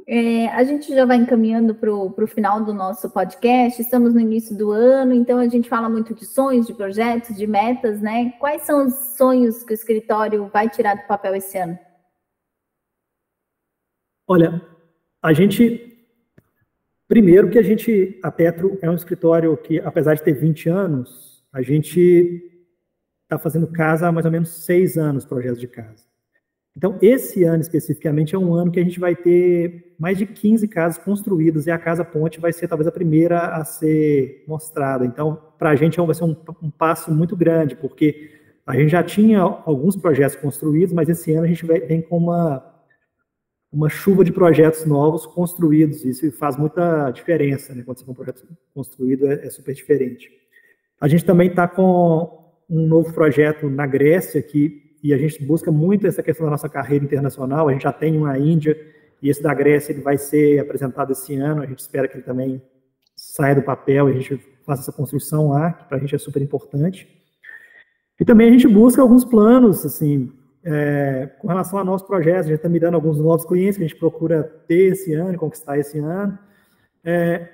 É, 0.08 0.48
a 0.48 0.64
gente 0.64 0.92
já 0.92 1.04
vai 1.04 1.18
encaminhando 1.18 1.72
para 1.72 1.94
o 1.94 2.26
final 2.26 2.64
do 2.64 2.74
nosso 2.74 3.08
podcast, 3.10 3.80
estamos 3.80 4.12
no 4.12 4.18
início 4.18 4.58
do 4.58 4.72
ano, 4.72 5.14
então 5.14 5.38
a 5.38 5.46
gente 5.46 5.68
fala 5.68 5.88
muito 5.88 6.12
de 6.12 6.26
sonhos, 6.26 6.66
de 6.66 6.74
projetos, 6.74 7.36
de 7.36 7.46
metas, 7.46 8.00
né? 8.00 8.32
Quais 8.40 8.62
são 8.62 8.88
os 8.88 9.16
sonhos 9.16 9.62
que 9.62 9.72
o 9.72 9.74
escritório 9.74 10.50
vai 10.52 10.68
tirar 10.68 10.96
do 10.96 11.06
papel 11.06 11.36
esse 11.36 11.56
ano? 11.56 11.78
Olha, 14.26 14.60
a 15.22 15.32
gente. 15.32 15.99
Primeiro 17.10 17.50
que 17.50 17.58
a 17.58 17.62
gente, 17.62 18.20
a 18.22 18.30
Petro 18.30 18.78
é 18.80 18.88
um 18.88 18.94
escritório 18.94 19.56
que, 19.56 19.80
apesar 19.80 20.14
de 20.14 20.22
ter 20.22 20.32
20 20.32 20.68
anos, 20.68 21.42
a 21.52 21.60
gente 21.60 22.40
está 23.24 23.36
fazendo 23.36 23.66
casa 23.66 24.06
há 24.06 24.12
mais 24.12 24.24
ou 24.24 24.30
menos 24.30 24.50
seis 24.64 24.96
anos, 24.96 25.24
projetos 25.24 25.58
de 25.58 25.66
casa. 25.66 26.04
Então, 26.76 26.96
esse 27.02 27.42
ano 27.42 27.62
especificamente 27.62 28.36
é 28.36 28.38
um 28.38 28.54
ano 28.54 28.70
que 28.70 28.78
a 28.78 28.84
gente 28.84 29.00
vai 29.00 29.16
ter 29.16 29.96
mais 29.98 30.18
de 30.18 30.24
15 30.24 30.68
casas 30.68 31.02
construídas 31.02 31.66
e 31.66 31.72
a 31.72 31.78
Casa 31.80 32.04
Ponte 32.04 32.38
vai 32.38 32.52
ser 32.52 32.68
talvez 32.68 32.86
a 32.86 32.92
primeira 32.92 33.56
a 33.56 33.64
ser 33.64 34.44
mostrada. 34.46 35.04
Então, 35.04 35.36
para 35.58 35.70
a 35.70 35.74
gente 35.74 35.98
é 35.98 36.06
vai 36.06 36.14
ser 36.14 36.22
um, 36.22 36.36
um, 36.62 36.70
passo 36.70 37.12
muito 37.12 37.36
grande, 37.36 37.74
porque 37.74 38.30
a 38.64 38.76
gente 38.76 38.90
já 38.90 39.02
tinha 39.02 39.40
alguns 39.40 39.96
projetos 39.96 40.36
construídos, 40.36 40.94
mas 40.94 41.08
esse 41.08 41.32
ano 41.32 41.42
a 41.44 41.48
gente 41.48 41.66
vem 41.66 42.02
com 42.02 42.18
uma, 42.18 42.69
uma 43.72 43.88
chuva 43.88 44.24
de 44.24 44.32
projetos 44.32 44.84
novos 44.84 45.26
construídos. 45.26 46.04
Isso 46.04 46.30
faz 46.32 46.56
muita 46.56 47.10
diferença, 47.10 47.74
né? 47.74 47.82
Quando 47.84 47.98
você 47.98 48.04
tem 48.04 48.12
um 48.12 48.16
projeto 48.16 48.44
construído, 48.74 49.26
é, 49.26 49.46
é 49.46 49.50
super 49.50 49.74
diferente. 49.74 50.30
A 51.00 51.08
gente 51.08 51.24
também 51.24 51.48
está 51.48 51.68
com 51.68 52.52
um 52.68 52.86
novo 52.86 53.12
projeto 53.12 53.68
na 53.68 53.86
Grécia, 53.86 54.42
que, 54.42 54.96
e 55.02 55.14
a 55.14 55.18
gente 55.18 55.42
busca 55.44 55.72
muito 55.72 56.06
essa 56.06 56.22
questão 56.22 56.46
da 56.46 56.50
nossa 56.50 56.68
carreira 56.68 57.04
internacional, 57.04 57.68
a 57.68 57.72
gente 57.72 57.82
já 57.82 57.92
tem 57.92 58.16
um 58.18 58.24
na 58.24 58.38
Índia, 58.38 58.76
e 59.22 59.28
esse 59.28 59.42
da 59.42 59.52
Grécia 59.52 59.92
ele 59.92 60.02
vai 60.02 60.18
ser 60.18 60.60
apresentado 60.60 61.12
esse 61.12 61.34
ano, 61.36 61.62
a 61.62 61.66
gente 61.66 61.78
espera 61.78 62.06
que 62.06 62.16
ele 62.16 62.22
também 62.22 62.62
saia 63.16 63.54
do 63.54 63.62
papel 63.62 64.06
a 64.06 64.12
gente 64.12 64.40
faça 64.64 64.82
essa 64.82 64.92
construção 64.92 65.50
lá, 65.50 65.72
que 65.72 65.84
para 65.84 65.98
a 65.98 66.00
gente 66.00 66.14
é 66.14 66.18
super 66.18 66.40
importante. 66.40 67.08
E 68.18 68.24
também 68.24 68.48
a 68.48 68.52
gente 68.52 68.68
busca 68.68 69.02
alguns 69.02 69.24
planos, 69.24 69.84
assim, 69.84 70.32
é, 70.62 71.30
com 71.38 71.48
relação 71.48 71.78
a 71.78 71.84
nossos 71.84 72.06
projetos, 72.06 72.46
a 72.46 72.48
gente 72.48 72.56
está 72.56 72.68
mirando 72.68 72.94
alguns 72.94 73.18
novos 73.18 73.44
clientes 73.46 73.76
que 73.76 73.84
a 73.84 73.86
gente 73.86 73.98
procura 73.98 74.42
ter 74.66 74.92
esse 74.92 75.14
ano, 75.14 75.38
conquistar 75.38 75.78
esse 75.78 75.98
ano. 75.98 76.38
É, 77.02 77.48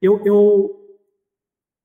eu, 0.00 0.20
eu, 0.24 0.98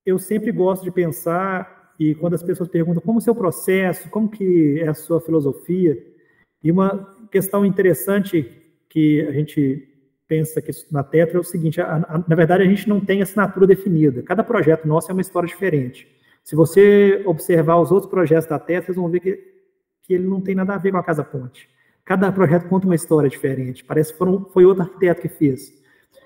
eu 0.06 0.20
sempre 0.20 0.52
gosto 0.52 0.84
de 0.84 0.92
pensar 0.92 1.94
e 2.00 2.14
quando 2.16 2.34
as 2.34 2.44
pessoas 2.44 2.70
perguntam 2.70 3.02
como 3.02 3.20
o 3.20 3.22
seu 3.22 3.34
processo, 3.34 4.10
como 4.10 4.30
que 4.30 4.80
é 4.82 4.88
a 4.88 4.94
sua 4.94 5.22
filosofia, 5.22 5.98
e 6.62 6.72
uma 6.72 7.16
questão 7.32 7.66
interessante 7.66 8.52
que 8.90 9.22
a 9.22 9.32
gente 9.32 9.88
pensa 10.28 10.62
que 10.62 10.72
na 10.92 11.04
Tetra 11.04 11.38
é 11.38 11.40
o 11.40 11.44
seguinte, 11.44 11.80
a, 11.80 11.96
a, 11.96 12.24
na 12.28 12.36
verdade 12.36 12.64
a 12.64 12.66
gente 12.66 12.90
não 12.90 13.00
tem 13.00 13.22
assinatura 13.22 13.68
definida, 13.68 14.24
cada 14.24 14.44
projeto 14.44 14.88
nosso 14.88 15.10
é 15.10 15.14
uma 15.14 15.22
história 15.22 15.48
diferente. 15.48 16.08
Se 16.44 16.56
você 16.56 17.24
observar 17.26 17.80
os 17.80 17.92
outros 17.92 18.10
projetos 18.10 18.48
da 18.48 18.60
Tetra, 18.60 18.86
vocês 18.86 18.98
vão 18.98 19.10
ver 19.10 19.20
que, 19.20 19.55
que 20.06 20.14
ele 20.14 20.28
não 20.28 20.42
tem 20.42 20.56
nada 20.56 20.76
a 20.76 20.78
ver 20.78 20.92
com 20.92 20.98
a 20.98 21.04
Casa 21.04 21.24
Ponte. 21.24 21.70
Cada 22.04 22.32
projeto 22.32 22.68
conta 22.68 22.86
uma 22.86 22.96
história 22.96 23.30
diferente, 23.30 23.84
parece 23.84 24.12
que 24.12 24.18
foram, 24.18 24.46
foi 24.46 24.64
outro 24.64 24.84
arquiteto 24.84 25.22
que 25.22 25.30
fez. 25.30 25.74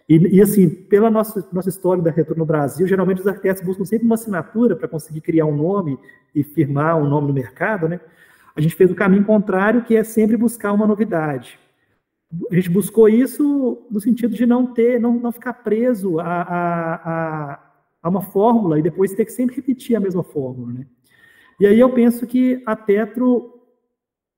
E, 0.10 0.38
e, 0.38 0.42
assim, 0.42 0.68
pela 0.68 1.10
nossa, 1.10 1.48
nossa 1.54 1.70
história 1.70 2.02
da 2.02 2.10
arquitetura 2.10 2.40
no 2.40 2.46
Brasil, 2.46 2.88
geralmente 2.88 3.22
os 3.22 3.28
arquitetos 3.28 3.64
buscam 3.64 3.86
sempre 3.86 4.06
uma 4.06 4.16
assinatura 4.16 4.76
para 4.76 4.88
conseguir 4.88 5.22
criar 5.22 5.46
um 5.46 5.56
nome 5.56 6.00
e 6.34 6.44
firmar 6.44 6.98
um 6.98 7.08
nome 7.08 7.28
no 7.28 7.34
mercado, 7.34 7.88
né? 7.88 8.00
A 8.56 8.62
gente 8.62 8.76
fez 8.76 8.90
o 8.90 8.96
caminho 8.96 9.24
contrário, 9.24 9.84
que 9.84 9.96
é 9.96 10.04
sempre 10.04 10.36
buscar 10.36 10.74
uma 10.74 10.88
novidade. 10.88 11.60
A 12.52 12.56
gente 12.56 12.70
buscou 12.70 13.08
isso 13.08 13.86
no 13.90 14.02
sentido 14.02 14.36
de 14.36 14.46
não 14.46 14.74
ter, 14.74 15.00
não, 15.00 15.14
não 15.14 15.32
ficar 15.32 15.54
preso 15.54 16.20
a, 16.20 16.26
a, 16.26 16.96
a, 16.96 17.60
a 18.02 18.10
uma 18.10 18.22
fórmula 18.22 18.80
e 18.80 18.82
depois 18.82 19.14
ter 19.14 19.26
que 19.26 19.32
sempre 19.32 19.56
repetir 19.56 19.96
a 19.96 20.00
mesma 20.00 20.24
fórmula, 20.24 20.74
né? 20.74 20.88
E 21.60 21.68
aí 21.68 21.80
eu 21.80 21.90
penso 21.92 22.26
que 22.26 22.64
a 22.66 22.76
Tetro 22.76 23.59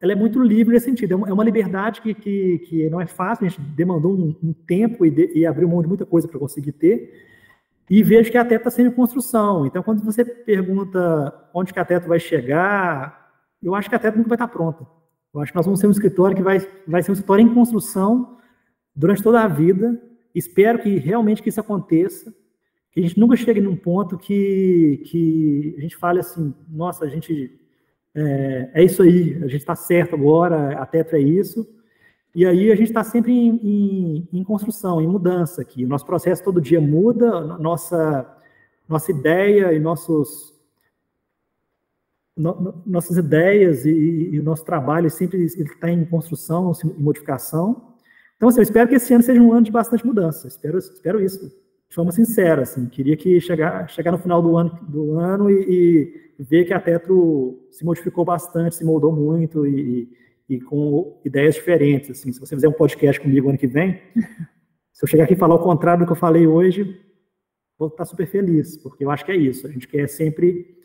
ela 0.01 0.13
é 0.13 0.15
muito 0.15 0.41
livre 0.41 0.73
nesse 0.73 0.87
sentido. 0.87 1.25
É, 1.25 1.29
é 1.29 1.33
uma 1.33 1.43
liberdade 1.43 2.01
que, 2.01 2.13
que, 2.13 2.57
que 2.59 2.89
não 2.89 2.99
é 2.99 3.05
fácil, 3.05 3.45
a 3.45 3.49
gente 3.49 3.61
demandou 3.61 4.13
um, 4.13 4.35
um 4.43 4.51
tempo 4.51 5.05
e, 5.05 5.11
de, 5.11 5.31
e, 5.35 5.45
abriu 5.45 5.69
mão 5.69 5.81
de 5.81 5.87
muita 5.87 6.05
coisa 6.05 6.27
para 6.27 6.39
conseguir 6.39 6.71
ter. 6.71 7.29
E 7.87 8.01
vejo 8.01 8.31
que 8.31 8.37
a 8.37 8.43
Teto 8.43 8.61
está 8.61 8.71
sendo 8.71 8.91
construção. 8.93 9.65
Então, 9.65 9.83
quando 9.83 10.03
você 10.03 10.25
pergunta 10.25 11.49
onde 11.53 11.71
que 11.71 11.79
a 11.79 11.85
Teto 11.85 12.07
vai 12.07 12.19
chegar, 12.19 13.31
eu 13.61 13.75
acho 13.75 13.89
que 13.89 13.95
a 13.95 13.99
Teto 13.99 14.17
nunca 14.17 14.29
vai 14.29 14.35
estar 14.37 14.47
tá 14.47 14.53
pronta. 14.53 14.87
Eu 15.33 15.39
acho 15.39 15.51
que 15.51 15.55
nós 15.55 15.65
vamos 15.65 15.79
ser 15.79 15.87
um 15.87 15.91
escritório 15.91 16.35
que 16.35 16.41
vai, 16.41 16.59
vai 16.87 17.03
ser 17.03 17.11
um 17.11 17.13
escritório 17.13 17.45
em 17.45 17.53
construção 17.53 18.37
durante 18.95 19.21
toda 19.21 19.41
a 19.41 19.47
vida. 19.47 20.01
espero 20.33 20.79
que 20.79 20.97
realmente 20.97 21.43
que 21.43 21.49
isso 21.49 21.59
aconteça, 21.59 22.33
que 22.91 22.99
a 22.99 23.03
gente 23.03 23.19
nunca 23.19 23.35
chegue 23.35 23.61
num 23.61 23.75
ponto 23.75 24.17
que, 24.17 25.03
que 25.05 25.75
a 25.77 25.81
gente 25.81 25.95
fale 25.95 26.19
assim, 26.19 26.53
nossa, 26.69 27.05
a 27.05 27.07
gente 27.07 27.60
é, 28.13 28.71
é 28.73 28.83
isso 28.83 29.01
aí, 29.01 29.35
a 29.37 29.47
gente 29.47 29.61
está 29.61 29.75
certo 29.75 30.15
agora, 30.15 30.73
a 30.77 30.85
Tetra 30.85 31.17
é 31.17 31.21
isso, 31.21 31.67
e 32.33 32.45
aí 32.45 32.71
a 32.71 32.75
gente 32.75 32.87
está 32.87 33.03
sempre 33.03 33.31
em, 33.31 33.59
em, 33.61 34.27
em, 34.31 34.43
construção, 34.43 35.01
em 35.01 35.07
mudança 35.07 35.61
aqui. 35.61 35.83
O 35.83 35.87
nosso 35.87 36.05
processo 36.05 36.43
todo 36.43 36.61
dia 36.61 36.79
muda, 36.79 37.41
nossa, 37.57 38.37
nossa 38.87 39.11
ideia 39.11 39.73
e 39.73 39.79
nossos, 39.79 40.53
no, 42.35 42.81
nossas 42.85 43.17
ideias 43.17 43.85
e, 43.85 44.39
o 44.39 44.43
nosso 44.43 44.63
trabalho 44.63 45.09
sempre 45.09 45.43
está 45.43 45.89
em 45.89 46.05
construção, 46.05 46.71
em 46.85 47.03
modificação. 47.03 47.95
Então, 48.37 48.47
assim, 48.47 48.59
eu 48.59 48.63
espero 48.63 48.87
que 48.87 48.95
esse 48.95 49.13
ano 49.13 49.23
seja 49.23 49.41
um 49.41 49.51
ano 49.51 49.65
de 49.65 49.71
bastante 49.71 50.05
mudança. 50.05 50.47
Espero, 50.47 50.77
espero 50.77 51.21
isso, 51.21 51.51
de 51.91 51.95
forma 51.95 52.11
sincera. 52.13 52.61
Assim, 52.61 52.87
queria 52.87 53.17
que 53.17 53.41
chegar, 53.41 53.89
chegar 53.89 54.13
no 54.13 54.17
final 54.17 54.41
do 54.41 54.55
ano, 54.55 54.79
do 54.87 55.19
ano 55.19 55.51
e, 55.51 56.23
e 56.39 56.43
ver 56.43 56.63
que 56.63 56.73
a 56.73 56.79
Tetro 56.79 57.67
se 57.69 57.83
modificou 57.83 58.23
bastante, 58.23 58.75
se 58.75 58.85
moldou 58.85 59.11
muito 59.11 59.67
e, 59.67 60.09
e 60.47 60.61
com 60.61 61.19
ideias 61.25 61.55
diferentes. 61.55 62.11
Assim, 62.11 62.31
se 62.31 62.39
você 62.39 62.55
fizer 62.55 62.69
um 62.69 62.73
podcast 62.73 63.19
comigo 63.19 63.49
ano 63.49 63.57
que 63.57 63.67
vem, 63.67 63.99
se 64.93 65.03
eu 65.03 65.07
chegar 65.07 65.25
aqui 65.25 65.33
e 65.33 65.37
falar 65.37 65.55
o 65.55 65.59
contrário 65.59 66.05
do 66.05 66.05
que 66.05 66.13
eu 66.13 66.17
falei 66.17 66.47
hoje, 66.47 66.97
vou 67.77 67.89
estar 67.89 68.05
super 68.05 68.25
feliz, 68.25 68.77
porque 68.77 69.03
eu 69.03 69.11
acho 69.11 69.25
que 69.25 69.33
é 69.33 69.35
isso. 69.35 69.67
A 69.67 69.69
gente 69.69 69.85
quer 69.85 70.07
sempre, 70.07 70.77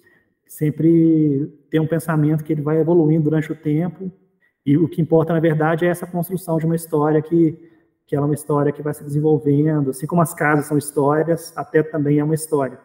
sempre 0.45 1.47
ter 1.71 1.79
um 1.79 1.87
pensamento 1.87 2.43
que 2.43 2.53
ele 2.53 2.63
vai 2.63 2.81
evoluindo 2.81 3.23
durante 3.23 3.53
o 3.53 3.55
tempo, 3.55 4.11
e 4.65 4.77
o 4.77 4.89
que 4.89 5.01
importa, 5.01 5.33
na 5.33 5.39
verdade, 5.39 5.85
é 5.85 5.89
essa 5.89 6.05
construção 6.05 6.59
de 6.59 6.67
uma 6.67 6.75
história 6.75 7.23
que, 7.23 7.57
que 8.07 8.15
ela 8.15 8.25
é 8.25 8.29
uma 8.29 8.35
história 8.35 8.73
que 8.73 8.83
vai 8.83 8.95
se 8.95 9.03
desenvolvendo, 9.03 9.91
assim 9.91 10.07
como 10.07 10.23
as 10.23 10.33
casas 10.33 10.67
são 10.67 10.79
histórias, 10.79 11.53
até 11.57 11.83
também 11.83 12.19
é 12.19 12.25
uma 12.25 12.35
história. 12.35 12.79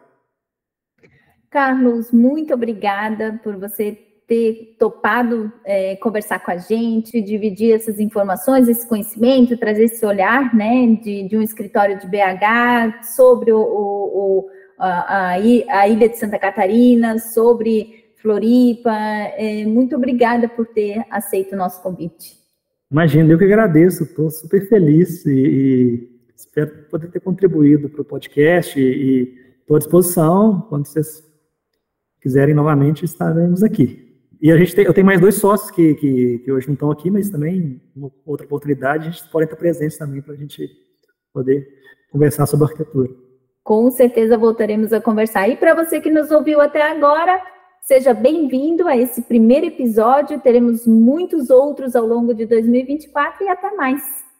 Carlos, 1.48 2.10
muito 2.10 2.52
obrigada 2.52 3.38
por 3.42 3.56
você 3.56 3.92
ter 4.26 4.76
topado 4.78 5.52
é, 5.64 5.94
conversar 5.96 6.38
com 6.40 6.50
a 6.50 6.56
gente, 6.56 7.20
dividir 7.20 7.74
essas 7.74 8.00
informações, 8.00 8.68
esse 8.68 8.88
conhecimento, 8.88 9.58
trazer 9.58 9.84
esse 9.84 10.04
olhar 10.06 10.54
né, 10.54 10.86
de, 11.02 11.28
de 11.28 11.36
um 11.36 11.42
escritório 11.42 11.98
de 11.98 12.06
BH 12.06 13.04
sobre 13.14 13.52
o, 13.52 13.60
o, 13.60 14.48
a, 14.78 15.28
a, 15.28 15.38
Ilha 15.38 16.08
de 16.08 16.18
Santa 16.18 16.38
Catarina, 16.38 17.18
sobre 17.18 18.12
Floripa. 18.16 18.94
É, 19.36 19.66
muito 19.66 19.94
obrigada 19.94 20.48
por 20.48 20.66
ter 20.66 21.04
aceito 21.10 21.52
o 21.52 21.58
nosso 21.58 21.82
convite. 21.82 22.41
Imagina, 22.92 23.32
eu 23.32 23.38
que 23.38 23.44
agradeço, 23.44 24.02
estou 24.02 24.28
super 24.28 24.68
feliz 24.68 25.24
e, 25.24 25.32
e, 25.32 26.20
espero 26.36 26.70
poder 26.90 27.10
ter 27.10 27.20
contribuído 27.20 27.88
para 27.88 28.02
o 28.02 28.04
podcast 28.04 28.78
e 28.78 29.34
estou 29.60 29.76
à 29.76 29.78
disposição. 29.78 30.66
Quando 30.68 30.84
vocês 30.84 31.24
quiserem 32.20 32.54
novamente, 32.54 33.06
estaremos 33.06 33.62
aqui. 33.62 34.14
E 34.42 34.52
a 34.52 34.58
gente 34.58 34.74
tem, 34.74 34.84
eu 34.84 34.92
tenho 34.92 35.06
mais 35.06 35.18
dois 35.18 35.36
sócios 35.36 35.70
que, 35.70 35.94
que, 35.94 36.40
que 36.40 36.52
hoje 36.52 36.66
não 36.66 36.74
estão 36.74 36.90
aqui, 36.90 37.10
mas 37.10 37.30
também, 37.30 37.80
outra 38.26 38.44
oportunidade, 38.44 39.08
a 39.08 39.10
gente 39.10 39.26
pode 39.30 39.44
estar 39.44 39.56
presentes 39.56 39.96
também 39.96 40.20
para 40.20 40.34
a 40.34 40.36
gente 40.36 40.68
poder 41.32 41.66
conversar 42.10 42.44
sobre 42.44 42.66
arquitetura. 42.66 43.08
Com 43.64 43.90
certeza 43.90 44.36
voltaremos 44.36 44.92
a 44.92 45.00
conversar. 45.00 45.48
E 45.48 45.56
para 45.56 45.74
você 45.74 45.98
que 45.98 46.10
nos 46.10 46.30
ouviu 46.30 46.60
até 46.60 46.82
agora, 46.82 47.40
seja 47.82 48.14
bem-vindo 48.14 48.86
a 48.86 48.96
esse 48.96 49.22
primeiro 49.22 49.66
episódio. 49.66 50.40
Teremos 50.40 50.86
muitos 50.86 51.50
outros 51.50 51.96
ao 51.96 52.06
longo 52.06 52.32
de 52.32 52.46
2024 52.46 53.44
e 53.44 53.48
até 53.48 53.74
mais. 53.74 54.31